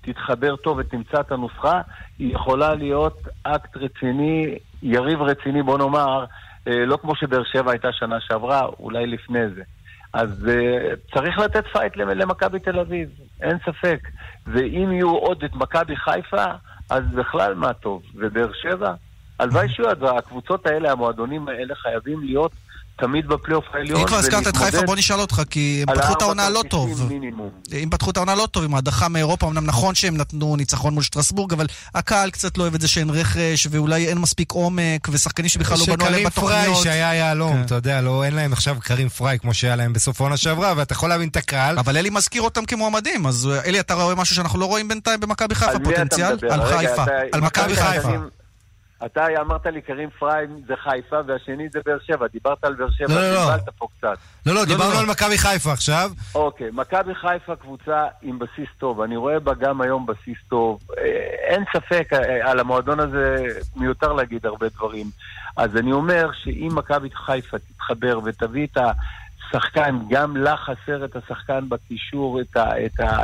תתחבר 0.00 0.56
טוב 0.56 0.78
ותמצא 0.78 1.20
את 1.20 1.32
הנוסחה, 1.32 1.80
היא 2.18 2.34
יכולה 2.34 2.74
להיות 2.74 3.18
אקט 3.42 3.76
רציני, 3.76 4.58
יריב 4.82 5.22
רציני, 5.22 5.62
בוא 5.62 5.78
נאמר, 5.78 6.24
לא 6.68 6.96
כמו 6.96 7.16
שבאר 7.16 7.44
שבע 7.44 7.70
הייתה 7.70 7.92
שנה 7.92 8.20
שעברה, 8.20 8.66
אולי 8.78 9.06
לפני 9.06 9.48
זה. 9.48 9.62
אז 10.12 10.48
אה, 10.48 10.94
צריך 11.14 11.38
לתת 11.38 11.64
fight 11.72 11.96
למכבי 11.96 12.58
תל 12.58 12.78
אביב, 12.78 13.08
אין 13.40 13.58
ספק. 13.66 14.08
ואם 14.46 14.92
יהיו 14.92 15.10
עוד 15.10 15.44
את 15.44 15.54
מכבי 15.54 15.96
חיפה, 15.96 16.44
אז 16.90 17.04
בכלל 17.14 17.54
מה 17.54 17.72
טוב. 17.72 18.02
ובאר 18.14 18.52
שבע, 18.52 18.94
הלוואי 19.40 19.68
שיהיו, 19.68 20.18
הקבוצות 20.18 20.66
האלה, 20.66 20.92
המועדונים 20.92 21.48
האלה 21.48 21.74
חייבים 21.74 22.20
להיות 22.20 22.52
תמיד 23.00 23.26
בפלייאוף 23.26 23.64
העליון. 23.74 24.00
אם 24.00 24.06
כבר 24.06 24.16
הזכרת 24.16 24.48
את 24.48 24.56
חיפה, 24.56 24.82
בוא 24.82 24.96
נשאל 24.96 25.20
אותך, 25.20 25.42
כי 25.50 25.84
הם 25.88 25.94
פתחו 25.96 26.12
את 26.12 26.22
העונה 26.22 26.50
לא 26.50 26.62
טוב. 26.70 27.10
אם 27.82 27.88
פתחו 27.90 28.10
את 28.10 28.16
העונה 28.16 28.34
לא 28.34 28.46
טוב, 28.46 28.64
עם 28.64 28.74
ההדחה 28.74 29.08
מאירופה, 29.08 29.46
אמנם 29.46 29.64
נכון 29.66 29.94
שהם 29.94 30.16
נתנו 30.16 30.56
ניצחון 30.56 30.94
מול 30.94 31.02
שטרסבורג, 31.02 31.52
אבל 31.52 31.66
הקהל 31.94 32.30
קצת 32.30 32.58
לא 32.58 32.62
אוהב 32.62 32.74
את 32.74 32.80
זה 32.80 32.88
שאין 32.88 33.10
רכש, 33.10 33.66
ואולי 33.70 34.08
אין 34.08 34.18
מספיק 34.18 34.52
עומק, 34.52 35.08
ושחקנים 35.10 35.48
שבכלל 35.48 35.78
לא 35.78 35.96
בנו 35.96 36.04
עליהם 36.04 36.24
בתוכניות. 36.26 36.52
שקרים 36.52 36.74
פריי 36.74 36.84
שהיה 36.84 37.14
יהלום, 37.14 37.52
כן. 37.52 37.62
אתה 37.62 37.74
יודע, 37.74 38.00
לא, 38.00 38.24
אין 38.24 38.34
להם 38.34 38.52
עכשיו 38.52 38.76
קרים 38.80 39.08
פריי 39.08 39.38
כמו 39.38 39.54
שהיה 39.54 39.76
להם 39.76 39.92
בסוף 39.92 40.20
העונה 40.20 40.36
שעברה, 40.36 40.74
ואתה 40.76 40.92
יכול 40.92 41.08
להבין 41.08 41.28
את 41.28 41.36
הקהל. 41.36 41.78
אבל 41.78 41.96
אלי 41.96 42.10
מזכיר 42.10 42.42
אותם 42.42 42.64
כמועמדים, 42.64 43.26
אז 43.26 43.48
אלי, 43.64 43.80
אתה 43.80 43.94
רואה 43.94 44.14
משהו 44.14 44.36
שאנחנו 44.36 44.58
לא 44.58 44.66
רואים 44.66 44.88
בינתיים 44.88 45.20
במכבי 45.20 45.54
חיפה, 45.54 45.78
פוטנציאל? 45.84 46.36
על 46.50 46.64
חיפה. 46.64 47.04
על 47.32 47.40
מכבי 47.40 47.76
חיפה. 47.76 48.37
אתה 49.06 49.26
אמרת 49.40 49.66
לי 49.66 49.80
קרים 49.80 50.10
פריים 50.18 50.60
זה 50.66 50.74
חיפה, 50.76 51.16
והשני 51.26 51.68
זה 51.72 51.80
באר 51.86 51.98
שבע. 52.06 52.26
דיברת 52.26 52.64
על 52.64 52.74
באר 52.74 52.90
שבע, 52.90 53.14
לא, 53.14 53.32
לא, 53.32 53.34
לא. 53.34 53.72
פה 53.78 53.86
קצת. 53.98 54.18
לא, 54.46 54.54
לא, 54.54 54.64
דיברנו 54.64 54.92
לא, 54.92 54.98
על 55.00 55.06
מכבי 55.06 55.38
חיפה 55.38 55.72
עכשיו. 55.72 56.10
אוקיי, 56.34 56.70
מכבי 56.72 57.14
חיפה 57.14 57.56
קבוצה 57.56 58.06
עם 58.22 58.38
בסיס 58.38 58.68
טוב. 58.78 59.00
אני 59.00 59.16
רואה 59.16 59.40
בה 59.40 59.54
גם 59.54 59.80
היום 59.80 60.06
בסיס 60.06 60.38
טוב. 60.48 60.80
אה, 60.98 61.04
אין 61.48 61.64
ספק, 61.72 62.08
אה, 62.12 62.50
על 62.50 62.60
המועדון 62.60 63.00
הזה 63.00 63.46
מיותר 63.76 64.12
להגיד 64.12 64.46
הרבה 64.46 64.68
דברים. 64.68 65.06
אז 65.56 65.76
אני 65.76 65.92
אומר 65.92 66.30
שאם 66.32 66.68
מכבי 66.74 67.08
חיפה 67.10 67.58
תתחבר 67.58 68.20
ותביא 68.24 68.66
את 68.66 68.78
השחקן, 68.78 69.98
גם 70.10 70.36
לה 70.36 70.56
חסר 70.56 71.04
את 71.04 71.16
השחקן 71.16 71.68
בקישור, 71.68 72.40
את, 72.40 72.56
ה, 72.56 72.86
את, 72.86 73.00
ה, 73.00 73.22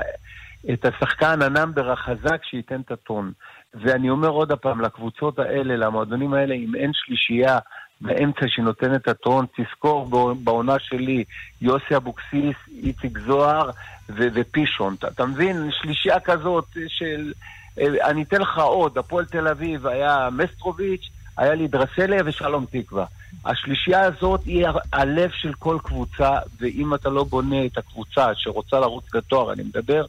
את 0.72 0.84
השחקן 0.84 1.42
ה 1.42 1.50
number 1.50 1.92
החזק 1.92 2.44
שייתן 2.44 2.80
את 2.80 2.90
הטון. 2.90 3.32
ואני 3.74 4.10
אומר 4.10 4.28
עוד 4.28 4.52
פעם, 4.52 4.80
לקבוצות 4.80 5.38
האלה, 5.38 5.76
למועדונים 5.76 6.34
האלה, 6.34 6.54
אם 6.54 6.74
אין 6.74 6.90
שלישייה 6.94 7.58
באמצע 8.00 8.48
שנותנת 8.48 9.02
את 9.02 9.08
הטון, 9.08 9.46
תזכור 9.56 10.34
בעונה 10.34 10.78
שלי, 10.78 11.24
יוסי 11.60 11.96
אבוקסיס, 11.96 12.56
איציק 12.82 13.18
זוהר 13.18 13.70
ו- 14.08 14.28
ופישון. 14.34 14.94
אתה, 14.98 15.08
אתה 15.08 15.26
מבין? 15.26 15.70
שלישייה 15.70 16.20
כזאת 16.20 16.76
של... 16.88 17.32
אה, 17.78 18.10
אני 18.10 18.22
אתן 18.22 18.40
לך 18.40 18.58
עוד, 18.58 18.98
הפועל 18.98 19.24
תל 19.24 19.48
אביב 19.48 19.87
היה 19.87 20.28
מסטרוביץ', 20.32 21.08
היה 21.37 21.54
לי 21.54 21.68
דרסליה 21.68 22.22
ושלום 22.24 22.66
תקווה. 22.70 23.04
השלישייה 23.44 24.00
הזאת 24.00 24.40
היא 24.44 24.66
הלב 24.92 25.30
של 25.30 25.52
כל 25.52 25.78
קבוצה, 25.82 26.30
ואם 26.60 26.94
אתה 26.94 27.08
לא 27.10 27.24
בונה 27.24 27.66
את 27.66 27.78
הקבוצה 27.78 28.26
שרוצה 28.34 28.80
לרוץ 28.80 29.14
לתואר, 29.14 29.52
אני 29.52 29.62
מדבר, 29.62 30.04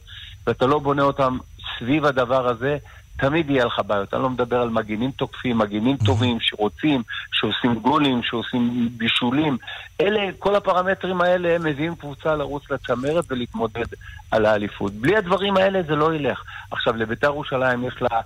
ואתה 0.46 0.66
לא 0.66 0.78
בונה 0.78 1.02
אותם 1.02 1.38
סביב 1.78 2.04
הדבר 2.04 2.48
הזה, 2.48 2.78
תמיד 3.16 3.50
יהיה 3.50 3.64
לך 3.64 3.80
בעיות. 3.86 4.14
אני 4.14 4.22
לא 4.22 4.30
מדבר 4.30 4.60
על 4.60 4.68
מגינים 4.68 5.10
תוקפים, 5.10 5.58
מגינים 5.58 5.96
טובים, 5.96 6.38
שרוצים, 6.40 7.02
שעושים 7.32 7.74
גולים, 7.74 8.22
שעושים 8.22 8.88
בישולים. 8.96 9.56
אלה, 10.00 10.30
כל 10.38 10.54
הפרמטרים 10.54 11.20
האלה 11.20 11.54
הם 11.54 11.64
מביאים 11.64 11.94
קבוצה 11.94 12.36
לרוץ 12.36 12.70
לצמרת 12.70 13.24
ולהתמודד 13.30 13.86
על 14.30 14.46
האליפות. 14.46 14.92
בלי 14.92 15.16
הדברים 15.16 15.56
האלה 15.56 15.82
זה 15.82 15.96
לא 15.96 16.14
ילך. 16.14 16.42
עכשיו, 16.70 16.96
לביתר 16.96 17.26
ירושלים 17.26 17.84
יש 17.84 18.02
לה 18.02 18.20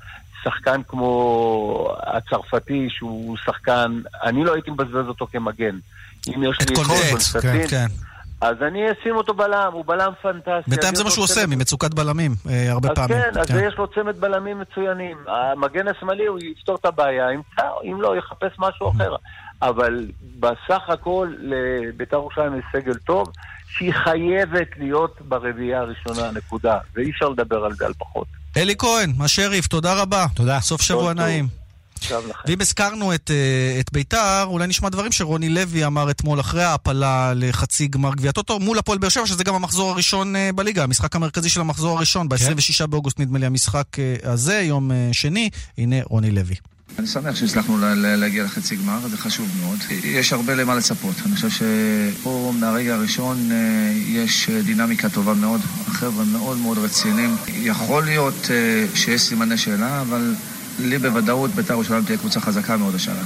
שחקן 0.45 0.83
כמו 0.89 1.95
הצרפתי, 2.03 2.89
שהוא 2.91 3.37
שחקן, 3.37 4.01
אני 4.25 4.45
לא 4.45 4.55
הייתי 4.55 4.71
מבזבז 4.71 5.09
אותו 5.09 5.27
כמגן. 5.33 5.79
אם 6.29 6.43
יש 6.43 6.59
לי 6.61 6.67
את 6.67 6.77
קונדץ, 6.77 7.37
כן, 7.37 7.67
כן. 7.69 8.10
אז 8.41 8.57
אני 8.67 8.81
אשים 8.93 9.17
אותו 9.17 9.35
בלם, 9.35 9.71
הוא 9.73 9.85
בלם 9.85 10.13
פנטסטי. 10.23 10.71
בינתיים 10.71 10.95
זה 10.95 11.05
מה 11.05 11.11
שהוא 11.11 11.25
עושה, 11.25 11.47
ממצוקת 11.47 11.95
בלמים, 11.95 12.35
אה, 12.51 12.73
הרבה 12.73 12.89
אז 12.89 12.95
פעמים. 12.95 13.19
כן, 13.35 13.41
אז 13.41 13.51
יש 13.51 13.75
לו 13.79 13.87
צמד 13.87 14.21
בלמים 14.21 14.59
מצוינים. 14.61 15.17
המגן 15.27 15.89
השמאלי, 15.89 16.27
הוא 16.27 16.39
יפתור 16.43 16.77
את 16.77 16.85
הבעיה, 16.85 17.33
ימצא, 17.33 17.63
אם 17.85 18.01
לא, 18.01 18.17
יחפש 18.17 18.53
משהו 18.59 18.91
אחר. 18.91 19.17
אבל 19.63 20.07
בסך 20.41 20.83
הכל, 20.89 21.29
לבית"ר 21.39 22.17
ירושלים 22.17 22.59
יש 22.59 22.65
סגל 22.73 22.95
טוב, 22.95 23.29
שהיא 23.69 23.93
חייבת 23.93 24.69
להיות 24.77 25.21
ברביעייה 25.21 25.81
הראשונה, 25.81 26.31
נקודה. 26.35 26.79
ואי 26.95 27.11
אפשר 27.11 27.29
לדבר 27.29 27.65
על 27.65 27.73
זה 27.73 27.87
על 27.87 27.93
פחות. 27.99 28.27
אלי 28.57 28.75
כהן, 28.79 29.13
השריף, 29.21 29.67
תודה 29.67 30.03
רבה. 30.03 30.27
תודה. 30.35 30.61
סוף 30.61 30.83
שבוע 30.83 31.15
נעים. 31.15 31.60
ואם 32.47 32.61
הזכרנו 32.61 33.15
את, 33.15 33.31
אה, 33.31 33.81
את 33.81 33.93
ביתר, 33.93 34.45
אולי 34.45 34.67
נשמע 34.67 34.89
דברים 34.89 35.13
שרוני 35.13 35.49
לוי 35.49 35.87
אמר 35.87 36.11
אתמול 36.11 36.41
אחרי 36.41 36.65
ההעפלה 36.65 37.33
לחצי 37.37 37.89
גמר 37.89 38.15
גביע 38.15 38.33
טוטו 38.33 38.59
מול 38.59 38.79
הפועל 38.79 38.99
באר 38.99 39.09
שבע, 39.09 39.27
שזה 39.27 39.45
גם 39.45 39.55
המחזור 39.55 39.91
הראשון 39.91 40.37
אה, 40.37 40.51
בליגה, 40.55 40.85
המשחק 40.85 41.17
המרכזי 41.17 41.49
של 41.49 41.61
המחזור 41.61 41.97
הראשון, 41.97 42.29
כן. 42.29 42.55
ב-26 42.57 42.87
באוגוסט 42.87 43.21
נדמה 43.21 43.39
לי 43.39 43.47
המשחק 43.47 43.87
אה, 43.99 44.33
הזה, 44.33 44.61
יום 44.61 44.91
שני, 45.13 45.51
הנה 45.79 45.97
רוני 46.05 46.31
לוי. 46.31 46.55
אני 46.99 47.07
שמח 47.07 47.35
שהצלחנו 47.37 47.79
להגיע 47.95 48.45
לחצי 48.45 48.77
גמר, 48.77 49.09
זה 49.09 49.17
חשוב 49.17 49.49
מאוד. 49.61 49.79
יש 50.05 50.33
הרבה 50.33 50.55
למה 50.55 50.75
לצפות. 50.75 51.15
אני 51.27 51.35
חושב 51.35 51.49
שפה 51.51 52.53
מהרגע 52.61 52.95
הראשון 52.95 53.51
יש 54.07 54.51
דינמיקה 54.51 55.09
טובה 55.09 55.35
מאוד. 55.35 55.61
החבר'ה 55.87 56.25
מאוד 56.25 56.59
מאוד 56.59 56.79
רציניים. 56.79 57.37
יכול 57.49 58.05
להיות 58.05 58.51
שיש 58.95 59.23
סימני 59.23 59.59
שאלה, 59.59 60.01
אבל 60.01 60.35
לי 60.79 60.99
בוודאות 60.99 61.51
בית"ר 61.51 61.73
ירושלים 61.73 62.05
תהיה 62.05 62.19
קבוצה 62.19 62.41
חזקה 62.41 62.77
מאוד 62.77 62.95
השנה. 62.95 63.23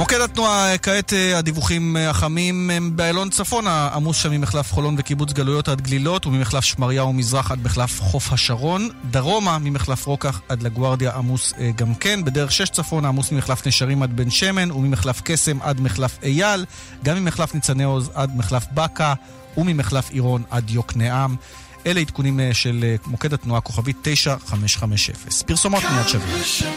מוקד 0.00 0.20
התנועה, 0.20 0.78
כעת 0.78 1.12
אה, 1.12 1.38
הדיווחים 1.38 1.96
אה, 1.96 2.10
החמים 2.10 2.70
הם 2.70 2.90
באיילון 2.96 3.30
צפון, 3.30 3.66
עמוס 3.66 4.16
שם 4.16 4.30
ממחלף 4.30 4.72
חולון 4.72 4.94
וקיבוץ 4.98 5.32
גלויות 5.32 5.68
עד 5.68 5.80
גלילות, 5.80 6.26
וממחלף 6.26 6.64
שמריהו 6.64 7.12
מזרח 7.12 7.50
עד 7.50 7.58
מחלף 7.64 8.00
חוף 8.00 8.32
השרון. 8.32 8.88
דרומה, 9.10 9.58
ממחלף 9.58 10.06
רוקח 10.06 10.40
עד 10.48 10.62
לגוארדיה 10.62 11.12
עמוס 11.14 11.54
אה, 11.58 11.70
גם 11.76 11.94
כן. 11.94 12.24
בדרך 12.24 12.52
שש 12.52 12.70
צפון 12.70 13.04
עמוס 13.04 13.32
ממחלף 13.32 13.66
נשרים 13.66 14.02
עד 14.02 14.16
בן 14.16 14.30
שמן, 14.30 14.70
וממחלף 14.70 15.20
קסם 15.24 15.62
עד 15.62 15.80
מחלף 15.80 16.18
אייל. 16.22 16.64
גם 17.04 17.16
ממחלף 17.16 17.54
ניצני 17.54 17.84
עוז 17.84 18.10
עד 18.14 18.36
מחלף 18.36 18.66
בקה, 18.74 19.14
וממחלף 19.56 20.10
עירון 20.10 20.42
עד 20.50 20.70
יוקנעם. 20.70 21.36
אלה 21.86 22.00
עדכונים 22.00 22.40
אה, 22.40 22.54
של 22.54 22.80
אה, 22.82 22.96
מוקד 23.06 23.32
התנועה 23.32 23.60
כוכבית 23.60 23.96
9550. 24.02 25.14
פרסומות 25.46 25.82
מיד 25.82 26.08
שווה. 26.08 26.70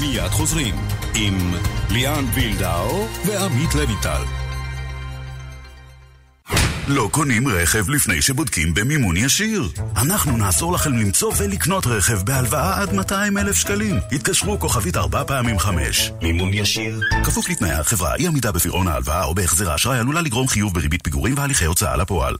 מיד 0.00 0.30
חוזרים 0.30 0.74
עם 1.14 1.54
ליאן 1.90 2.24
וילדאו 2.34 3.06
ועמית 3.26 3.74
לויטל. 3.74 4.39
לא 6.92 7.08
קונים 7.12 7.48
רכב 7.48 7.90
לפני 7.90 8.22
שבודקים 8.22 8.74
במימון 8.74 9.16
ישיר. 9.16 9.68
אנחנו 9.96 10.36
נעזור 10.36 10.72
לכם 10.72 10.92
למצוא 10.92 11.32
ולקנות 11.36 11.86
רכב 11.86 12.22
בהלוואה 12.22 12.82
עד 12.82 12.92
200 12.92 13.38
אלף 13.38 13.56
שקלים. 13.56 13.96
התקשרו 14.12 14.58
כוכבית 14.60 14.96
4 14.96 15.24
פעמים 15.24 15.58
5. 15.58 16.12
מימון 16.22 16.54
ישיר. 16.54 17.00
כפוף 17.24 17.48
לתנאי 17.48 17.70
החברה, 17.70 18.14
אי 18.14 18.26
עמידה 18.26 18.52
בפירעון 18.52 18.88
ההלוואה 18.88 19.24
או 19.24 19.34
בהחזר 19.34 19.70
האשראי 19.70 19.98
עלולה 19.98 20.20
לגרום 20.20 20.48
חיוב 20.48 20.74
בריבית 20.74 21.04
פיגורים 21.04 21.34
והליכי 21.36 21.64
הוצאה 21.64 21.96
לפועל. 21.96 22.36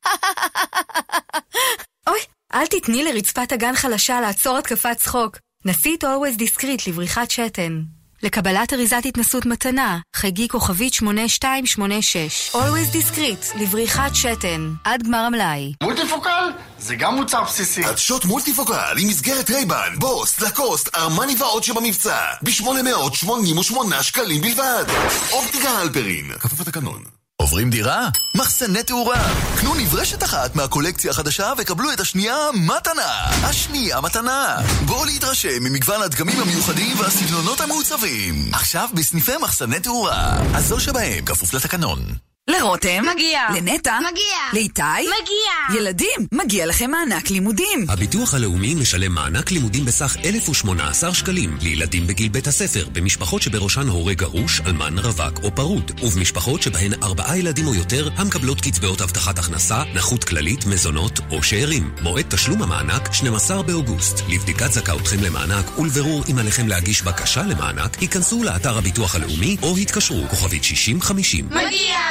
אוי, 2.08 2.20
אל 2.54 2.66
תתני 2.66 3.04
לרצפת 3.04 3.52
הגן 3.52 3.76
חלשה 3.76 4.20
לעצור 4.20 4.58
התקפת 4.58 4.96
צחוק. 4.96 5.38
נסי 5.64 5.94
את 5.94 6.04
Always 6.04 6.40
Discreet 6.40 6.82
לבריחת 6.88 7.30
שתן. 7.30 7.82
לקבלת 8.22 8.72
אריזת 8.72 9.02
התנסות 9.04 9.46
מתנה, 9.46 9.98
חגי 10.16 10.48
כוכבית 10.48 10.94
8286. 10.94 12.50
Always 12.54 12.94
Discreet, 12.94 13.58
לבריחת 13.60 14.14
שתן, 14.14 14.72
עד 14.84 15.02
גמר 15.02 15.18
המלאי. 15.18 15.72
מולטיפוקל? 15.82 16.50
זה 16.78 16.96
גם 16.96 17.14
מוצר 17.14 17.44
בסיסי. 17.44 17.84
עדשות 17.84 18.24
מולטיפוקל 18.24 18.94
עם 18.98 19.08
מסגרת 19.08 19.50
רייבן, 19.50 19.94
בוס, 19.98 20.40
לקוסט, 20.40 20.96
ארמני 20.96 21.34
ועוד 21.38 21.62
שבמבצע. 21.64 22.18
ב-888 22.42 24.02
שקלים 24.02 24.40
בלבד. 24.40 24.84
אופטיקה 25.32 25.70
הלפרין, 25.70 26.32
כפוף 26.40 26.60
לתקנון. 26.60 27.19
עוברים 27.40 27.70
דירה? 27.70 28.08
מחסני 28.34 28.82
תאורה. 28.82 29.34
קנו 29.60 29.74
נברשת 29.74 30.22
אחת 30.22 30.56
מהקולקציה 30.56 31.10
החדשה 31.10 31.52
וקבלו 31.58 31.92
את 31.92 32.00
השנייה 32.00 32.36
מתנה. 32.54 33.24
השנייה 33.44 34.00
מתנה. 34.00 34.56
בואו 34.86 35.04
להתרשם 35.04 35.62
ממגוון 35.62 36.02
הדגמים 36.02 36.40
המיוחדים 36.40 37.00
והסגנונות 37.00 37.60
המעוצבים. 37.60 38.50
עכשיו 38.52 38.88
בסניפי 38.94 39.32
מחסני 39.42 39.80
תאורה. 39.80 40.38
הזול 40.54 40.80
שבהם 40.80 41.24
כפוף 41.24 41.54
לתקנון. 41.54 42.29
לרותם, 42.50 43.02
מגיע. 43.14 43.40
לנטע, 43.56 43.98
מגיע. 43.98 44.38
לאיתי, 44.52 44.82
מגיע. 44.82 45.80
ילדים, 45.80 46.26
מגיע 46.32 46.66
לכם 46.66 46.90
מענק 46.90 47.30
לימודים. 47.30 47.86
הביטוח 47.88 48.34
הלאומי 48.34 48.74
משלם 48.74 49.12
מענק 49.14 49.50
לימודים 49.50 49.84
בסך 49.84 50.16
1,018 50.24 51.14
שקלים 51.14 51.56
לילדים 51.62 52.06
בגיל 52.06 52.28
בית 52.28 52.46
הספר, 52.46 52.88
במשפחות 52.92 53.42
שבראשן 53.42 53.88
הורה 53.88 54.14
גרוש, 54.14 54.60
אלמן, 54.66 54.98
רווק 54.98 55.40
או 55.42 55.54
פרוד, 55.54 55.90
ובמשפחות 56.02 56.62
שבהן 56.62 56.92
ארבעה 57.02 57.38
ילדים 57.38 57.66
או 57.66 57.74
יותר 57.74 58.08
המקבלות 58.16 58.60
קצבאות 58.60 59.00
הבטחת 59.00 59.38
הכנסה, 59.38 59.82
נכות 59.94 60.24
כללית, 60.24 60.66
מזונות 60.66 61.20
או 61.30 61.42
שאירים. 61.42 61.90
מועד 62.00 62.24
תשלום 62.28 62.62
המענק 62.62 63.12
12 63.12 63.62
באוגוסט. 63.62 64.20
לבדיקת 64.28 64.72
זכאותכם 64.72 65.22
למענק 65.22 65.78
ולבירור 65.78 66.24
אם 66.30 66.38
עליכם 66.38 66.68
להגיש 66.68 67.02
בקשה 67.02 67.42
למענק, 67.42 67.98
היכנסו 68.00 68.44
לאתר 68.44 68.78
הביטוח 68.78 69.14
הלאומי 69.14 69.56
או 69.62 69.76
התקשרו 69.76 70.24
כוכבית 70.28 70.64
6050. 70.64 71.46
מגיע! 71.46 72.09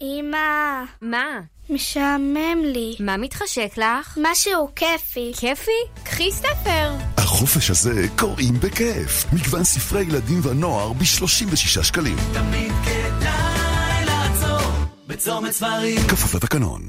אמא. 0.00 0.84
מה? 1.02 1.40
משעמם 1.70 2.58
לי. 2.64 2.96
מה 3.00 3.16
מתחשק 3.16 3.72
לך? 3.76 4.18
משהו 4.22 4.68
כיפי. 4.76 5.32
כיפי? 5.36 5.70
קחי 6.04 6.32
ספר. 6.32 6.94
החופש 7.16 7.70
הזה 7.70 8.06
קוראים 8.18 8.54
בכיף. 8.60 9.24
מגוון 9.32 9.64
ספרי 9.64 10.02
ילדים 10.02 10.40
ונוער 10.42 10.92
ב-36 10.92 11.82
שקלים. 11.82 12.16
תמיד 12.32 12.72
כדאי 12.84 14.04
לעצור 14.04 14.70
בצומת 15.06 15.52
ספרים. 15.52 16.00
כפוף 16.08 16.34
לתקנון. 16.34 16.82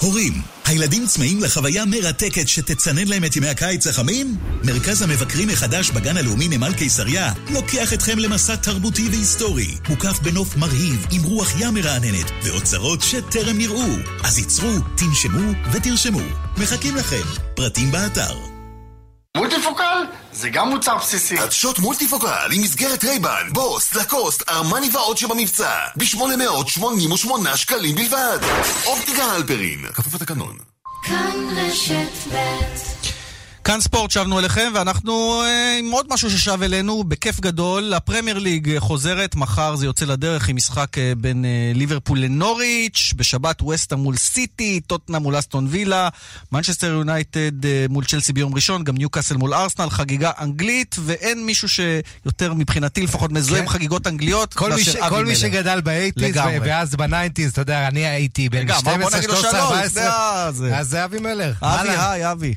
הורים, 0.00 0.32
הילדים 0.64 1.06
צמאים 1.06 1.42
לחוויה 1.42 1.84
מרתקת 1.84 2.48
שתצנן 2.48 3.08
להם 3.08 3.24
את 3.24 3.36
ימי 3.36 3.48
הקיץ 3.48 3.86
החמים? 3.86 4.36
מרכז 4.64 5.02
המבקרים 5.02 5.50
החדש 5.50 5.90
בגן 5.90 6.16
הלאומי 6.16 6.48
נמל 6.48 6.72
קיסריה 6.72 7.32
לוקח 7.50 7.92
אתכם 7.92 8.18
למסע 8.18 8.56
תרבותי 8.56 9.08
והיסטורי, 9.08 9.74
מוקף 9.88 10.18
בנוף 10.22 10.56
מרהיב 10.56 11.06
עם 11.10 11.22
רוח 11.22 11.52
ים 11.58 11.74
מרעננת 11.74 12.30
ואוצרות 12.42 13.02
שטרם 13.02 13.58
נראו. 13.58 13.88
אז 14.24 14.38
ייצרו, 14.38 14.78
תנשמו 14.96 15.52
ותרשמו. 15.72 16.22
מחכים 16.56 16.96
לכם. 16.96 17.22
פרטים 17.54 17.90
באתר. 17.90 18.57
מולטיפוקל? 19.38 20.04
זה 20.32 20.48
גם 20.50 20.68
מוצר 20.68 20.96
בסיסי. 20.96 21.38
עדשות 21.38 21.78
מולטיפוקל 21.78 22.48
עם 22.52 22.62
מסגרת 22.62 23.04
רייבן, 23.04 23.48
בוס, 23.52 23.94
לקוסט, 23.94 24.48
ארמני 24.48 24.88
ועוד 24.92 25.16
שבמבצע. 25.16 25.70
ב-888 25.96 27.56
שקלים 27.56 27.94
בלבד. 27.94 28.38
אופטיקה 28.86 29.24
הלפרין, 29.24 29.86
כפוף 29.94 30.14
לתקנון. 30.14 30.56
כאן 31.02 31.48
רשת 31.56 32.32
ב' 32.32 33.17
כאן 33.68 33.80
ספורט, 33.80 34.10
שבנו 34.10 34.38
אליכם, 34.38 34.72
ואנחנו 34.74 35.42
אה, 35.42 35.76
עם 35.78 35.90
עוד 35.90 36.06
משהו 36.10 36.30
ששב 36.30 36.62
אלינו, 36.62 37.04
בכיף 37.04 37.40
גדול. 37.40 37.94
הפרמייר 37.94 38.38
ליג 38.38 38.78
חוזרת, 38.78 39.34
מחר 39.34 39.76
זה 39.76 39.86
יוצא 39.86 40.04
לדרך 40.04 40.48
עם 40.48 40.56
משחק 40.56 40.98
אה, 40.98 41.12
בין 41.16 41.44
אה, 41.44 41.72
ליברפול 41.74 42.18
לנוריץ', 42.18 43.12
בשבת 43.16 43.62
ווסטהאם 43.62 43.96
מול 43.96 44.16
סיטי, 44.16 44.80
טוטנהאם 44.86 45.18
מול 45.18 45.38
אסטון 45.38 45.66
וילה, 45.70 46.08
מנצ'סטר 46.52 46.86
יונייטד 46.86 47.50
מול 47.88 48.04
צ'לסי 48.04 48.32
ביום 48.32 48.54
ראשון, 48.54 48.84
גם 48.84 48.96
ניוקאסל 48.96 49.36
מול 49.36 49.54
ארסנל, 49.54 49.90
חגיגה 49.90 50.30
אנגלית, 50.40 50.96
ואין 50.98 51.46
מישהו 51.46 51.68
שיותר 51.68 52.54
מבחינתי 52.54 53.02
לפחות 53.02 53.32
מזוהה 53.32 53.60
עם 53.60 53.66
כן. 53.66 53.72
חגיגות 53.72 54.06
אנגליות 54.06 54.54
כל 54.54 54.72
מי, 54.72 54.84
ש... 54.84 54.96
כל 55.08 55.24
מי 55.26 55.36
שגדל 55.36 55.80
ב 55.80 55.86
eighties 55.86 56.36
ואז 56.60 56.94
ב 56.94 57.00
nineties, 57.00 57.50
אתה 57.52 57.60
יודע, 57.60 57.88
אני 57.88 58.06
הייתי 58.06 58.48
בן 58.48 58.66
12, 58.78 59.22
13, 59.22 59.60
14, 59.60 60.78
אז 60.78 60.88
זה 60.88 61.04
אבי 61.04 61.20
מלר. 61.20 61.52
אבי, 61.62 61.88
היי, 61.88 62.32
אבי. 62.32 62.54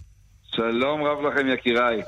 שלום 0.56 1.04
רב 1.04 1.26
לכם 1.26 1.48
יקיריי. 1.48 2.02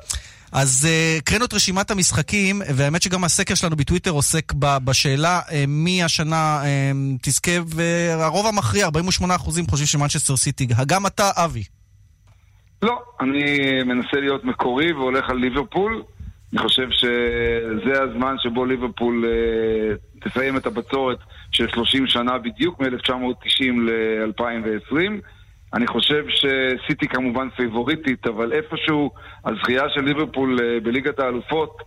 אז 0.51 0.88
הקראנו 1.17 1.45
את 1.45 1.53
רשימת 1.53 1.91
המשחקים, 1.91 2.62
והאמת 2.75 3.01
שגם 3.01 3.23
הסקר 3.23 3.56
שלנו 3.56 3.75
בטוויטר 3.75 4.12
עוסק 4.12 4.53
בשאלה 4.53 5.39
uh, 5.39 5.52
מי 5.67 6.04
השנה 6.04 6.62
uh, 6.63 6.67
תזכה, 7.21 7.52
והרוב 7.65 8.48
המכריע, 8.48 8.87
48% 8.87 8.89
חושבים 9.37 9.65
שמנצ'סטר 9.85 10.37
סיטי. 10.37 10.67
גם 10.87 11.06
אתה, 11.06 11.29
אבי. 11.35 11.63
לא, 12.81 13.02
אני 13.21 13.44
מנסה 13.83 14.19
להיות 14.19 14.46
מקורי 14.46 14.94
והולך 14.94 15.29
על 15.29 15.37
ליברפול. 15.37 16.04
אני 16.54 16.62
חושב 16.62 16.87
שזה 16.91 18.02
הזמן 18.04 18.35
שבו 18.39 18.65
ליברפול 18.65 19.25
תסיים 20.23 20.58
את 20.58 20.65
הבצורת 20.65 21.17
של 21.52 21.67
30 21.69 22.08
שנה 22.08 22.37
בדיוק, 22.37 22.79
מ-1990 22.79 23.73
ל-2020. 23.81 25.21
אני 25.74 25.88
חושב 25.88 26.26
שסיטי 26.30 27.08
כמובן 27.08 27.50
פייבוריטית, 27.50 28.28
אבל 28.28 28.54
איפשהו 28.54 29.12
הזכייה 29.46 29.84
של 29.90 30.02
ליברפול 30.02 30.60
אה, 30.62 30.80
בליגת 30.80 31.19
האלופות 31.19 31.78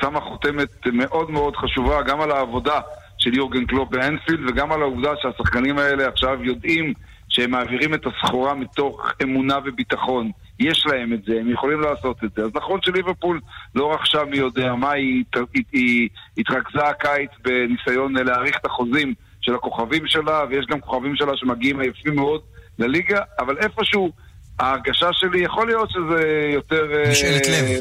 שמה 0.00 0.20
חותמת 0.20 0.86
מאוד 0.92 1.30
מאוד 1.30 1.56
חשובה 1.56 2.02
גם 2.02 2.20
על 2.20 2.30
העבודה 2.30 2.80
של 3.18 3.36
יורגן 3.36 3.66
קלופ 3.66 3.90
באנפילד 3.90 4.50
וגם 4.50 4.72
על 4.72 4.82
העובדה 4.82 5.10
שהשחקנים 5.22 5.78
האלה 5.78 6.08
עכשיו 6.08 6.44
יודעים 6.44 6.92
שהם 7.28 7.50
מעבירים 7.50 7.94
את 7.94 8.06
הסחורה 8.06 8.54
מתוך 8.54 9.12
אמונה 9.22 9.58
וביטחון. 9.64 10.30
יש 10.58 10.86
להם 10.86 11.12
את 11.12 11.24
זה, 11.24 11.40
הם 11.40 11.50
יכולים 11.50 11.80
לעשות 11.80 12.24
את 12.24 12.30
זה. 12.36 12.42
אז 12.42 12.50
נכון 12.54 12.82
שליברפול 12.82 13.40
לא 13.74 13.92
רכשה 13.94 14.24
מי 14.24 14.36
יודע 14.36 14.74
מה, 14.74 14.90
היא, 14.90 15.24
היא, 15.54 15.64
היא 15.72 16.08
התרכזה 16.38 16.86
הקיץ 16.86 17.30
בניסיון 17.44 18.12
להאריך 18.12 18.56
את 18.60 18.66
החוזים 18.66 19.14
של 19.40 19.54
הכוכבים 19.54 20.06
שלה, 20.06 20.44
ויש 20.50 20.66
גם 20.66 20.80
כוכבים 20.80 21.16
שלה 21.16 21.36
שמגיעים 21.36 21.80
עייפים 21.80 22.14
מאוד 22.14 22.40
לליגה, 22.78 23.20
אבל 23.38 23.58
איפשהו 23.58 24.12
ההרגשה 24.58 25.08
שלי, 25.12 25.44
יכול 25.44 25.66
להיות 25.66 25.90
שזה 25.90 26.48
יותר... 26.52 26.86
משאלת 27.10 27.46
uh, 27.46 27.48
לב. 27.48 27.80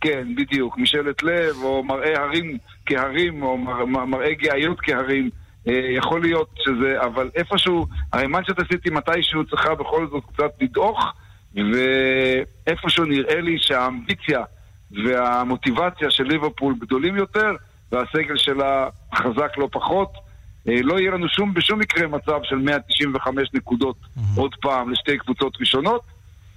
כן, 0.00 0.28
בדיוק, 0.36 0.78
משאלת 0.78 1.22
לב, 1.22 1.56
או 1.62 1.84
מראה 1.84 2.22
הרים 2.22 2.58
כהרים, 2.86 3.42
או 3.42 3.58
מר, 3.58 4.04
מראה 4.04 4.34
גאיות 4.34 4.80
כהרים. 4.80 5.30
Uh, 5.66 5.70
יכול 5.96 6.20
להיות 6.20 6.48
שזה, 6.58 7.00
אבל 7.00 7.30
איפשהו, 7.34 7.86
הרי 8.12 8.26
מנצ'סטר 8.26 8.62
סיטי 8.72 8.90
מתישהו 8.90 9.44
צריכה 9.44 9.74
בכל 9.74 10.06
זאת 10.10 10.24
קצת 10.34 10.50
לדעוך, 10.60 11.12
ואיפשהו 11.54 13.04
נראה 13.04 13.40
לי 13.40 13.58
שהאמביציה 13.58 14.40
והמוטיבציה 15.04 16.10
של 16.10 16.24
ליברפול 16.24 16.74
גדולים 16.80 17.16
יותר, 17.16 17.50
והסגל 17.92 18.36
שלה 18.36 18.88
חזק 19.14 19.58
לא 19.58 19.68
פחות. 19.72 20.12
אה, 20.68 20.82
לא 20.82 21.00
יהיה 21.00 21.10
לנו 21.10 21.28
שום, 21.28 21.54
בשום 21.54 21.78
מקרה 21.78 22.06
מצב 22.06 22.38
של 22.42 22.56
195 22.56 23.48
נקודות 23.54 23.96
mm-hmm. 23.96 24.20
עוד 24.36 24.54
פעם 24.62 24.90
לשתי 24.92 25.18
קבוצות 25.18 25.56
ראשונות, 25.60 26.02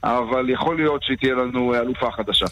אבל 0.04 0.50
יכול 0.50 0.78
להיות 0.78 1.04
שהיא 1.04 1.18
תהיה 1.18 1.36
לנו 1.36 1.76
אלופה 1.76 2.12
חדשה. 2.12 2.46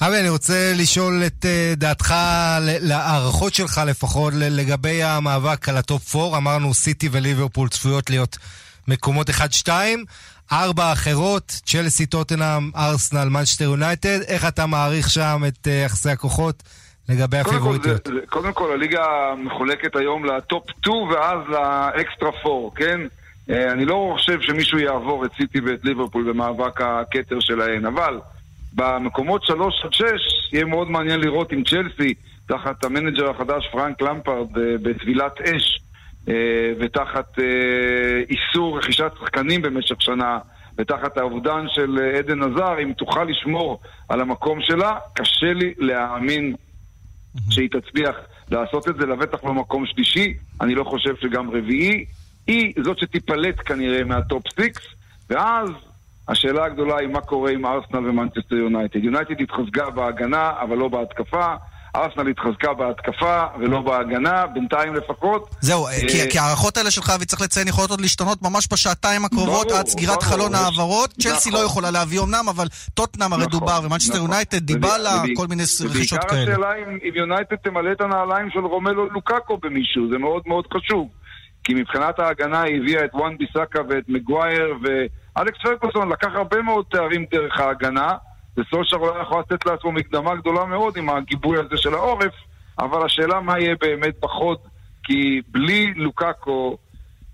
אבי, 0.00 0.20
אני 0.20 0.28
רוצה 0.28 0.72
לשאול 0.76 1.22
את 1.26 1.44
אה, 1.44 1.76
דעתך, 1.76 2.14
להערכות 2.60 3.54
שלך 3.54 3.80
לפחות, 3.86 4.34
לגבי 4.36 5.02
המאבק 5.02 5.68
על 5.68 5.76
הטופ 5.76 6.16
4. 6.16 6.36
אמרנו 6.36 6.74
סיטי 6.74 7.08
וליברפול 7.12 7.68
צפויות 7.68 8.10
להיות 8.10 8.38
מקומות 8.88 9.30
1-2. 9.30 9.68
ארבע 10.52 10.92
אחרות, 10.92 11.60
צ'לסי, 11.66 12.06
טוטנאם, 12.06 12.70
ארסנל, 12.76 13.28
מנצ'סטר 13.28 13.64
יונייטד. 13.64 14.20
איך 14.20 14.48
אתה 14.48 14.66
מעריך 14.66 15.10
שם 15.10 15.42
את 15.48 15.68
יחסי 15.84 16.10
הכוחות? 16.10 16.62
לגבי 17.08 17.38
הפייבוריטיות. 17.38 18.08
קודם, 18.08 18.20
קודם 18.26 18.52
כל, 18.52 18.72
הליגה 18.72 19.34
מחולקת 19.38 19.96
היום 19.96 20.24
לטופ 20.24 20.70
2 20.70 20.96
ואז 21.02 21.38
לאקסטרה 21.48 22.30
4, 22.46 22.76
כן? 22.76 23.00
אה, 23.50 23.72
אני 23.72 23.84
לא 23.84 24.14
חושב 24.16 24.40
שמישהו 24.40 24.78
יעבור 24.78 25.24
את 25.24 25.30
סיטי 25.36 25.60
ואת 25.60 25.84
ליברפול 25.84 26.32
במאבק 26.32 26.80
הכתר 26.80 27.40
שלהן, 27.40 27.86
אבל 27.86 28.18
במקומות 28.74 29.44
3 29.44 29.84
עד 29.84 29.92
6 29.92 30.04
יהיה 30.52 30.64
מאוד 30.64 30.90
מעניין 30.90 31.20
לראות 31.20 31.52
אם 31.52 31.62
צ'לסי, 31.64 32.14
תחת 32.46 32.84
המנג'ר 32.84 33.30
החדש 33.30 33.68
פרנק 33.72 34.02
למפרד 34.02 34.58
אה, 34.58 34.62
בטבילת 34.82 35.40
אש 35.40 35.80
אה, 36.28 36.34
ותחת 36.78 37.38
איסור 38.30 38.78
רכישת 38.78 39.12
שחקנים 39.20 39.62
במשך 39.62 40.02
שנה 40.02 40.38
ותחת 40.78 41.18
האובדן 41.18 41.66
של 41.68 41.98
עדן 42.18 42.42
הזאר, 42.42 42.82
אם 42.82 42.92
תוכל 42.92 43.24
לשמור 43.24 43.80
על 44.08 44.20
המקום 44.20 44.60
שלה, 44.60 44.96
קשה 45.14 45.52
לי 45.52 45.74
להאמין 45.78 46.54
שהיא 47.50 47.68
תצליח 47.70 48.16
לעשות 48.50 48.88
את 48.88 48.96
זה, 48.96 49.06
לבטח 49.06 49.44
במקום 49.44 49.86
שלישי, 49.86 50.34
אני 50.60 50.74
לא 50.74 50.84
חושב 50.84 51.16
שגם 51.20 51.50
רביעי. 51.50 52.04
היא 52.46 52.72
זאת 52.84 52.98
שתיפלט 52.98 53.54
כנראה 53.64 54.04
מהטופ 54.04 54.42
סיקס, 54.60 54.82
ואז 55.30 55.68
השאלה 56.28 56.64
הגדולה 56.64 56.98
היא 56.98 57.08
מה 57.08 57.20
קורה 57.20 57.50
עם 57.50 57.66
ארסנל 57.66 58.08
ומנצ'סטר 58.08 58.54
יונייטד. 58.54 59.04
יונייטד 59.04 59.40
התחזקה 59.40 59.90
בהגנה, 59.90 60.52
אבל 60.60 60.76
לא 60.76 60.88
בהתקפה. 60.88 61.54
ארסנל 61.96 62.28
התחזקה 62.28 62.72
בהתקפה 62.72 63.42
ולא 63.60 63.80
בהגנה, 63.80 64.46
בינתיים 64.46 64.94
לפחות. 64.94 65.50
זהו, 65.60 65.86
אה, 65.86 65.92
כי 66.30 66.38
ההערכות 66.38 66.76
האלה 66.76 66.90
שלך, 66.90 67.12
וצריך 67.20 67.42
לציין, 67.42 67.68
יכולות 67.68 67.90
עוד 67.90 68.00
להשתנות 68.00 68.42
ממש 68.42 68.68
בשעתיים 68.72 69.24
הקרובות 69.24 69.70
עד 69.70 69.86
סגירת 69.86 70.22
חלון 70.22 70.54
ההעברות. 70.54 71.10
צ'לסי 71.10 71.50
לא 71.50 71.56
נכון. 71.56 71.66
יכולה 71.66 71.90
להביא 71.90 72.20
אמנם, 72.20 72.44
אבל 72.48 72.66
טוטנאם 72.94 73.32
הרי 73.32 73.46
נכון, 73.46 73.60
דובר, 73.60 73.80
ומנצ'סטר 73.84 74.14
נכון. 74.14 74.30
יונייטד, 74.30 74.58
דיבאלה, 74.58 75.22
כל 75.36 75.46
מיני 75.46 75.62
רכישות 75.62 76.18
כאלה. 76.24 76.42
ובעיקר 76.42 76.52
השאלה 76.52 76.74
אם 77.04 77.14
יונייטד 77.14 77.56
תמלא 77.56 77.92
את 77.92 78.00
הנעליים 78.00 78.50
של 78.50 78.60
רומלו 78.60 79.08
לוקאקו 79.10 79.58
במישהו, 79.62 80.08
זה 80.12 80.18
מאוד 80.18 80.42
מאוד 80.46 80.64
חשוב. 80.74 81.08
כי 81.64 81.74
מבחינת 81.74 82.18
ההגנה 82.18 82.62
היא 82.62 82.80
הביאה 82.80 83.04
את 83.04 83.10
וואן 83.14 83.38
ביסאקה 83.38 83.80
ואת 83.88 84.04
מגווייר, 84.08 84.74
ואלכס 84.82 85.58
פרגוסון 85.62 86.12
לקח 86.12 86.28
הרבה 86.34 86.62
מאוד 86.62 86.84
תארים 86.90 87.24
דרך 87.30 87.60
ההגנה. 87.60 88.12
וסולשר 88.56 88.96
אולי 88.96 89.22
יכול 89.22 89.40
לתת 89.40 89.66
לעצמו 89.66 89.92
מקדמה 89.92 90.34
גדולה 90.34 90.64
מאוד 90.64 90.96
עם 90.96 91.10
הגיבוי 91.10 91.58
הזה 91.58 91.76
של 91.76 91.94
העורף, 91.94 92.32
אבל 92.78 93.06
השאלה 93.06 93.40
מה 93.40 93.60
יהיה 93.60 93.74
באמת 93.80 94.14
בחוד, 94.20 94.58
כי 95.04 95.40
בלי 95.48 95.94
לוקאקו, 95.96 96.78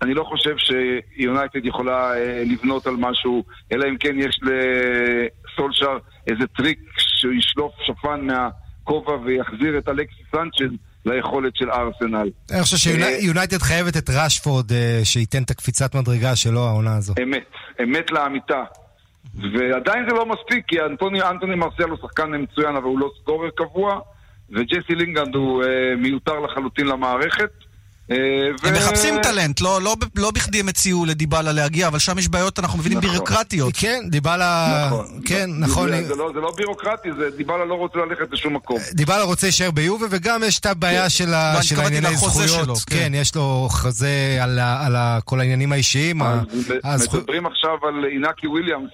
אני 0.01 0.13
לא 0.13 0.23
חושב 0.23 0.55
שיונייטד 0.57 1.65
יכולה 1.65 2.13
אה, 2.13 2.43
לבנות 2.45 2.87
על 2.87 2.95
משהו, 2.97 3.43
אלא 3.71 3.85
אם 3.89 3.97
כן 3.97 4.15
יש 4.19 4.39
לסולשר 4.43 5.97
איזה 6.27 6.47
טריק 6.57 6.79
שהוא 6.97 7.33
ישלוף 7.33 7.73
שפן 7.85 8.27
מהכובע 8.27 9.13
ויחזיר 9.25 9.77
את 9.77 9.89
אלכסיס 9.89 10.25
סנצ'ז. 10.31 10.71
ליכולת 11.05 11.55
של 11.55 11.71
ארסנל. 11.71 12.29
אני 12.51 12.63
חושב 12.63 12.77
שיונייטד 12.77 13.53
אה, 13.53 13.59
חייבת 13.59 13.97
את 13.97 14.09
ראשפורד 14.09 14.71
אה, 14.71 15.01
שייתן 15.03 15.43
את 15.43 15.51
הקפיצת 15.51 15.95
מדרגה 15.95 16.35
שלו 16.35 16.67
העונה 16.67 16.97
הזו. 16.97 17.13
אמת, 17.23 17.43
אמת 17.83 18.11
לאמיתה. 18.11 18.63
ועדיין 19.35 20.09
זה 20.09 20.15
לא 20.15 20.25
מספיק, 20.25 20.65
כי 20.67 20.81
אנטוני, 20.81 21.21
אנטוני 21.21 21.55
מרסיאל 21.55 21.89
הוא 21.89 21.97
שחקן 22.01 22.35
מצוין, 22.35 22.75
אבל 22.75 22.85
הוא 22.85 22.99
לא 22.99 23.11
סקורר 23.21 23.49
קבוע, 23.49 23.99
וג'סי 24.49 24.95
לינגנד 24.95 25.35
הוא 25.35 25.63
אה, 25.63 25.95
מיותר 25.97 26.39
לחלוטין 26.39 26.87
למערכת. 26.87 27.51
אה, 28.11 28.17
הם 28.63 28.73
מחפשים 28.73 29.15
טלנט, 29.23 29.61
לא, 29.61 29.81
לא, 29.81 29.95
לא 30.15 30.31
בכדי 30.31 30.59
הם 30.59 30.67
הציעו 30.67 31.05
לדיבלה 31.05 31.51
להגיע, 31.51 31.87
אבל 31.87 31.99
שם 31.99 32.19
יש 32.19 32.29
בעיות, 32.29 32.59
אנחנו 32.59 32.79
מבינים, 32.79 32.97
נכון. 32.97 33.11
בירוקרטיות. 33.11 33.73
כן, 33.79 33.99
דיבלה... 34.09 34.83
נכון. 34.87 35.05
כן, 35.25 35.49
נכון. 35.59 35.89
זה, 35.89 36.15
לא, 36.15 36.31
זה 36.33 36.39
לא 36.39 36.51
בירוקרטי, 36.57 37.09
זה 37.19 37.29
דיבלה 37.37 37.65
לא 37.65 37.73
רוצה 37.73 37.99
ללכת 37.99 38.31
לשום 38.31 38.55
מקום. 38.55 38.77
דיבלה 38.93 39.23
רוצה 39.23 39.47
להישאר 39.47 39.71
ביובה, 39.71 40.05
וגם 40.09 40.41
יש 40.43 40.59
את 40.59 40.65
הבעיה 40.65 41.03
כן. 41.03 41.09
של, 41.09 41.33
ה, 41.33 41.63
של 41.63 41.79
הענייני 41.79 42.15
זכויות. 42.15 42.49
שלו, 42.49 42.75
כן. 42.75 42.95
כן, 42.95 43.11
יש 43.13 43.35
לו 43.35 43.67
חוזה 43.71 44.37
על, 44.41 44.59
על 44.59 44.95
ה, 44.95 45.19
כל 45.25 45.39
העניינים 45.39 45.71
האישיים. 45.71 46.21
אז 46.83 47.15
מדברים 47.15 47.45
עכשיו 47.45 47.77
על 47.87 48.05
איניאקי 48.05 48.47
וויליאמס, 48.47 48.91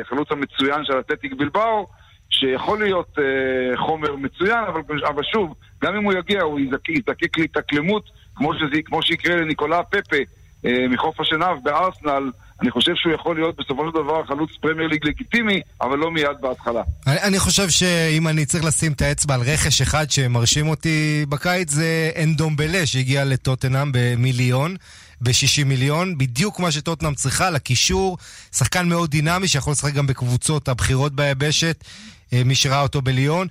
החלוץ 0.00 0.28
המצוין 0.30 0.84
של 0.84 0.92
אתלטיק 1.00 1.32
בילבאו. 1.38 1.86
שיכול 2.32 2.82
להיות 2.82 3.18
אה, 3.18 3.76
חומר 3.86 4.16
מצוין, 4.16 4.64
אבל, 4.68 4.80
אבל 5.08 5.22
שוב, 5.22 5.54
גם 5.82 5.96
אם 5.96 6.04
הוא 6.04 6.12
יגיע, 6.12 6.42
הוא 6.42 6.60
יזקק 6.88 7.38
להתאקלמות 7.38 8.04
כמו, 8.36 8.54
שזה, 8.54 8.82
כמו 8.84 9.02
שיקרה 9.02 9.36
לניקולה 9.36 9.82
פפה 9.82 10.16
אה, 10.64 10.88
מחוף 10.88 11.20
השנהב 11.20 11.58
בארסנל, 11.62 12.30
אני 12.62 12.70
חושב 12.70 12.92
שהוא 12.94 13.12
יכול 13.12 13.36
להיות 13.36 13.56
בסופו 13.56 13.86
של 13.88 13.94
דבר 13.94 14.24
חלוץ 14.26 14.50
פרמייר 14.60 14.88
ליג 14.88 15.06
לגיטימי, 15.06 15.60
אבל 15.80 15.98
לא 15.98 16.10
מיד 16.10 16.36
בהתחלה. 16.40 16.82
אני, 17.06 17.22
אני 17.22 17.38
חושב 17.38 17.68
שאם 17.68 18.28
אני 18.28 18.46
צריך 18.46 18.64
לשים 18.64 18.92
את 18.92 19.02
האצבע 19.02 19.34
על 19.34 19.40
רכש 19.40 19.82
אחד 19.82 20.10
שמרשים 20.10 20.68
אותי 20.68 21.26
בקיץ, 21.28 21.70
זה 21.70 22.10
אנדומבלה 22.22 22.86
שהגיע 22.86 23.24
לטוטנאם 23.24 23.92
במיליון. 23.92 24.76
ב-60 25.24 25.64
מיליון, 25.66 26.18
בדיוק 26.18 26.60
מה 26.60 26.70
שטוטנאם 26.70 27.14
צריכה, 27.14 27.50
לקישור, 27.50 28.18
שחקן 28.52 28.88
מאוד 28.88 29.10
דינמי 29.10 29.48
שיכול 29.48 29.72
לשחק 29.72 29.94
גם 29.94 30.06
בקבוצות 30.06 30.68
הבכירות 30.68 31.12
ביבשת, 31.12 31.84
אה, 32.32 32.42
מי 32.44 32.54
שראה 32.54 32.82
אותו 32.82 33.02
בליון. 33.02 33.46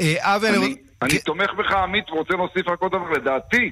אה, 0.00 0.36
אני, 0.36 0.48
אני, 0.48 0.74
אני 1.02 1.18
תומך 1.18 1.50
בך 1.58 1.72
עמית 1.72 2.10
ורוצה 2.10 2.34
להוסיף 2.34 2.68
רק 2.68 2.80
עוד 2.80 2.92
דבר, 2.92 3.10
לדעתי 3.10 3.70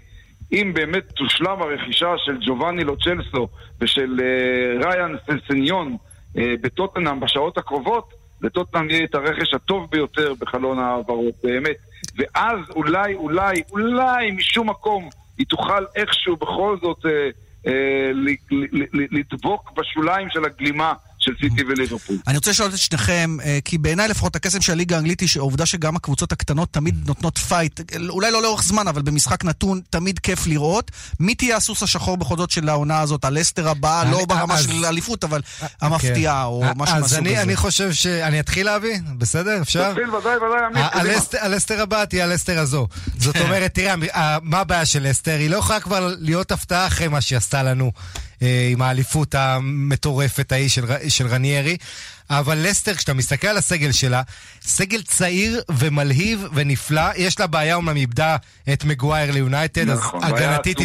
אם 0.53 0.73
באמת 0.75 1.05
תושלם 1.09 1.63
הרכישה 1.63 2.15
של 2.19 2.39
ג'ובאני 2.47 2.85
לוצ'לסו 2.85 3.49
ושל 3.81 4.17
uh, 4.19 4.87
ריאן 4.87 5.15
סניון 5.49 5.97
uh, 6.37 6.41
בטוטנאם 6.61 7.21
בשעות 7.21 7.59
הקרובות, 7.59 8.15
לטוטנאם 8.43 8.91
יהיה 8.91 9.05
את 9.05 9.15
הרכש 9.15 9.55
הטוב 9.55 9.91
ביותר 9.91 10.33
בחלון 10.39 10.79
ההעברות, 10.79 11.35
באמת. 11.43 11.77
ואז 12.17 12.59
אולי, 12.77 13.15
אולי, 13.15 13.63
אולי 13.71 14.31
משום 14.31 14.71
מקום 14.71 15.09
היא 15.39 15.47
תוכל 15.47 15.85
איכשהו 15.97 16.37
בכל 16.37 16.77
זאת 16.83 16.99
אה, 16.99 17.09
אה, 17.67 17.71
לדבוק 19.11 19.73
בשוליים 19.77 20.31
של 20.31 20.45
הגלימה 20.45 20.93
של 21.21 21.33
סיטי 21.41 21.63
וליברפול. 21.69 22.17
אני 22.27 22.37
רוצה 22.37 22.51
לשאול 22.51 22.69
את 22.69 22.79
שניכם, 22.79 23.37
אה, 23.45 23.59
כי 23.65 23.79
בעיניי 23.79 24.09
לפחות 24.09 24.37
הקסם 24.37 24.61
של 24.61 24.73
הליגה 24.73 24.97
האנגלית 24.97 25.21
היא 25.21 25.29
העובדה 25.37 25.67
שגם 25.67 25.97
הקבוצות 25.97 26.33
הקטנות 26.33 26.73
תמיד 26.73 27.07
נותנות 27.07 27.39
פייט, 27.39 27.81
אולי 28.09 28.31
לא 28.31 28.43
לאורך 28.43 28.63
זמן, 28.63 28.89
אבל 28.89 29.03
במשחק 29.03 29.45
נתון 29.45 29.81
תמיד 29.91 30.19
כיף 30.19 30.47
לראות. 30.47 30.91
מי 31.21 31.35
תהיה 31.35 31.57
הסוס 31.57 31.83
השחור 31.83 32.17
בכל 32.17 32.37
זאת 32.37 32.51
של 32.51 32.69
העונה 32.69 33.01
הזאת? 33.01 33.25
הלסטר 33.25 33.69
הבאה, 33.69 34.05
לא 34.11 34.25
ברמה 34.25 34.59
של 34.59 34.85
אליפות, 34.85 35.25
אבל 35.25 35.41
המפתיעה, 35.81 36.45
או 36.45 36.63
אה, 36.63 36.73
משהו 36.77 36.95
מהסוג 37.01 37.19
הזה. 37.19 37.39
אז 37.39 37.45
אני 37.45 37.57
חושב 37.57 37.93
ש... 37.93 38.07
אני 38.07 38.41
אתחיל 38.41 38.67
להביא? 38.67 38.99
בסדר? 39.19 39.63
אפשר? 39.63 39.91
תתחיל, 39.91 40.11
ודאי, 40.11 40.37
ודאי, 40.37 41.17
הלסטר 41.41 41.83
הבאה 41.83 42.07
תהיה 42.07 42.25
הלסטר 42.25 42.59
הזו. 42.59 42.89
זאת 43.19 43.37
אומרת, 43.45 43.75
תראה, 43.75 43.95
מה 44.43 44.59
הבעיה 44.59 44.85
של 44.85 45.09
לסטר? 45.09 45.37
היא 45.39 45.51
לא 45.51 45.57
יכולה 45.57 45.81
כבר 45.81 46.15
להיות 46.19 46.53
הפתעה 46.53 46.87
אחרי 46.87 47.09
מה 47.09 47.21
שהיא 47.21 47.37
עשתה 47.37 47.63
לנו. 47.63 47.93
אה, 48.43 48.69
עם 48.71 48.83
האליפות 48.83 49.35
המטורפת 49.35 50.53
ההיא 50.53 50.69
של, 50.69 50.85
של 51.09 51.27
רניירי. 51.27 51.77
אבל 52.31 52.59
לסטר, 52.69 52.95
כשאתה 52.95 53.15
מסתכל 53.15 53.47
על 53.49 53.57
הסגל 53.57 53.93
שלה, 53.93 54.23
סגל 54.63 55.03
צעיר 55.03 55.61
ומלהיב 55.71 56.45
ונפלא. 56.55 57.03
יש 57.17 57.41
לה 57.41 57.47
בעיה, 57.47 57.75
אומנם 57.75 57.97
איבדה 57.97 58.37
את 58.73 58.85
מגווייר 58.85 59.31
ליונייטד, 59.31 59.89
נכון, 59.91 60.25
אז 60.25 60.33
הגנתית. 60.33 60.79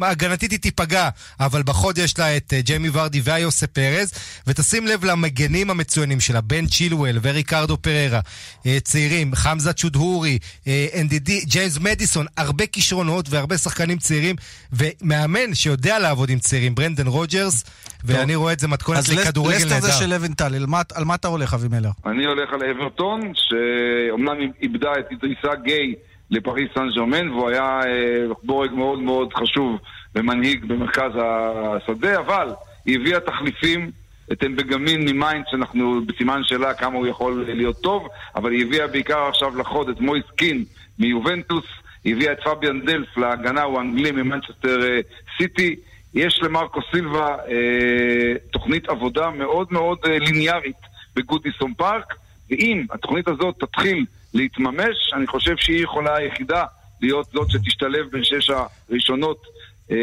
הגנתית 0.00 0.50
היא 0.50 0.58
תיפגע, 0.60 1.08
אבל 1.40 1.62
בחוד 1.62 1.98
יש 1.98 2.18
לה 2.18 2.36
את 2.36 2.52
אה, 2.52 2.60
ג'יימי 2.60 2.88
ורדי 2.92 3.20
והיוסה 3.24 3.66
פרז, 3.66 4.10
ותשים 4.46 4.86
לב 4.86 5.04
למגנים 5.04 5.70
המצוינים 5.70 6.20
שלה, 6.20 6.40
בן 6.40 6.66
צ'ילואל 6.66 7.18
וריקרדו 7.22 7.76
פררה, 7.82 8.20
אה, 8.66 8.78
צעירים, 8.84 9.34
חמזה 9.34 9.72
צ'ודהורי, 9.72 10.38
אה, 10.66 10.86
אנדידי, 10.94 11.30
ג'יימס 11.44 11.78
מדיסון, 11.78 12.26
הרבה 12.36 12.66
כישרונות 12.66 13.26
והרבה 13.30 13.58
שחקנים 13.58 13.98
צעירים, 13.98 14.36
ומאמן 14.72 15.54
שיודע 15.54 15.98
לעבוד 15.98 16.30
עם 16.30 16.38
צעירים, 16.38 16.74
ברנדן 16.74 17.06
רודג'רס, 17.06 17.64
ואני 18.04 18.34
רואה 18.34 18.52
את 18.52 18.60
זה 18.60 18.68
מתכונת 18.68 18.98
אז 18.98 19.08
לס- 19.08 19.18
לכדורגל 19.18 19.56
לסטר 19.56 19.68
זה 19.68 19.74
נהדר. 19.74 19.98
של 19.98 20.06
לבנטל, 20.06 20.54
מה- 20.92 20.98
על 20.98 21.04
מה 21.04 21.14
אתה 21.14 21.28
הולך, 21.28 21.54
אבי 21.54 21.68
מלר? 21.68 21.90
אני 22.06 22.26
הולך 22.26 22.52
על 22.52 22.64
אברטון, 22.64 23.20
שאומנם 23.34 24.36
איבדה 24.62 24.92
את 24.98 25.06
אידריסה 25.10 25.54
גיי 25.62 25.94
לפריס 26.30 26.68
סן 26.74 26.88
ג'רמן, 26.96 27.28
והוא 27.30 27.48
היה 27.50 27.80
אה, 27.86 28.26
בורג 28.42 28.72
מאוד 28.72 28.98
מאוד 28.98 29.34
חשוב 29.34 29.78
ומנהיג 30.14 30.64
במרכז 30.64 31.10
השדה, 31.16 32.18
אבל 32.18 32.48
היא 32.86 32.98
הביאה 33.00 33.20
תחליפים, 33.20 33.90
את 34.32 34.44
גבאמין 34.44 35.00
ממיינץ, 35.08 35.44
שאנחנו 35.50 36.00
בסימן 36.06 36.40
שאלה 36.44 36.74
כמה 36.74 36.96
הוא 36.96 37.06
יכול 37.06 37.44
להיות 37.48 37.76
טוב, 37.82 38.08
אבל 38.36 38.52
היא 38.52 38.66
הביאה 38.66 38.86
בעיקר 38.86 39.18
עכשיו 39.28 39.58
לחוד 39.58 39.88
את 39.88 40.00
מויס 40.00 40.24
קין 40.36 40.64
מיובנטוס, 40.98 41.64
היא 42.04 42.14
הביאה 42.14 42.32
את 42.32 42.38
פביאן 42.44 42.80
דלף 42.80 43.16
להגנה, 43.16 43.62
הוא 43.62 43.80
אנגלי 43.80 44.10
ממנצ'סטר 44.10 44.82
אה, 44.82 45.00
סיטי. 45.38 45.76
יש 46.16 46.40
למרקו 46.42 46.80
סילבה 46.90 47.36
אה, 47.48 48.34
תוכנית 48.52 48.88
עבודה 48.88 49.30
מאוד 49.30 49.68
מאוד 49.70 49.98
אה, 50.06 50.18
ליניארית 50.18 50.76
בגודיסון 51.16 51.74
פארק, 51.74 52.14
ואם 52.50 52.86
התוכנית 52.90 53.28
הזאת 53.28 53.54
תתחיל 53.60 54.04
להתממש, 54.34 55.12
אני 55.16 55.26
חושב 55.26 55.54
שהיא 55.56 55.84
יכולה 55.84 56.16
היחידה 56.16 56.64
להיות 57.02 57.26
זאת 57.32 57.50
שתשתלב 57.50 58.06
בין 58.12 58.24
שש 58.24 58.50
הראשונות 58.50 59.42
אה, 59.90 59.96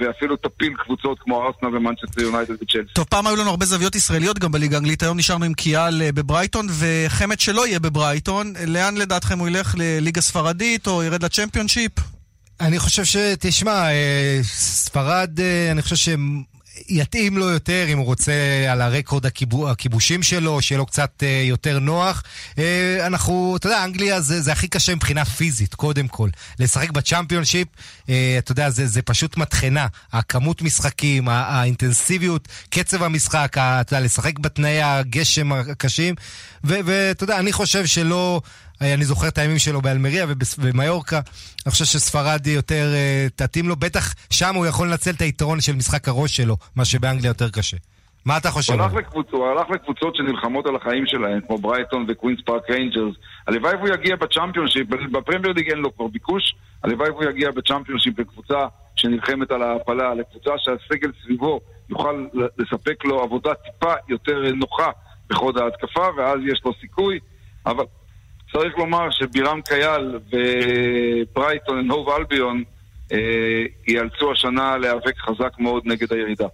ואפילו 0.00 0.36
תפיל 0.36 0.74
קבוצות 0.84 1.18
כמו 1.18 1.46
ארסנל 1.46 1.76
ומנצ'סטר 1.76 2.22
יונייטד 2.22 2.54
וצ'לסי. 2.62 2.92
טוב, 2.92 3.04
פעם 3.04 3.26
היו 3.26 3.36
לנו 3.36 3.50
הרבה 3.50 3.66
זוויות 3.66 3.94
ישראליות 3.94 4.38
גם 4.38 4.52
בליגה 4.52 4.76
האנגלית, 4.76 5.02
היום 5.02 5.18
נשארנו 5.18 5.44
עם 5.44 5.54
כיאל 5.54 6.02
אה, 6.02 6.12
בברייטון, 6.12 6.66
וחמד 6.78 7.40
שלא 7.40 7.66
יהיה 7.66 7.78
בברייטון, 7.78 8.52
לאן 8.66 8.96
לדעתכם 8.96 9.38
הוא 9.38 9.48
ילך? 9.48 9.74
לליגה 9.78 10.20
ספרדית 10.20 10.86
או 10.86 11.02
ירד 11.02 11.24
לצ'מפיונשיפ? 11.24 11.92
אני 12.60 12.78
חושב 12.78 13.04
שתשמע, 13.04 13.90
אה, 13.90 14.40
ספרד, 14.42 15.40
אה, 15.40 15.70
אני 15.70 15.82
חושב 15.82 15.96
שהם... 15.96 16.42
יתאים 16.88 17.38
לו 17.38 17.48
יותר 17.50 17.86
אם 17.88 17.98
הוא 17.98 18.06
רוצה 18.06 18.32
על 18.70 18.80
הרקורד 18.80 19.26
הכיבו, 19.26 19.70
הכיבושים 19.70 20.22
שלו, 20.22 20.62
שיהיה 20.62 20.78
לו 20.78 20.86
קצת 20.86 21.22
אה, 21.22 21.42
יותר 21.44 21.78
נוח. 21.78 22.22
אנחנו, 23.06 23.56
אתה 23.56 23.66
יודע, 23.66 23.84
אנגליה 23.84 24.20
זה, 24.20 24.40
זה 24.40 24.52
הכי 24.52 24.68
קשה 24.68 24.94
מבחינה 24.94 25.24
פיזית, 25.24 25.74
קודם 25.74 26.08
כל. 26.08 26.28
לשחק 26.58 26.90
בצ'אמפיונשיפ, 26.90 27.68
אה, 28.08 28.34
אתה 28.38 28.52
יודע, 28.52 28.70
זה, 28.70 28.86
זה 28.86 29.02
פשוט 29.02 29.36
מטחנה. 29.36 29.86
הכמות 30.12 30.62
משחקים, 30.62 31.28
הא- 31.28 31.32
האינטנסיביות, 31.32 32.48
קצב 32.70 33.02
המשחק, 33.02 33.48
אתה 33.52 33.94
יודע, 33.94 34.04
לשחק 34.04 34.38
בתנאי 34.38 34.82
הגשם 34.82 35.52
הקשים. 35.52 36.14
ואתה 36.64 37.24
יודע, 37.24 37.38
אני 37.38 37.52
חושב 37.52 37.86
שלא... 37.86 38.40
אה, 38.82 38.94
אני 38.94 39.04
זוכר 39.04 39.28
את 39.28 39.38
הימים 39.38 39.58
שלו 39.58 39.80
באלמריה 39.80 40.26
ובמיורקה. 40.28 41.20
אני 41.66 41.72
חושב 41.72 41.84
שספרד 41.84 42.46
יותר 42.46 42.92
אה, 42.94 43.26
תתאים 43.36 43.68
לו, 43.68 43.76
בטח 43.76 44.14
שם 44.30 44.54
הוא 44.54 44.66
יכול 44.66 44.88
לנצל 44.88 45.10
את 45.10 45.20
היתרון 45.20 45.60
של 45.60 45.76
משחק 45.76 46.08
הראש 46.08 46.36
שלו, 46.36 46.56
מה 46.76 46.84
שבאנגליה 46.84 47.28
יותר 47.28 47.50
קשה. 47.50 47.76
מה 48.24 48.36
אתה 48.36 48.50
חושב? 48.50 48.72
הוא 48.72 48.82
הלך, 48.82 48.94
לקבוצ... 48.94 49.26
הוא 49.30 49.46
הלך 49.46 49.70
לקבוצות 49.70 50.16
שנלחמות 50.16 50.66
על 50.66 50.76
החיים 50.76 51.06
שלהם, 51.06 51.40
כמו 51.46 51.58
ברייטון 51.58 52.06
וקווינס 52.08 52.40
פארק 52.46 52.70
ריינג'רס. 52.70 53.14
הלוואי 53.46 53.74
והוא 53.74 53.88
יגיע 53.88 54.16
בצ'אמפיונשיפ, 54.16 54.86
בפרמייר 55.12 55.52
ליג 55.52 55.70
אין 55.70 55.78
לו 55.78 55.96
כבר 55.96 56.06
ביקוש, 56.06 56.54
הלוואי 56.84 57.10
והוא 57.10 57.24
יגיע 57.24 57.50
בצ'אמפיונשיפ 57.50 58.18
לקבוצה 58.18 58.66
שנלחמת 58.96 59.50
על 59.50 59.62
ההעפלה, 59.62 60.14
לקבוצה 60.14 60.50
שהסגל 60.58 61.10
סביבו 61.24 61.60
יוכל 61.90 62.26
לספק 62.58 63.04
לו 63.04 63.22
עבודה 63.22 63.50
טיפה 63.54 63.92
יותר 64.08 64.52
נוחה 64.54 64.90
בחוד 65.30 65.58
ההתקפה, 65.58 66.06
ואז 66.16 66.38
יש 66.46 66.60
לו 66.64 66.72
סיכוי. 66.80 67.18
אבל 67.66 67.84
צריך 68.52 68.78
לומר 68.78 69.10
שבירם 69.10 69.60
כיאל 69.62 70.18
וברייטון 70.32 71.78
והוב 71.78 72.08
אלביון 72.08 72.62
אה, 73.12 73.16
ייאלצו 73.88 74.32
השנה 74.32 74.76
להיאבק 74.78 75.18
חזק 75.18 75.58
מאוד 75.58 75.82
נגד 75.86 76.12
הירידה. 76.12 76.46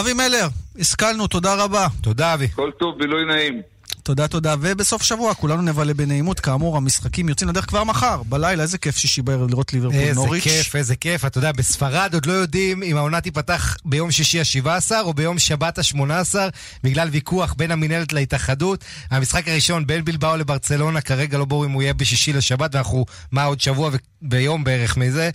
אבי 0.00 0.12
מלר, 0.12 0.46
השכלנו, 0.78 1.26
תודה 1.26 1.54
רבה. 1.64 1.86
תודה, 2.02 2.34
אבי. 2.34 2.48
כל 2.48 2.70
טוב, 2.78 2.98
בילוי 2.98 3.24
נעים. 3.24 3.62
תודה, 4.08 4.28
תודה. 4.28 4.54
ובסוף 4.60 5.02
שבוע 5.02 5.34
כולנו 5.34 5.62
נבלה 5.62 5.94
בנעימות. 5.94 6.40
כאמור, 6.40 6.76
המשחקים 6.76 7.28
יוצאים 7.28 7.50
לדרך 7.50 7.66
כבר 7.68 7.84
מחר, 7.84 8.22
בלילה. 8.28 8.62
איזה 8.62 8.78
כיף 8.78 8.96
שישי 8.96 9.22
בערב 9.22 9.50
לראות 9.50 9.72
ליברפול 9.72 9.98
איזה 10.00 10.14
נוריץ'. 10.14 10.42
כיף, 10.42 10.76
איזה 10.76 10.96
כיף. 10.96 11.24
אתה 11.24 11.38
יודע, 11.38 11.52
בספרד 11.52 12.14
עוד 12.14 12.26
לא 12.26 12.32
יודעים 12.32 12.82
אם 12.82 12.96
העונה 12.96 13.20
תיפתח 13.20 13.76
ביום 13.84 14.10
שישי 14.10 14.40
ה-17 14.40 14.90
או 15.02 15.14
ביום 15.14 15.38
שבת 15.38 15.78
ה-18, 15.78 16.34
בגלל 16.84 17.08
ויכוח 17.08 17.54
בין 17.56 17.70
המינהלת 17.70 18.12
להתאחדות. 18.12 18.84
המשחק 19.10 19.48
הראשון 19.48 19.86
בין 19.86 20.04
בלבאו 20.04 20.36
לברצלונה, 20.36 21.00
כרגע 21.00 21.38
לא 21.38 21.44
ברור 21.44 21.64
אם 21.64 21.70
הוא 21.70 21.82
יהיה 21.82 21.94
בשישי 21.94 22.32
לשבת, 22.32 22.74
ואנחנו, 22.74 23.04
מה, 23.32 23.44
עוד 23.44 23.60
שבוע 23.60 23.90
ביום 24.22 24.64
בערך 24.64 24.96
מזה. 24.96 25.30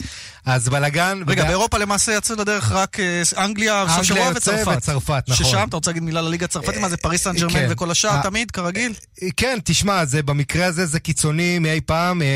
אז 0.46 0.70
בלאגן. 0.70 1.20
רגע, 1.28 1.42
ובא- 1.42 1.48
באירופה 1.48 1.78
למעשה 1.78 2.12
יצאו 2.18 2.36
לדרך 2.36 2.72
רק 2.72 3.00
אה, 3.00 3.22
אנגליה, 3.38 3.82
אנגליה 3.82 4.04
שבוע 4.04 4.32
וצרפת. 4.36 4.78
וצרפת, 4.78 5.24
נכון. 5.28 5.46
ששם, 5.46 5.66
אתה 5.70 5.76
רוצה 5.78 5.92
להגיד 5.92 6.04
מילה 6.04 6.22
לליגה 6.22 6.46
הצרפתית? 6.46 6.82
מה 6.82 6.90
זה 6.90 6.98
פריס 6.98 7.24
סן 7.24 7.36
ג'רמן 7.36 7.54
כן. 7.54 7.68
וכל 7.70 7.92
השאר 7.92 8.10
אה, 8.10 8.24
תמיד, 8.24 8.52
כרגיל? 8.64 8.94
כן, 9.38 9.60
תשמע, 9.64 10.06
זה 10.06 10.24
במקרה 10.24 10.66
הזה 10.66 10.86
זה 10.86 11.00
קיצוני 11.00 11.60
מאי 11.60 11.82
פעם, 11.82 12.22
אה, 12.22 12.28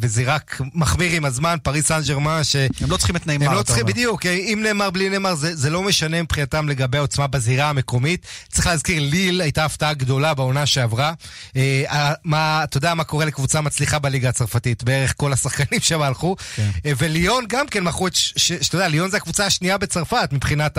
וזה 0.00 0.22
רק 0.26 0.60
מחמיר 0.74 1.12
עם 1.12 1.24
הזמן, 1.24 1.56
פריס 1.62 1.86
סן 1.86 2.00
ג'רמן, 2.08 2.44
ש... 2.44 2.56
הם 2.56 2.90
לא 2.90 2.96
צריכים 2.96 3.16
את 3.16 3.26
נאמר, 3.26 3.46
הם 3.46 3.54
לא 3.54 3.62
צריכים. 3.62 3.86
בדיוק, 3.86 4.26
אה, 4.26 4.32
אם 4.32 4.60
נאמר 4.62 4.90
בלי 4.90 5.08
נאמר, 5.08 5.34
זה, 5.34 5.56
זה 5.56 5.70
לא 5.70 5.82
משנה 5.82 6.22
מבחינתם 6.22 6.68
לגבי 6.68 6.98
העוצמה 6.98 7.26
בזירה 7.26 7.70
המקומית. 7.70 8.26
צריך 8.52 8.66
להזכיר, 8.66 9.02
ליל 9.02 9.40
הייתה 9.40 9.64
הפתעה 9.64 9.94
גדולה 9.94 10.34
בעונה 10.34 10.66
שעברה. 10.66 11.12
אה, 11.56 12.12
מה, 12.24 12.60
אתה 12.64 12.76
יודע 12.76 12.94
מה 12.94 13.04
קורה 13.04 13.24
לקבוצה 13.24 13.60
מצליחה 13.60 13.98
בליגה 13.98 14.28
הצרפתית, 14.28 14.84
בערך 14.84 15.14
כל 15.16 15.32
השחקנים 15.32 15.80
שם 15.80 16.02
הלכו. 16.02 16.36
כן. 16.56 16.70
אה, 16.86 16.92
וליון 16.98 17.44
גם 17.48 17.66
כן 17.66 17.84
מכרו 17.84 18.06
את, 18.06 18.14
שאתה 18.14 18.76
יודע, 18.76 18.88
ליון 18.88 19.10
זה 19.10 19.16
הקבוצה 19.16 19.46
השנייה 19.46 19.78
בצרפת 19.78 20.28
מבחינת 20.32 20.78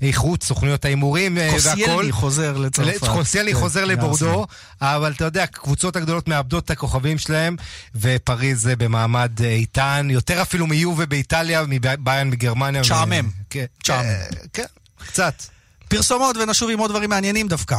האיכות, 0.00 0.42
סוכנויות 0.42 0.84
ההימורים 0.84 1.38
אה, 1.38 1.50
והכל. 1.52 1.76
קוסייני 1.76 2.12
חוזר 2.12 2.56
לצרפת. 2.56 3.08
קוסייני 3.08 3.54
חוזר 3.54 3.84
לבורדו, 3.84 4.15
לארסנל. 4.22 4.44
אבל 4.80 5.12
אתה 5.12 5.24
יודע, 5.24 5.42
הקבוצות 5.42 5.96
הגדולות 5.96 6.28
מאבדות 6.28 6.64
את 6.64 6.70
הכוכבים 6.70 7.18
שלהם, 7.18 7.56
ופריז 7.94 8.62
זה 8.62 8.76
במעמד 8.76 9.42
אה, 9.42 9.48
איתן, 9.48 10.08
יותר 10.10 10.42
אפילו 10.42 10.66
מיובה 10.66 11.06
באיטליה, 11.06 11.64
מביירן 11.68 12.30
בגרמניה. 12.30 12.80
משעמם. 12.80 13.30
כן. 13.50 13.64
אה, 13.90 14.26
כן, 14.52 14.64
קצת. 15.06 15.42
פרסומות 15.88 16.36
ונשוב 16.36 16.70
עם 16.70 16.78
עוד 16.78 16.90
דברים 16.90 17.10
מעניינים 17.10 17.48
דווקא. 17.48 17.76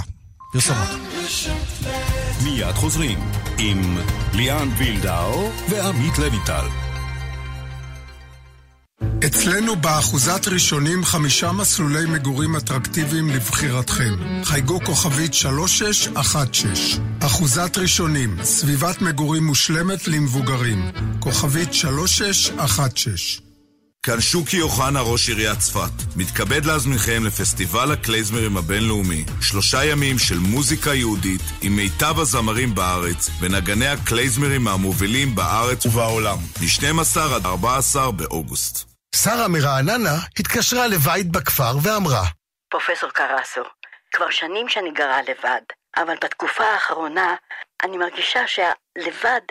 פרסומות. 0.53 0.89
מיד 2.43 2.75
חוזרים 2.75 3.19
עם 3.57 3.97
ליאן 4.33 4.69
וילדאו 4.77 5.51
ועמית 5.69 6.17
לויטל. 6.17 6.86
אצלנו 9.25 9.75
באחוזת 9.75 10.47
ראשונים 10.47 11.05
חמישה 11.05 11.51
מסלולי 11.51 12.05
מגורים 12.05 12.55
אטרקטיביים 12.55 13.29
לבחירתכם. 13.29 14.15
חייגו 14.43 14.79
כוכבית 14.85 15.33
3616. 15.33 17.03
אחוזת 17.19 17.77
ראשונים, 17.77 18.43
סביבת 18.43 19.01
מגורים 19.01 19.43
מושלמת 19.43 20.07
למבוגרים. 20.07 20.91
כוכבית 21.19 21.73
3616. 21.73 23.47
כאן 24.03 24.21
שוקי 24.21 24.61
אוחנה, 24.61 25.01
ראש 25.01 25.29
עיריית 25.29 25.59
צפת. 25.59 25.91
מתכבד 26.15 26.65
להזמינכם 26.65 27.23
לפסטיבל 27.25 27.91
הקלייזמרים 27.91 28.57
הבינלאומי. 28.57 29.25
שלושה 29.41 29.85
ימים 29.85 30.19
של 30.19 30.37
מוזיקה 30.37 30.93
יהודית 30.93 31.41
עם 31.61 31.75
מיטב 31.75 32.19
הזמרים 32.19 32.75
בארץ 32.75 33.29
ונגני 33.39 33.87
הקלייזמרים 33.87 34.63
מהמובילים 34.63 35.35
בארץ 35.35 35.85
ובעולם. 35.85 36.37
מ-12 36.61 37.19
עד 37.19 37.45
14 37.45 38.11
באוגוסט. 38.11 38.86
שרה 39.15 39.47
מרעננה 39.47 40.15
התקשרה 40.39 40.87
לבית 40.87 41.31
בכפר 41.31 41.77
ואמרה 41.83 42.23
פרופסור 42.69 43.09
קרסו, 43.09 43.61
כבר 44.15 44.29
שנים 44.29 44.69
שאני 44.69 44.91
גרה 44.91 45.21
לבד, 45.21 45.61
אבל 45.97 46.15
בתקופה 46.23 46.63
האחרונה 46.63 47.35
אני 47.83 47.97
מרגישה 47.97 48.39
שהלבד 48.47 49.41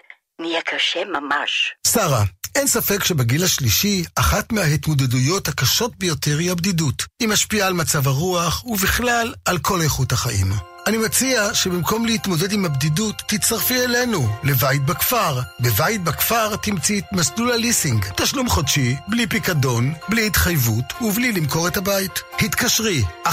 נהיה 0.40 0.62
קשה 0.62 1.04
ממש. 1.04 1.74
שרה, 1.86 2.22
אין 2.54 2.66
ספק 2.66 3.04
שבגיל 3.04 3.44
השלישי, 3.44 4.04
אחת 4.18 4.52
מההתמודדויות 4.52 5.48
הקשות 5.48 5.96
ביותר 5.98 6.38
היא 6.38 6.52
הבדידות. 6.52 7.02
היא 7.20 7.28
משפיעה 7.28 7.66
על 7.66 7.72
מצב 7.72 8.06
הרוח 8.08 8.64
ובכלל 8.64 9.34
על 9.44 9.58
כל 9.58 9.80
איכות 9.80 10.12
החיים. 10.12 10.75
אני 10.86 10.98
מציע 10.98 11.54
שבמקום 11.54 12.06
להתמודד 12.06 12.52
עם 12.52 12.64
הבדידות, 12.64 13.22
תצטרפי 13.26 13.84
אלינו, 13.84 14.28
לבית 14.44 14.84
בכפר. 14.84 15.40
בבית 15.60 16.04
בכפר 16.04 16.56
תמצאי 16.56 16.98
את 16.98 17.04
מסלול 17.12 17.52
הליסינג. 17.52 18.04
תשלום 18.16 18.48
חודשי, 18.48 18.96
בלי 19.08 19.26
פיקדון, 19.26 19.92
בלי 20.08 20.26
התחייבות 20.26 20.84
ובלי 21.00 21.32
למכור 21.32 21.68
את 21.68 21.76
הבית. 21.76 22.20
התקשרי, 22.40 23.04
1-800-30-70-70. 23.26 23.28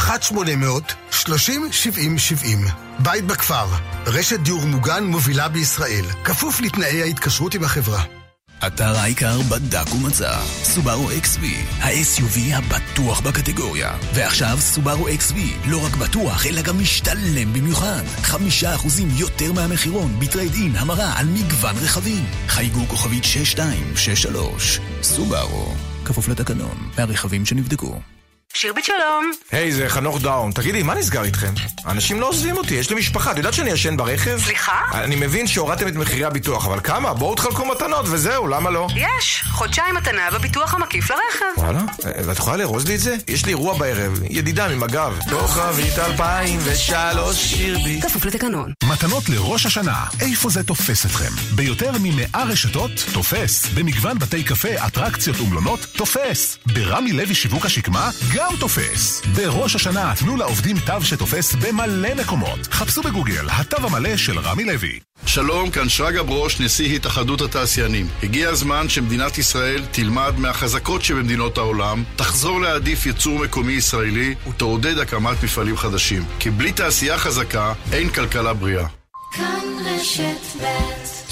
בית 2.99 3.25
בכפר, 3.25 3.65
רשת 4.05 4.39
דיור 4.39 4.61
מוגן 4.61 5.03
מובילה 5.03 5.47
בישראל, 5.47 6.05
כפוף 6.23 6.61
לתנאי 6.61 7.01
ההתקשרות 7.01 7.55
עם 7.55 7.63
החברה. 7.63 8.22
אתר 8.67 8.97
העיקר 8.97 9.41
בדק 9.41 9.95
ומצא, 9.95 10.41
סובארו 10.63 11.09
XV, 11.09 11.45
ה-SUV 11.81 12.39
הבטוח 12.55 13.21
בקטגוריה. 13.21 13.97
ועכשיו 14.13 14.57
סובארו 14.59 15.07
XV, 15.07 15.35
לא 15.67 15.85
רק 15.85 15.95
בטוח, 15.95 16.45
אלא 16.45 16.61
גם 16.61 16.79
משתלם 16.79 17.53
במיוחד. 17.53 18.03
חמישה 18.21 18.75
אחוזים 18.75 19.07
יותר 19.15 19.53
מהמחירון, 19.53 20.19
בטרייד 20.19 20.53
אין, 20.53 20.75
המרה 20.75 21.19
על 21.19 21.25
מגוון 21.27 21.75
רכבים. 21.75 22.25
חייגו 22.47 22.85
כוכבית 22.87 23.23
6263, 23.23 24.79
סובארו, 25.01 25.73
כפוף 26.05 26.27
לתקנון, 26.27 26.77
מהרכבים 26.97 27.45
שנבדקו. 27.45 28.12
שירבית 28.55 28.85
שלום. 28.85 29.31
היי, 29.51 29.69
hey, 29.69 29.73
זה 29.73 29.89
חנוך 29.89 30.21
דאון. 30.21 30.51
תגידי, 30.51 30.83
מה 30.83 30.95
נסגר 30.95 31.23
איתכם? 31.23 31.53
אנשים 31.85 32.21
לא 32.21 32.27
עוזבים 32.29 32.57
אותי, 32.57 32.73
יש 32.73 32.89
לי 32.89 32.95
משפחה. 32.95 33.31
את 33.31 33.37
יודעת 33.37 33.53
שאני 33.53 33.69
ישן 33.69 33.97
ברכב? 33.97 34.39
סליחה? 34.39 34.81
אני 34.93 35.15
מבין 35.15 35.47
שהורדתם 35.47 35.87
את 35.87 35.95
מחירי 35.95 36.25
הביטוח, 36.25 36.65
אבל 36.65 36.79
כמה? 36.79 37.13
בואו 37.13 37.35
תחלקו 37.35 37.65
מתנות 37.65 38.05
וזהו, 38.07 38.47
למה 38.47 38.69
לא? 38.69 38.87
יש, 38.95 39.43
חודשיים 39.51 39.95
מתנה 39.95 40.31
בביטוח 40.31 40.73
המקיף 40.73 41.11
לרכב. 41.11 41.45
וואלה? 41.57 41.81
ואת 42.25 42.37
יכולה 42.37 42.57
לארוז 42.57 42.87
לי 42.87 42.95
את 42.95 42.99
זה? 42.99 43.15
יש 43.27 43.45
לי 43.45 43.49
אירוע 43.49 43.77
בערב, 43.77 44.19
ידידה 44.29 44.67
ממג"ב. 44.67 45.13
כוכבית 45.29 45.99
2003 45.99 47.37
שירבית. 47.37 48.05
כפוף 48.05 48.25
לתקנון. 48.25 48.73
מתנות 48.83 49.29
לראש 49.29 49.65
השנה, 49.65 50.05
איפה 50.21 50.49
זה 50.49 50.63
תופס 50.63 51.05
אתכם? 51.05 51.55
ביותר 51.55 51.91
מ-100 51.91 52.37
רשתות, 52.37 52.91
תופס. 53.13 53.65
במגוון 53.73 54.19
בתי 54.19 54.43
קפה, 54.43 54.87
אטרקציות 54.87 55.39
ומלונות, 55.39 55.79
תופס. 55.95 56.57
ברמי 56.65 57.11
לוי 57.11 57.35
שיווק 57.35 57.65
השקמה, 57.65 58.09
גם 58.35 58.42
תופס. 58.59 59.21
בראש 59.35 59.75
השנה 59.75 60.13
תנו 60.19 60.37
לעובדים 60.37 60.79
תו 60.79 61.01
שתופס 61.01 61.55
במלא 61.55 62.13
מקומות. 62.15 62.67
חפשו 62.71 63.01
בגוגל, 63.01 63.47
התו 63.49 63.77
המלא 63.77 64.17
של 64.17 64.39
רמי 64.39 64.63
לוי. 64.63 64.99
שלום, 65.25 65.71
כאן 65.71 65.89
שרגא 65.89 66.21
ברוש, 66.21 66.59
נשיא 66.59 66.95
התאחדות 66.95 67.41
התעשיינים. 67.41 68.07
הגיע 68.23 68.49
הזמן 68.49 68.89
שמדינת 68.89 69.37
ישראל 69.37 69.85
תלמד 69.91 70.33
מהחזקות 70.37 71.01
שבמדינות 71.01 71.57
העולם, 71.57 72.03
תחזור 72.15 72.61
להעדיף 72.61 73.05
ייצור 73.05 73.39
מקומי 73.39 73.73
ישראלי 73.73 74.35
ותעודד 74.49 74.97
הקמת 74.97 75.43
מפעלים 75.43 75.77
חדשים. 75.77 76.25
כי 76.39 76.49
בלי 76.49 76.71
תעשייה 76.71 77.17
חזקה, 77.17 77.73
אין 77.91 78.09
כלכלה 78.09 78.53
בריאה. 78.53 78.87
כאן 79.33 79.63
רשת 79.85 80.61
ב' 80.61 81.22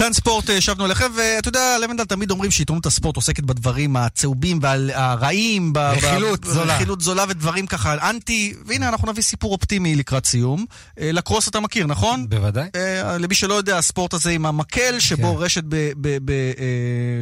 כאן 0.00 0.12
ספורט, 0.12 0.50
אה, 0.50 0.60
שבנו 0.60 0.86
אליכם, 0.86 1.10
ואתה 1.16 1.48
יודע, 1.48 1.78
לבנדל 1.78 2.04
תמיד 2.04 2.30
אומרים 2.30 2.50
שעיתונות 2.50 2.86
הספורט 2.86 3.16
עוסקת 3.16 3.44
בדברים 3.44 3.96
הצהובים 3.96 4.58
והרעים. 4.62 5.72
רכילות 5.76 6.44
זולה. 6.44 6.74
רכילות 6.74 7.00
זולה 7.00 7.24
ודברים 7.28 7.66
ככה 7.66 8.10
אנטי, 8.10 8.54
והנה 8.66 8.88
אנחנו 8.88 9.10
נביא 9.12 9.22
סיפור 9.22 9.52
אופטימי 9.52 9.96
לקראת 9.96 10.26
סיום. 10.26 10.64
אה, 11.00 11.12
לקרוס 11.12 11.48
אתה 11.48 11.60
מכיר, 11.60 11.86
נכון? 11.86 12.28
בוודאי. 12.28 12.68
אה, 12.74 13.18
למי 13.18 13.34
שלא 13.34 13.54
יודע, 13.54 13.78
הספורט 13.78 14.14
הזה 14.14 14.30
עם 14.30 14.46
המקל, 14.46 14.98
שבו 14.98 15.36
כן. 15.36 15.42
רשת 15.42 15.64
ב... 15.68 15.90
ב, 15.96 16.18
ב 16.24 16.32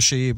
שהיא... 0.00 0.34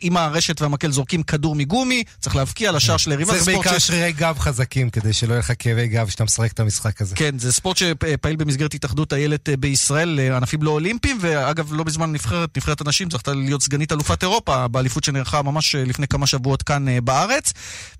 עם 0.00 0.16
הרשת 0.16 0.60
והמקל 0.60 0.90
זורקים 0.90 1.22
כדור 1.22 1.54
מגומי, 1.54 2.04
צריך 2.20 2.36
להבקיע 2.36 2.72
לשער 2.72 2.96
של 2.96 3.12
יריבה. 3.12 3.32
צריך 3.32 3.44
בעיקר 3.44 3.78
שרירי 3.78 4.12
גב 4.12 4.38
חזקים, 4.38 4.90
כדי 4.90 5.12
שלא 5.12 5.32
יהיה 5.32 5.38
לך 5.38 5.52
כאבי 5.58 5.88
גב 5.88 6.08
כשאתה 6.08 6.24
משחק 6.24 6.52
את 6.52 6.60
המשחק 6.60 7.02
הזה. 7.02 7.16
כן, 7.16 7.38
זה 7.38 7.52
ספורט 7.52 7.76
שפעיל 7.76 8.36
במסגרת 8.36 8.74
התאחדות 8.74 9.12
איילת 9.12 9.48
אה, 9.48 9.56
בישראל, 9.56 10.20
אה, 10.20 10.36
ענפים 10.36 10.62
לא 10.62 10.70
אולימפיים, 10.70 11.18
ואגב, 11.20 11.72
לא 11.72 11.84
בזמן 11.84 12.12
נבחרת, 12.12 12.56
נבחרת 12.56 12.80
הנשים, 12.80 13.10
זכתה 13.10 13.34
להיות 13.34 13.62
סגנית 13.62 13.92
אלופת 13.92 14.22
אירופה, 14.22 14.68
באליפות 14.68 15.04
שנערכה 15.04 15.42
ממש 15.42 15.74
אה, 15.74 15.84
לפני 15.84 16.08
כמה 16.08 16.26
שבועות 16.26 16.62
כאן 16.62 16.86
בארץ. 17.04 17.52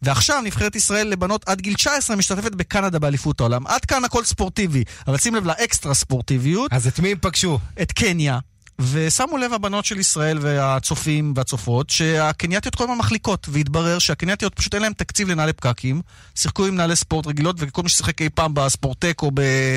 ועכשיו 0.02 0.40
נבחרת 0.44 0.76
ישראל 0.76 1.08
לבנות 1.08 1.48
עד 1.48 1.60
גיל 1.60 1.74
19 1.74 2.16
משתתפת 2.16 2.54
בקנדה 2.54 2.98
באליפות 2.98 3.40
העולם. 3.40 3.66
עד 3.66 3.84
כאן 3.84 4.04
הכל 4.04 4.24
ספורטיבי, 4.24 4.84
אבל 5.06 5.18
שים 5.18 5.34
לב 5.34 5.46
לאקסטרה 5.46 5.94
ספורטיביות. 5.94 6.72
אז 6.72 6.86
את 6.86 7.00
מי 7.00 7.12
הם 7.12 7.18
פגשו? 7.20 7.58
את 7.82 7.92
קניה. 7.92 8.38
ושמו 8.78 9.36
לב 9.36 9.52
הבנות 9.52 9.84
של 9.84 9.98
ישראל 9.98 10.38
והצופים 10.40 11.32
והצופות 11.36 11.90
שהקנייתיות 11.90 12.74
כל 12.74 12.84
הזמן 12.84 12.96
מחליקות, 12.96 13.46
והתברר 13.50 13.98
שהקנייתיות 13.98 14.54
פשוט 14.54 14.74
אין 14.74 14.82
להם 14.82 14.92
תקציב 14.92 15.28
לנהלי 15.28 15.52
פקקים, 15.52 16.02
שיחקו 16.34 16.66
עם 16.66 16.76
נהלי 16.76 16.96
ספורט 16.96 17.26
רגילות, 17.26 17.56
וכל 17.58 17.82
מי 17.82 17.88
ששיחק 17.88 18.22
אי 18.22 18.28
פעם 18.28 18.54
בספורטק 18.54 19.22
או 19.22 19.30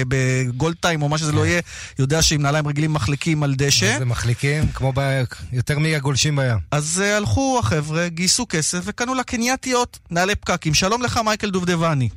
בגולד 0.07 0.75
טיים 0.79 1.01
או 1.01 1.09
מה 1.09 1.17
שזה 1.17 1.31
לא 1.31 1.41
כן. 1.41 1.45
יהיה, 1.45 1.61
יודע 1.99 2.21
שעם 2.21 2.41
נעליים 2.41 2.67
רגילים 2.67 2.93
מחליקים 2.93 3.43
על 3.43 3.55
דשא. 3.55 3.99
זה 3.99 4.05
מחליקים, 4.05 4.67
כמו 4.73 4.91
ב... 4.95 5.23
יותר 5.51 5.79
מהגולשים 5.79 6.35
בים. 6.35 6.59
אז 6.71 7.03
uh, 7.03 7.17
הלכו 7.17 7.59
החבר'ה, 7.59 8.09
גייסו 8.09 8.45
כסף 8.49 8.79
וקנו 8.83 9.15
לקנייתיות 9.15 9.99
נעלי 10.11 10.35
פקקים. 10.35 10.73
שלום 10.73 11.01
לך 11.01 11.19
מייקל 11.25 11.49
דובדבני. 11.49 12.09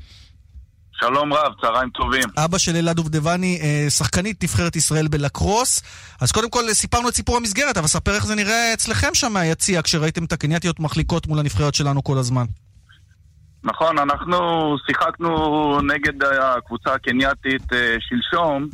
שלום 1.01 1.32
רב, 1.32 1.53
צהריים 1.61 1.90
טובים. 1.90 2.22
אבא 2.44 2.59
של 2.59 2.76
אלעד 2.76 2.96
דובדבני, 2.96 3.59
אה, 3.62 3.90
שחקנית 3.90 4.44
נבחרת 4.44 4.76
ישראל 4.76 5.09
בלקרוס. 5.09 5.82
אז 6.20 6.32
קודם 6.32 6.51
כל 6.51 6.72
סיפרנו 6.72 7.09
את 7.09 7.14
סיפור 7.14 7.36
המסגרת, 7.36 7.76
אבל 7.76 7.86
ספר 7.86 8.14
איך 8.14 8.26
זה 8.26 8.34
נראה 8.34 8.72
אצלכם 8.74 9.14
שם 9.14 9.32
מהיציע, 9.32 9.82
כשראיתם 9.82 10.24
את 10.24 10.32
הקנייתיות 10.32 10.80
מחליקות 10.80 11.26
מול 11.26 11.38
הנבחרת 11.38 11.74
שלנו 11.74 12.05
כל 12.05 12.18
הזמן. 12.18 12.44
נכון, 13.64 13.99
אנחנו 13.99 14.36
שיחקנו 14.86 15.80
נגד 15.80 16.22
הקבוצה 16.24 16.94
הקנייתית 16.94 17.72
אה, 17.72 17.96
שלשום, 18.01 18.68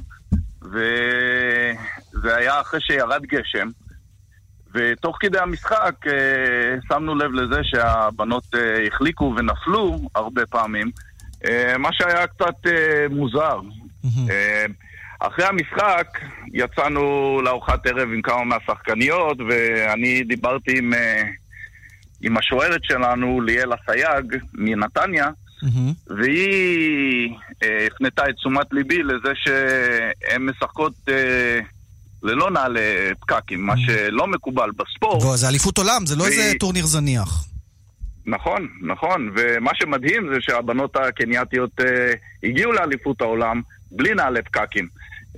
וזה 0.63 2.37
היה 2.37 2.61
אחרי 2.61 2.81
שירד 2.81 3.23
גשם. 3.23 3.69
ותוך 4.75 5.17
כדי 5.21 5.39
המשחק 5.39 5.95
אה, 6.07 6.77
שמנו 6.89 7.15
לב 7.15 7.33
לזה 7.33 7.61
שהבנות 7.63 8.45
החליקו 8.87 9.35
ונפלו 9.37 9.99
הרבה 10.15 10.47
פעמים. 10.47 10.91
אה, 11.49 11.79
מה 11.79 11.89
שהיה 11.93 12.27
קצת 12.27 12.67
אה, 12.67 13.07
מוזר. 13.11 13.61
אה, 14.31 14.65
אחרי 15.21 15.45
המשחק 15.45 16.19
יצאנו 16.53 17.41
לארוחת 17.45 17.87
ערב 17.87 18.09
עם 18.15 18.23
כמה 18.23 18.45
מהשחקניות, 18.45 19.39
ואני 19.49 20.25
דיברתי 20.25 20.79
עם, 20.79 20.93
עם 22.21 22.37
השוערת 22.37 22.81
שלנו, 22.85 23.41
ליאל 23.41 23.71
אסייג, 23.75 24.37
מנתניה, 24.55 25.29
והיא 26.07 27.35
הפנתה 27.87 28.23
את 28.29 28.35
תשומת 28.35 28.67
ליבי 28.73 29.03
לזה 29.03 29.33
שהן 29.35 30.43
משחקות 30.47 30.93
ללא 32.23 32.51
נעלי 32.51 32.81
פקקים, 33.21 33.67
מה 33.67 33.75
שלא 33.87 34.27
מקובל 34.27 34.71
בספורט. 34.71 35.39
זה 35.39 35.49
אליפות 35.49 35.79
עולם, 35.79 36.07
זה 36.07 36.17
לא 36.17 36.27
איזה 36.27 36.53
טורניר 36.61 36.87
זניח. 36.87 37.54
נכון, 38.27 38.69
נכון, 38.83 39.31
ומה 39.37 39.71
שמדהים 39.75 40.29
זה 40.35 40.41
שהבנות 40.41 40.97
הקנייתיות 40.97 41.71
אה, 41.81 42.13
הגיעו 42.43 42.73
לאליפות 42.73 43.21
העולם 43.21 43.63
בלי 43.91 44.15
נעלי 44.15 44.43
פקקים. 44.43 44.89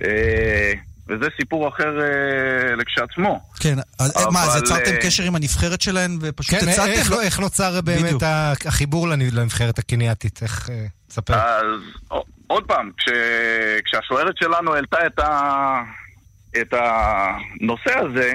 אה, 0.03 0.73
וזה 1.09 1.25
סיפור 1.39 1.67
אחר 1.67 2.01
אה, 2.01 2.75
לכשעצמו. 2.75 3.39
כן, 3.59 3.75
אבל... 3.99 4.09
מה, 4.31 4.43
אז 4.43 4.55
יצרתם 4.55 4.91
אה... 4.91 5.01
קשר 5.01 5.23
עם 5.23 5.35
הנבחרת 5.35 5.81
שלהן 5.81 6.17
ופשוט 6.21 6.59
כן, 6.59 6.67
הצעתם? 6.69 6.91
איך, 6.91 7.11
לא, 7.11 7.21
איך 7.21 7.39
נוצר 7.39 7.81
באמת 7.81 8.03
בדיוק. 8.03 8.23
החיבור 8.65 9.07
לנבחרת 9.07 9.79
הקנייתית? 9.79 10.39
איך... 10.43 10.69
אה, 10.69 10.85
ספר. 11.09 11.33
אז 11.33 11.65
עוד 12.47 12.63
פעם, 12.63 12.91
כש, 12.97 13.09
כשהשוערת 13.85 14.37
שלנו 14.37 14.73
העלתה 14.73 15.05
את, 15.05 15.19
ה, 15.19 15.83
את 16.61 16.73
הנושא 16.73 17.99
הזה, 17.99 18.33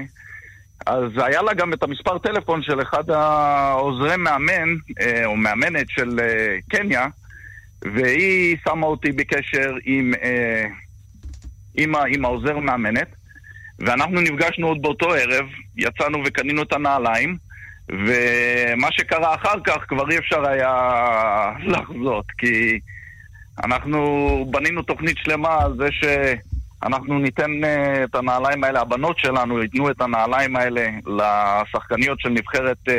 אז 0.86 1.10
היה 1.16 1.42
לה 1.42 1.54
גם 1.54 1.72
את 1.72 1.82
המספר 1.82 2.18
טלפון 2.18 2.62
של 2.62 2.82
אחד 2.82 3.10
העוזרי 3.10 4.16
מאמן, 4.16 4.74
אה, 5.00 5.24
או 5.24 5.36
מאמנת 5.36 5.88
של 5.88 6.20
אה, 6.20 6.56
קניה, 6.70 7.06
והיא 7.82 8.56
שמה 8.64 8.86
אותי 8.86 9.12
בקשר 9.12 9.74
עם, 9.84 10.12
אה, 10.22 10.64
עם, 11.74 11.94
עם 12.08 12.24
העוזר 12.24 12.58
מאמנת, 12.58 13.08
ואנחנו 13.78 14.20
נפגשנו 14.20 14.66
עוד 14.66 14.82
באותו 14.82 15.10
ערב, 15.10 15.46
יצאנו 15.76 16.22
וקנינו 16.24 16.62
את 16.62 16.72
הנעליים, 16.72 17.36
ומה 17.88 18.88
שקרה 18.92 19.34
אחר 19.34 19.60
כך 19.64 19.84
כבר 19.88 20.10
אי 20.10 20.18
אפשר 20.18 20.48
היה 20.48 20.74
לחזות, 21.72 22.26
כי 22.38 22.80
אנחנו 23.64 24.46
בנינו 24.50 24.82
תוכנית 24.82 25.16
שלמה 25.18 25.62
על 25.62 25.76
זה 25.76 25.88
ש... 25.92 26.04
אנחנו 26.82 27.18
ניתן 27.18 27.50
uh, 27.64 28.04
את 28.04 28.14
הנעליים 28.14 28.64
האלה, 28.64 28.80
הבנות 28.80 29.18
שלנו 29.18 29.62
ייתנו 29.62 29.90
את 29.90 30.00
הנעליים 30.00 30.56
האלה 30.56 30.86
לשחקניות 31.06 32.20
של 32.20 32.28
נבחרת 32.28 32.78
uh, 32.88 32.92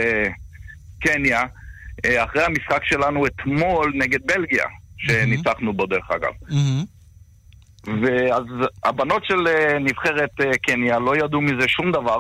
קניה, 1.02 1.42
uh, 1.42 2.10
אחרי 2.24 2.44
המשחק 2.44 2.84
שלנו 2.84 3.26
אתמול 3.28 3.94
נגד 3.96 4.20
בלגיה, 4.26 4.66
שניצחנו. 4.98 5.74
בו 5.74 5.86
דרך 5.86 6.12
אגב. 6.12 6.32
Mm-hmm. 6.50 7.90
ואז 8.02 8.44
הבנות 8.86 9.26
של 9.26 9.48
אה, 9.48 9.80
נבחרת 9.80 10.32
אה, 10.42 10.58
קניה 10.62 11.00
לא 11.00 11.16
ידעו 11.16 11.42
מזה 11.42 11.68
שום 11.68 11.92
דבר, 11.92 12.18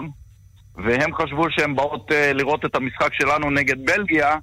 והם 0.75 1.15
חשבו 1.15 1.45
שהן 1.49 1.75
באות 1.75 2.11
אה, 2.11 2.33
לראות 2.33 2.65
את 2.65 2.75
המשחק 2.75 3.13
שלנו 3.13 3.49
נגד 3.49 3.85
בלגיה 3.85 4.35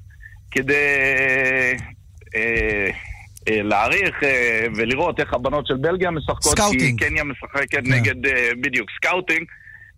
כדי... 0.51 0.75
אה, 0.75 1.83
אה, 2.35 3.10
להעריך 3.63 4.23
אה, 4.23 4.67
ולראות 4.77 5.21
איך 5.21 5.35
הבנות 5.35 5.67
של 5.67 5.75
בלגיה 5.77 6.11
משחקות. 6.11 6.59
scouting. 6.59 7.01
כי 7.01 7.07
קניה 7.07 7.25
משחקת 7.25 7.71
כן. 7.71 7.93
נגד, 7.93 8.27
אה, 8.27 8.51
בדיוק, 8.61 8.89
scouting. 8.97 9.47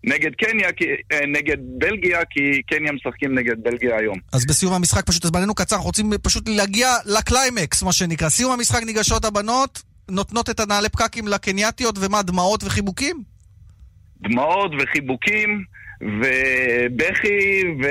נגד 0.05 0.31
קניה, 0.35 0.69
אה, 1.13 1.27
נגד 1.27 1.57
בלגיה, 1.79 2.25
כי 2.31 2.63
קניה 2.63 2.93
משחקים 2.93 3.39
נגד 3.39 3.63
בלגיה 3.63 3.97
היום. 3.97 4.19
אז 4.33 4.47
בסיום 4.47 4.73
המשחק, 4.73 5.07
פשוט 5.07 5.23
זמננו 5.23 5.55
קצר, 5.55 5.77
אנחנו 5.77 5.87
רוצים 5.87 6.11
פשוט 6.23 6.49
להגיע 6.49 6.89
לקליימקס, 7.07 7.83
מה 7.83 7.93
שנקרא. 7.93 8.29
סיום 8.29 8.53
המשחק 8.53 8.83
ניגשות 8.83 9.25
הבנות, 9.25 9.83
נותנות 10.11 10.51
את 10.51 10.61
הנעלי 10.61 10.89
פקקים 10.89 11.29
לקנייתיות, 11.29 11.99
ומה, 12.01 12.23
דמעות 12.23 12.65
וחיבוקים? 12.65 13.23
דמעות 14.23 14.71
וחיבוקים 14.79 15.65
ובכי, 16.03 17.63
ו... 17.83 17.87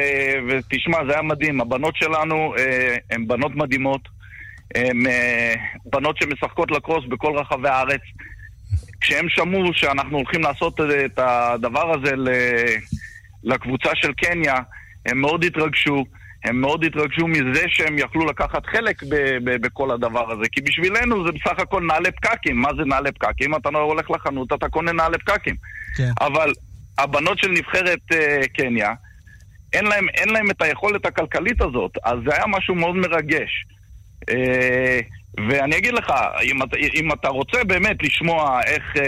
ותשמע, 0.50 0.98
זה 1.08 1.14
היה 1.14 1.22
מדהים. 1.22 1.62
הבנות 1.62 1.96
שלנו 1.96 2.54
אה, 2.58 2.96
הן 3.12 3.28
בנות 3.28 3.52
מדהימות. 3.56 4.21
הן 4.76 5.08
אה, 5.08 5.54
בנות 5.86 6.18
שמשחקות 6.18 6.72
לקרוס 6.72 7.06
בכל 7.10 7.38
רחבי 7.38 7.70
הארץ. 7.70 8.02
כשהם 9.02 9.30
שמעו 9.30 9.74
שאנחנו 9.74 10.18
הולכים 10.18 10.42
לעשות 10.42 10.80
את 11.06 11.20
הדבר 11.20 11.94
הזה 11.94 12.12
לקבוצה 13.44 13.90
של 13.94 14.14
קניה, 14.14 14.56
הם 15.06 15.22
מאוד 15.22 15.44
התרגשו. 15.44 16.06
הם 16.44 16.62
מאוד 16.62 16.84
התרגשו 16.84 17.28
מזה 17.28 17.64
שהם 17.68 17.98
יכלו 17.98 18.26
לקחת 18.26 18.66
חלק 18.66 19.04
ב- 19.04 19.38
ב- 19.44 19.62
בכל 19.62 19.92
הדבר 19.92 20.32
הזה. 20.32 20.44
כי 20.52 20.62
בשבילנו 20.62 21.26
זה 21.26 21.32
בסך 21.32 21.60
הכל 21.60 21.84
נעלי 21.84 22.12
פקקים. 22.12 22.58
מה 22.58 22.70
זה 22.78 22.86
נעלי 22.86 23.12
פקקים? 23.12 23.56
אתה 23.56 23.70
לא 23.70 23.80
הולך 23.80 24.12
לחנות, 24.12 24.54
אתה 24.54 24.70
קונה 24.70 24.92
נעלי 24.92 25.18
פקקים. 25.18 25.56
כן. 25.98 26.12
אבל 26.22 26.54
הבנות 26.98 27.40
של 27.40 27.52
נבחרת 27.52 28.00
uh, 28.12 28.48
קניה, 28.54 28.94
אין 29.74 29.86
להם, 29.86 30.10
אין 30.10 30.30
להם 30.30 30.52
את 30.52 30.62
היכולת 30.62 31.06
הכלכלית 31.06 31.62
הזאת, 31.62 31.92
אז 32.04 32.18
זה 32.26 32.36
היה 32.36 32.48
משהו 32.48 32.76
מאוד 32.76 32.96
מרגש. 32.96 33.66
Uh, 34.30 34.34
ואני 35.50 35.78
אגיד 35.78 35.94
לך, 35.94 36.12
אם, 36.44 36.64
אתה- 36.64 36.78
אם 36.96 37.12
אתה 37.14 37.28
רוצה 37.28 37.64
באמת 37.64 37.98
לשמוע 38.04 38.62
איך, 38.66 38.84
uh, 38.96 39.00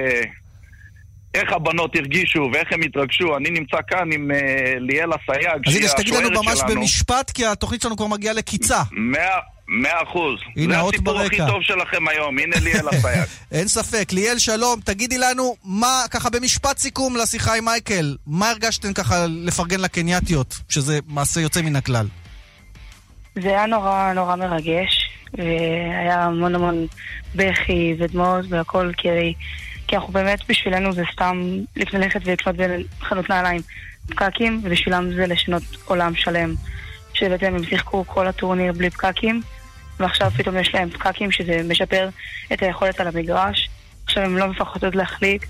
איך 1.33 1.51
הבנות 1.53 1.95
הרגישו 1.95 2.49
ואיך 2.53 2.67
הם 2.71 2.81
התרגשו, 2.81 3.37
אני 3.37 3.49
נמצא 3.49 3.77
כאן 3.87 4.11
עם 4.13 4.31
uh, 4.31 4.35
ליאל 4.79 5.09
אסייג, 5.13 5.47
אז 5.67 5.73
שהיא 5.73 5.79
הנה, 5.81 5.89
שתגיד 5.89 6.13
לנו 6.13 6.27
השוערת 6.27 6.45
ממש 6.45 6.59
שלנו. 6.59 6.75
במשפט, 6.75 7.31
כי 7.31 7.45
התוכנית 7.45 7.81
שלנו 7.81 7.97
כבר 7.97 8.07
מגיעה 8.07 8.33
לקיצה. 8.33 8.81
מאה, 8.91 9.39
מאה 9.67 10.03
אחוז. 10.03 10.39
הנה, 10.57 10.73
זה 10.73 10.79
האות 10.79 10.93
הסיפור 10.93 11.19
הכי 11.19 11.37
ברקע. 11.37 11.51
טוב 11.51 11.61
שלכם 11.63 12.07
היום, 12.07 12.39
הנה 12.39 12.55
ליאל 12.63 12.89
אסייג. 12.89 13.23
אין 13.51 13.67
ספק. 13.67 14.09
ליאל, 14.11 14.37
שלום, 14.39 14.79
תגידי 14.85 15.17
לנו, 15.17 15.55
מה, 15.63 16.03
ככה 16.11 16.29
במשפט 16.29 16.77
סיכום 16.77 17.15
לשיחה 17.17 17.55
עם 17.55 17.65
מייקל, 17.65 18.15
מה 18.27 18.49
הרגשתם 18.49 18.93
ככה 18.93 19.25
לפרגן 19.29 19.79
לקנייתיות, 19.79 20.55
שזה 20.69 20.99
מעשה 21.07 21.41
יוצא 21.41 21.61
מן 21.61 21.75
הכלל? 21.75 22.07
זה 23.35 23.49
היה 23.49 23.65
נורא 23.65 24.13
נורא 24.13 24.35
מרגש, 24.35 25.09
והיה 25.33 26.23
המון 26.23 26.55
המון 26.55 26.87
בכי 27.35 27.95
ודמעות 27.99 28.45
והכל, 28.49 28.91
כי, 28.97 29.33
כי 29.87 29.95
אנחנו 29.95 30.13
באמת, 30.13 30.39
בשבילנו 30.49 30.93
זה 30.93 31.03
סתם 31.13 31.59
ללכת 31.75 32.19
ולקנות 32.25 32.55
בחנות 32.99 33.29
נעליים 33.29 33.61
פקקים, 34.07 34.61
ובשבילם 34.63 35.13
זה 35.13 35.27
לשנות 35.27 35.63
עולם 35.85 36.15
שלם. 36.15 36.53
שבעצם 37.13 37.45
הם 37.45 37.63
שיחקו 37.63 38.05
כל 38.07 38.27
הטורניר 38.27 38.73
בלי 38.73 38.89
פקקים, 38.89 39.41
ועכשיו 39.99 40.31
פתאום 40.31 40.57
יש 40.57 40.73
להם 40.73 40.89
פקקים 40.89 41.31
שזה 41.31 41.61
משפר 41.69 42.09
את 42.53 42.61
היכולת 42.61 42.99
על 42.99 43.07
המגרש. 43.07 43.69
עכשיו 44.05 44.23
הם 44.23 44.37
לא 44.37 44.47
מפחדות 44.47 44.95
להחליק, 44.95 45.45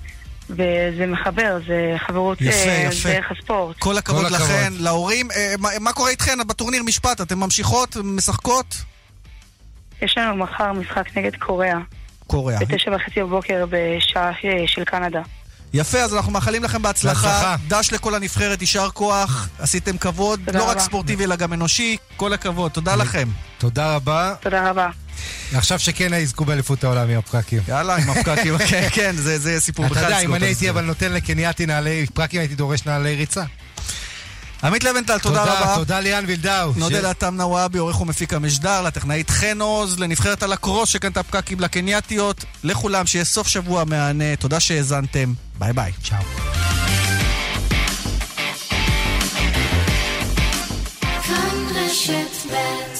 וזה 0.49 1.05
מחבר, 1.07 1.57
זה 1.67 1.95
חברות 2.07 2.41
יפה, 2.41 2.69
אה, 2.69 2.87
יפה. 2.91 3.09
דרך 3.09 3.31
הספורט. 3.31 3.75
כל 3.79 3.97
הכבוד 3.97 4.31
לכן, 4.31 4.73
להורים. 4.79 5.31
אה, 5.31 5.53
מה- 5.59 5.69
מה 5.79 5.93
קורה 5.93 6.09
איתכן 6.09 6.37
בטורניר 6.47 6.83
משפט? 6.83 7.21
אתן 7.21 7.35
ממשיכות, 7.35 7.97
משחקות? 8.03 8.75
יש 10.01 10.17
לנו 10.17 10.35
מחר 10.35 10.71
משחק 10.73 11.17
נגד 11.17 11.35
קוריאה. 11.35 11.77
קוריאה. 12.27 12.59
בתשע 12.59 12.91
וחצי 12.95 13.23
בבוקר 13.23 13.65
בשעה 13.69 14.29
אה, 14.29 14.33
של 14.67 14.83
קנדה. 14.83 15.21
יפה, 15.73 15.97
אז 15.99 16.15
אנחנו 16.15 16.31
מאחלים 16.31 16.63
לכם 16.63 16.81
בהצלחה. 16.81 17.27
בהצלחה. 17.27 17.55
דש 17.67 17.91
לכל 17.93 18.15
הנבחרת, 18.15 18.61
יישר 18.61 18.89
כוח. 18.89 19.47
עשיתם 19.59 19.97
כבוד, 19.97 20.39
לא 20.53 20.63
רק 20.63 20.69
רבה. 20.69 20.79
ספורטיבי 20.79 21.23
אלא 21.23 21.35
גם 21.35 21.53
אנושי. 21.53 21.97
כל 22.17 22.33
הכבוד, 22.33 22.71
תודה 22.71 22.95
לכם. 22.95 23.27
תודה 23.57 23.95
רבה. 23.95 24.33
תודה 24.41 24.69
רבה. 24.69 24.89
עכשיו 25.55 25.79
שכן 25.79 26.13
יזכו 26.13 26.45
באליפות 26.45 26.83
העולם 26.83 27.09
עם 27.09 27.17
הפקקים. 27.19 27.59
יאללה, 27.67 27.95
עם 27.95 28.09
הפקקים, 28.09 28.57
כן, 28.69 28.87
כן, 28.91 29.15
זה 29.15 29.39
זה 29.39 29.59
סיפור 29.59 29.85
אתה 29.85 29.93
בכלל. 29.93 30.03
יודע, 30.03 30.17
לסגור 30.17 30.29
אם 30.35 30.41
אני 30.41 30.45
הייתי. 30.45 30.69
אבל 30.69 30.81
נותן 30.85 31.11
לקנייתי 31.13 31.65
נעלי 31.65 32.05
פקקים, 32.13 32.39
הייתי 32.39 32.55
דורש 32.55 32.85
נעלי 32.85 33.15
ריצה. 33.15 33.43
עמית 34.63 34.83
לבנטל, 34.83 35.19
תודה 35.19 35.43
רבה. 35.43 35.75
תודה 35.75 35.99
ליאן 35.99 36.23
וילדאו. 36.27 36.73
נודה 36.75 36.99
ש- 36.99 37.03
לאתם 37.03 37.35
נוואבי, 37.37 37.77
עורך 37.79 38.01
ומפיק 38.01 38.33
המשדר, 38.33 38.81
לטכנאית 38.81 39.29
חן 39.29 39.61
עוז, 39.61 39.99
לנבחרת 39.99 40.43
הלקרוס 40.43 40.89
שקנתה 40.89 41.23
פקקים 41.23 41.59
לקנייתיות. 41.59 42.45
לכולם, 42.63 43.05
שיהיה 43.05 43.25
סוף 43.25 43.47
שבוע 43.47 43.83
מהנה. 43.83 44.35
תודה 44.35 44.59
שהאזנתם. 44.59 45.33
ביי 45.59 45.73
ביי. 45.73 45.91
צ'או. 46.03 46.17
רשת 51.75 52.51
ב' 52.51 52.92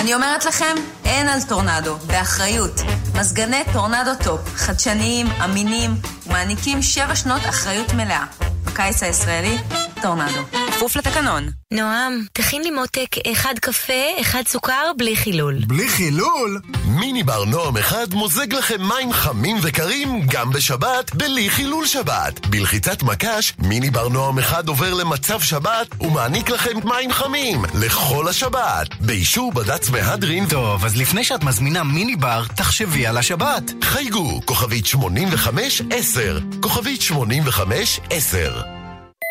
אני 0.00 0.14
אומרת 0.14 0.44
לכם, 0.44 0.74
אין 1.04 1.28
על 1.28 1.38
טורנדו, 1.48 1.96
באחריות. 1.96 2.80
מזגני 3.14 3.62
טורנדו 3.72 4.10
טופ, 4.24 4.40
חדשניים, 4.54 5.26
אמינים, 5.44 5.90
ומעניקים 6.26 6.82
שבע 6.82 7.14
שנות 7.14 7.42
אחריות 7.48 7.92
מלאה. 7.92 8.24
בקיץ 8.64 9.02
הישראלי, 9.02 9.58
טורנדו. 10.02 10.60
כפוף 10.80 10.96
לתקנון. 10.96 11.50
נועם, 11.72 12.24
תכין 12.32 12.62
לי 12.62 12.70
מותק 12.70 13.16
אחד 13.32 13.54
קפה, 13.60 14.20
אחד 14.20 14.42
סוכר, 14.46 14.92
בלי 14.98 15.16
חילול. 15.16 15.58
בלי 15.66 15.88
חילול? 15.88 16.60
מיני 16.86 17.22
בר 17.22 17.44
נועם 17.44 17.76
אחד 17.76 18.14
מוזג 18.14 18.54
לכם 18.54 18.82
מים 18.82 19.12
חמים 19.12 19.56
וקרים 19.62 20.26
גם 20.26 20.50
בשבת, 20.50 21.14
בלי 21.14 21.50
חילול 21.50 21.86
שבת. 21.86 22.46
בלחיצת 22.46 23.02
מקש, 23.02 23.52
מיני 23.58 23.90
בר 23.90 24.08
נועם 24.08 24.38
אחד 24.38 24.68
עובר 24.68 24.94
למצב 24.94 25.40
שבת 25.40 25.86
ומעניק 26.00 26.50
לכם 26.50 26.88
מים 26.88 27.12
חמים 27.12 27.64
לכל 27.74 28.28
השבת. 28.28 28.94
באישור 29.00 29.52
בד"ץ 29.52 29.90
מהדרין... 29.90 30.48
טוב, 30.48 30.84
אז 30.84 30.96
לפני 30.96 31.24
שאת 31.24 31.44
מזמינה 31.44 31.82
מיני 31.82 32.16
בר, 32.16 32.44
תחשבי 32.56 33.06
על 33.06 33.16
השבת. 33.16 33.62
חייגו, 33.82 34.40
כוכבית 34.44 34.84
85-10, 34.86 34.90
כוכבית 36.60 37.00
85-10. 37.00 38.79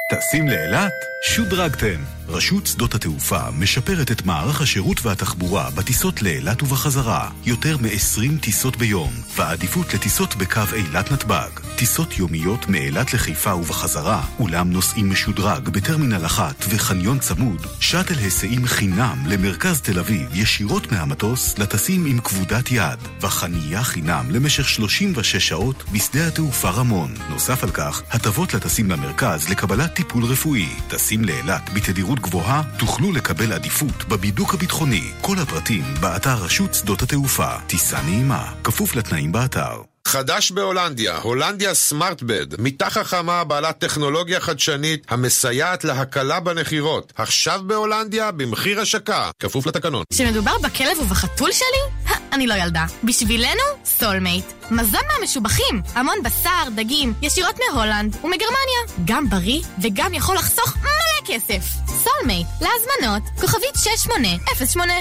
טסים 0.09 0.47
לאילת? 0.47 0.93
שודרגתם. 1.21 2.18
רשות 2.29 2.67
שדות 2.67 2.95
התעופה 2.95 3.51
משפרת 3.51 4.11
את 4.11 4.25
מערך 4.25 4.61
השירות 4.61 5.05
והתחבורה 5.05 5.69
בטיסות 5.69 6.21
לאילת 6.21 6.63
ובחזרה. 6.63 7.29
יותר 7.45 7.77
מ-20 7.77 8.41
טיסות 8.41 8.77
ביום, 8.77 9.13
והעדיפות 9.35 9.93
לטיסות 9.93 10.35
בקו 10.35 10.61
אילת 10.73 11.11
נתב"ג. 11.11 11.49
טיסות 11.75 12.17
יומיות 12.17 12.67
מאילת 12.67 13.13
לחיפה 13.13 13.55
ובחזרה, 13.55 14.23
אולם 14.39 14.71
נוסעים 14.71 15.11
משודרג 15.11 15.69
בטרמינל 15.69 16.25
אחת 16.25 16.65
וחניון 16.69 17.19
צמוד, 17.19 17.65
שאטל 17.79 18.13
היסעים 18.13 18.65
חינם 18.65 19.23
למרכז 19.25 19.81
תל 19.81 19.99
אביב 19.99 20.29
ישירות 20.33 20.91
מהמטוס 20.91 21.57
לטסים 21.57 22.05
עם 22.05 22.19
כבודת 22.19 22.71
יד, 22.71 22.99
וחנייה 23.21 23.83
חינם 23.83 24.25
למשך 24.31 24.69
36 24.69 25.35
שעות 25.35 25.83
בשדה 25.91 26.27
התעופה 26.27 26.69
רמון. 26.69 27.13
נוסף 27.29 27.63
על 27.63 27.71
כך, 27.71 28.01
הטבות 28.11 28.53
לטסים 28.53 28.91
למרכז 28.91 29.49
לקבלת 29.49 29.93
טיפול 29.93 30.25
רפואי. 30.25 30.69
טסים 30.87 31.23
לאילת 31.25 31.69
בתדירות 31.73 32.18
גבוהה, 32.21 32.61
תוכלו 32.79 33.11
לקבל 33.11 33.53
עדיפות 33.53 34.07
בבידוק 34.09 34.53
הביטחוני. 34.53 35.11
כל 35.21 35.39
הפרטים 35.39 35.83
באתר 36.01 36.35
רשות 36.35 36.73
שדות 36.73 37.01
התעופה. 37.01 37.49
טיסה 37.67 38.01
נעימה, 38.01 38.53
כפוף 38.63 38.95
לתנאים 38.95 39.31
באתר. 39.31 39.81
חדש 40.09 40.51
בהולנדיה, 40.51 41.17
הולנדיה 41.17 41.73
סמארטבד, 41.73 42.61
מיטה 42.61 42.89
חכמה 42.89 43.43
בעלת 43.43 43.77
טכנולוגיה 43.77 44.39
חדשנית 44.39 45.05
המסייעת 45.09 45.83
להקלה 45.83 46.39
בנחירות. 46.39 47.13
עכשיו 47.15 47.61
בהולנדיה 47.67 48.31
במחיר 48.31 48.81
השקה, 48.81 49.31
כפוף 49.39 49.65
לתקנון. 49.65 50.03
כשמדובר 50.13 50.57
בכלב 50.63 50.99
ובחתול 50.99 51.51
שלי? 51.51 52.15
אני 52.33 52.47
לא 52.47 52.53
ילדה. 52.53 52.85
בשבילנו, 53.03 53.63
סולמייט. 53.85 54.45
מזון 54.71 55.01
מהמשובחים. 55.13 55.81
המון 55.93 56.15
בשר, 56.23 56.63
דגים, 56.75 57.13
ישירות 57.21 57.55
מהולנד 57.59 58.15
ומגרמניה. 58.15 59.05
גם 59.05 59.29
בריא 59.29 59.61
וגם 59.81 60.13
יכול 60.13 60.35
לחסוך 60.35 60.77
מלא 60.77 61.25
כסף. 61.25 61.63
סולמייט, 62.03 62.47
להזמנות, 62.61 63.23
כוכבית 63.41 63.75
6808. 63.75 64.93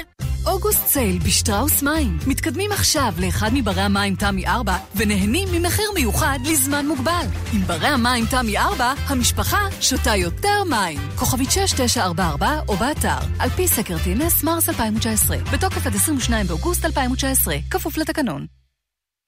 אוגוסט 0.49 0.87
סייל 0.87 1.19
בשטראוס 1.19 1.83
מים. 1.83 2.19
מתקדמים 2.27 2.73
עכשיו 2.73 3.13
לאחד 3.19 3.51
מברי 3.53 3.81
המים 3.81 4.15
תמי 4.15 4.47
4 4.47 4.77
ונהנים 4.97 5.49
ממחיר 5.53 5.91
מיוחד 5.95 6.39
לזמן 6.45 6.87
מוגבל. 6.87 7.27
עם 7.53 7.61
ברי 7.61 7.87
המים 7.87 8.27
תמי 8.27 8.59
4, 8.59 8.93
המשפחה 9.07 9.61
שותה 9.81 10.17
יותר 10.17 10.65
מים. 10.71 10.99
כוכבית 11.17 11.51
6944 11.51 12.61
או 12.69 12.77
באתר, 12.77 13.19
על 13.39 13.51
פי 13.51 13.69
סקר 13.69 13.97
טינס 14.05 14.43
מרס 14.43 14.69
2019, 14.69 15.37
בתוקף 15.53 15.87
עד 15.87 15.95
22 15.95 16.47
באוגוסט 16.47 16.85
2019, 16.85 17.55
כפוף 17.71 17.99
לתקנון. 17.99 18.47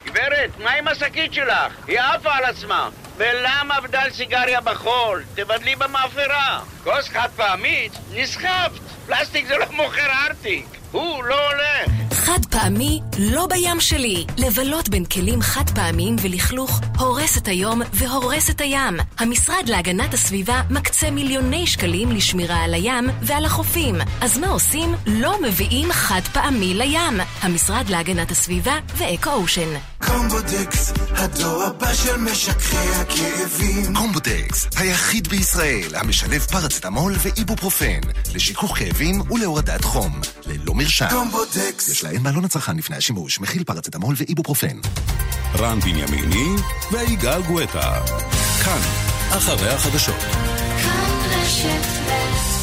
גברת, 0.05 0.59
מה 0.64 0.71
עם 0.71 0.89
השקית 0.89 1.33
שלך? 1.33 1.73
היא 1.87 2.01
עפה 2.01 2.33
על 2.33 2.45
עצמה. 2.45 2.89
ולמה 3.16 3.81
בדל 3.81 4.11
סיגריה 4.12 4.61
בחול? 4.61 5.23
תבדלי 5.35 5.77
במאפרה. 5.77 6.61
כוס 6.85 7.09
חד 7.09 7.29
פעמית? 7.37 7.93
נסחפת. 8.11 8.81
פלסטיק 9.07 9.47
זה 9.47 9.57
לא 9.57 9.66
מוכר 9.73 10.11
ארטיק. 10.29 10.80
הוא 10.93 11.24
לא 11.24 11.34
הולך. 11.34 11.93
חד 12.12 12.47
פעמי 12.51 13.01
לא 13.18 13.47
בים 13.47 13.80
שלי. 13.80 14.26
לבלות 14.38 14.88
בין 14.88 15.05
כלים 15.05 15.43
חד 15.43 15.70
פעמיים 15.74 16.16
ולכלוך 16.22 16.80
הורס 16.99 17.38
את 17.38 17.49
היום 17.49 17.82
והורס 17.93 18.51
את 18.51 18.61
הים. 18.61 18.97
המשרד 19.18 19.64
להגנת 19.66 20.14
הסביבה 20.14 20.62
מקצה 20.70 21.11
מיליוני 21.11 21.66
שקלים 21.66 22.12
לשמירה 22.12 22.64
על 22.64 22.74
הים 22.74 23.09
ועל 23.22 23.45
החופים. 23.45 23.95
אז 24.20 24.38
מה 24.38 24.47
עושים? 24.47 24.95
לא 25.07 25.43
מביאים 25.43 25.93
חד 25.93 26.20
פעמי 26.32 26.74
לים. 26.74 27.20
המשרד 27.43 27.88
להגנת 27.88 28.30
הסביבה 28.30 28.78
ואקו 28.97 29.30
אושן. 29.32 29.68
קומבודקס, 30.07 30.93
הדור 31.11 31.62
הבא 31.62 31.95
של 31.95 32.16
משככי 32.16 32.76
הכאבים. 32.76 33.95
קומבודקס, 33.95 34.68
היחיד 34.76 35.28
בישראל 35.28 35.95
המשלב 35.95 36.41
פרצטמול 36.41 37.12
ואיבופרופן 37.18 38.01
לשיכוך 38.34 38.78
כאבים 38.78 39.30
ולהורדת 39.30 39.84
חום, 39.84 40.20
ללא 40.47 40.74
מרשם. 40.81 41.07
קומבודקס. 41.11 41.89
יש 41.89 42.05
להם 42.05 42.22
בעלון 42.22 42.45
הצרכן 42.45 42.76
לפני 42.76 42.97
השימוש, 42.97 43.41
מכיל 43.41 43.64
פרצטמול 43.64 44.14
ואיבופרופן. 44.18 44.76
רן 45.59 45.81
בנימיני 45.81 46.49
ויגאל 46.93 47.43
גואטה. 47.43 48.05
כאן, 48.64 48.81
אחרי 49.31 49.68
החדשות. 49.68 50.20
כאן 50.83 51.11
רשת 51.31 51.87
ב' 52.07 52.60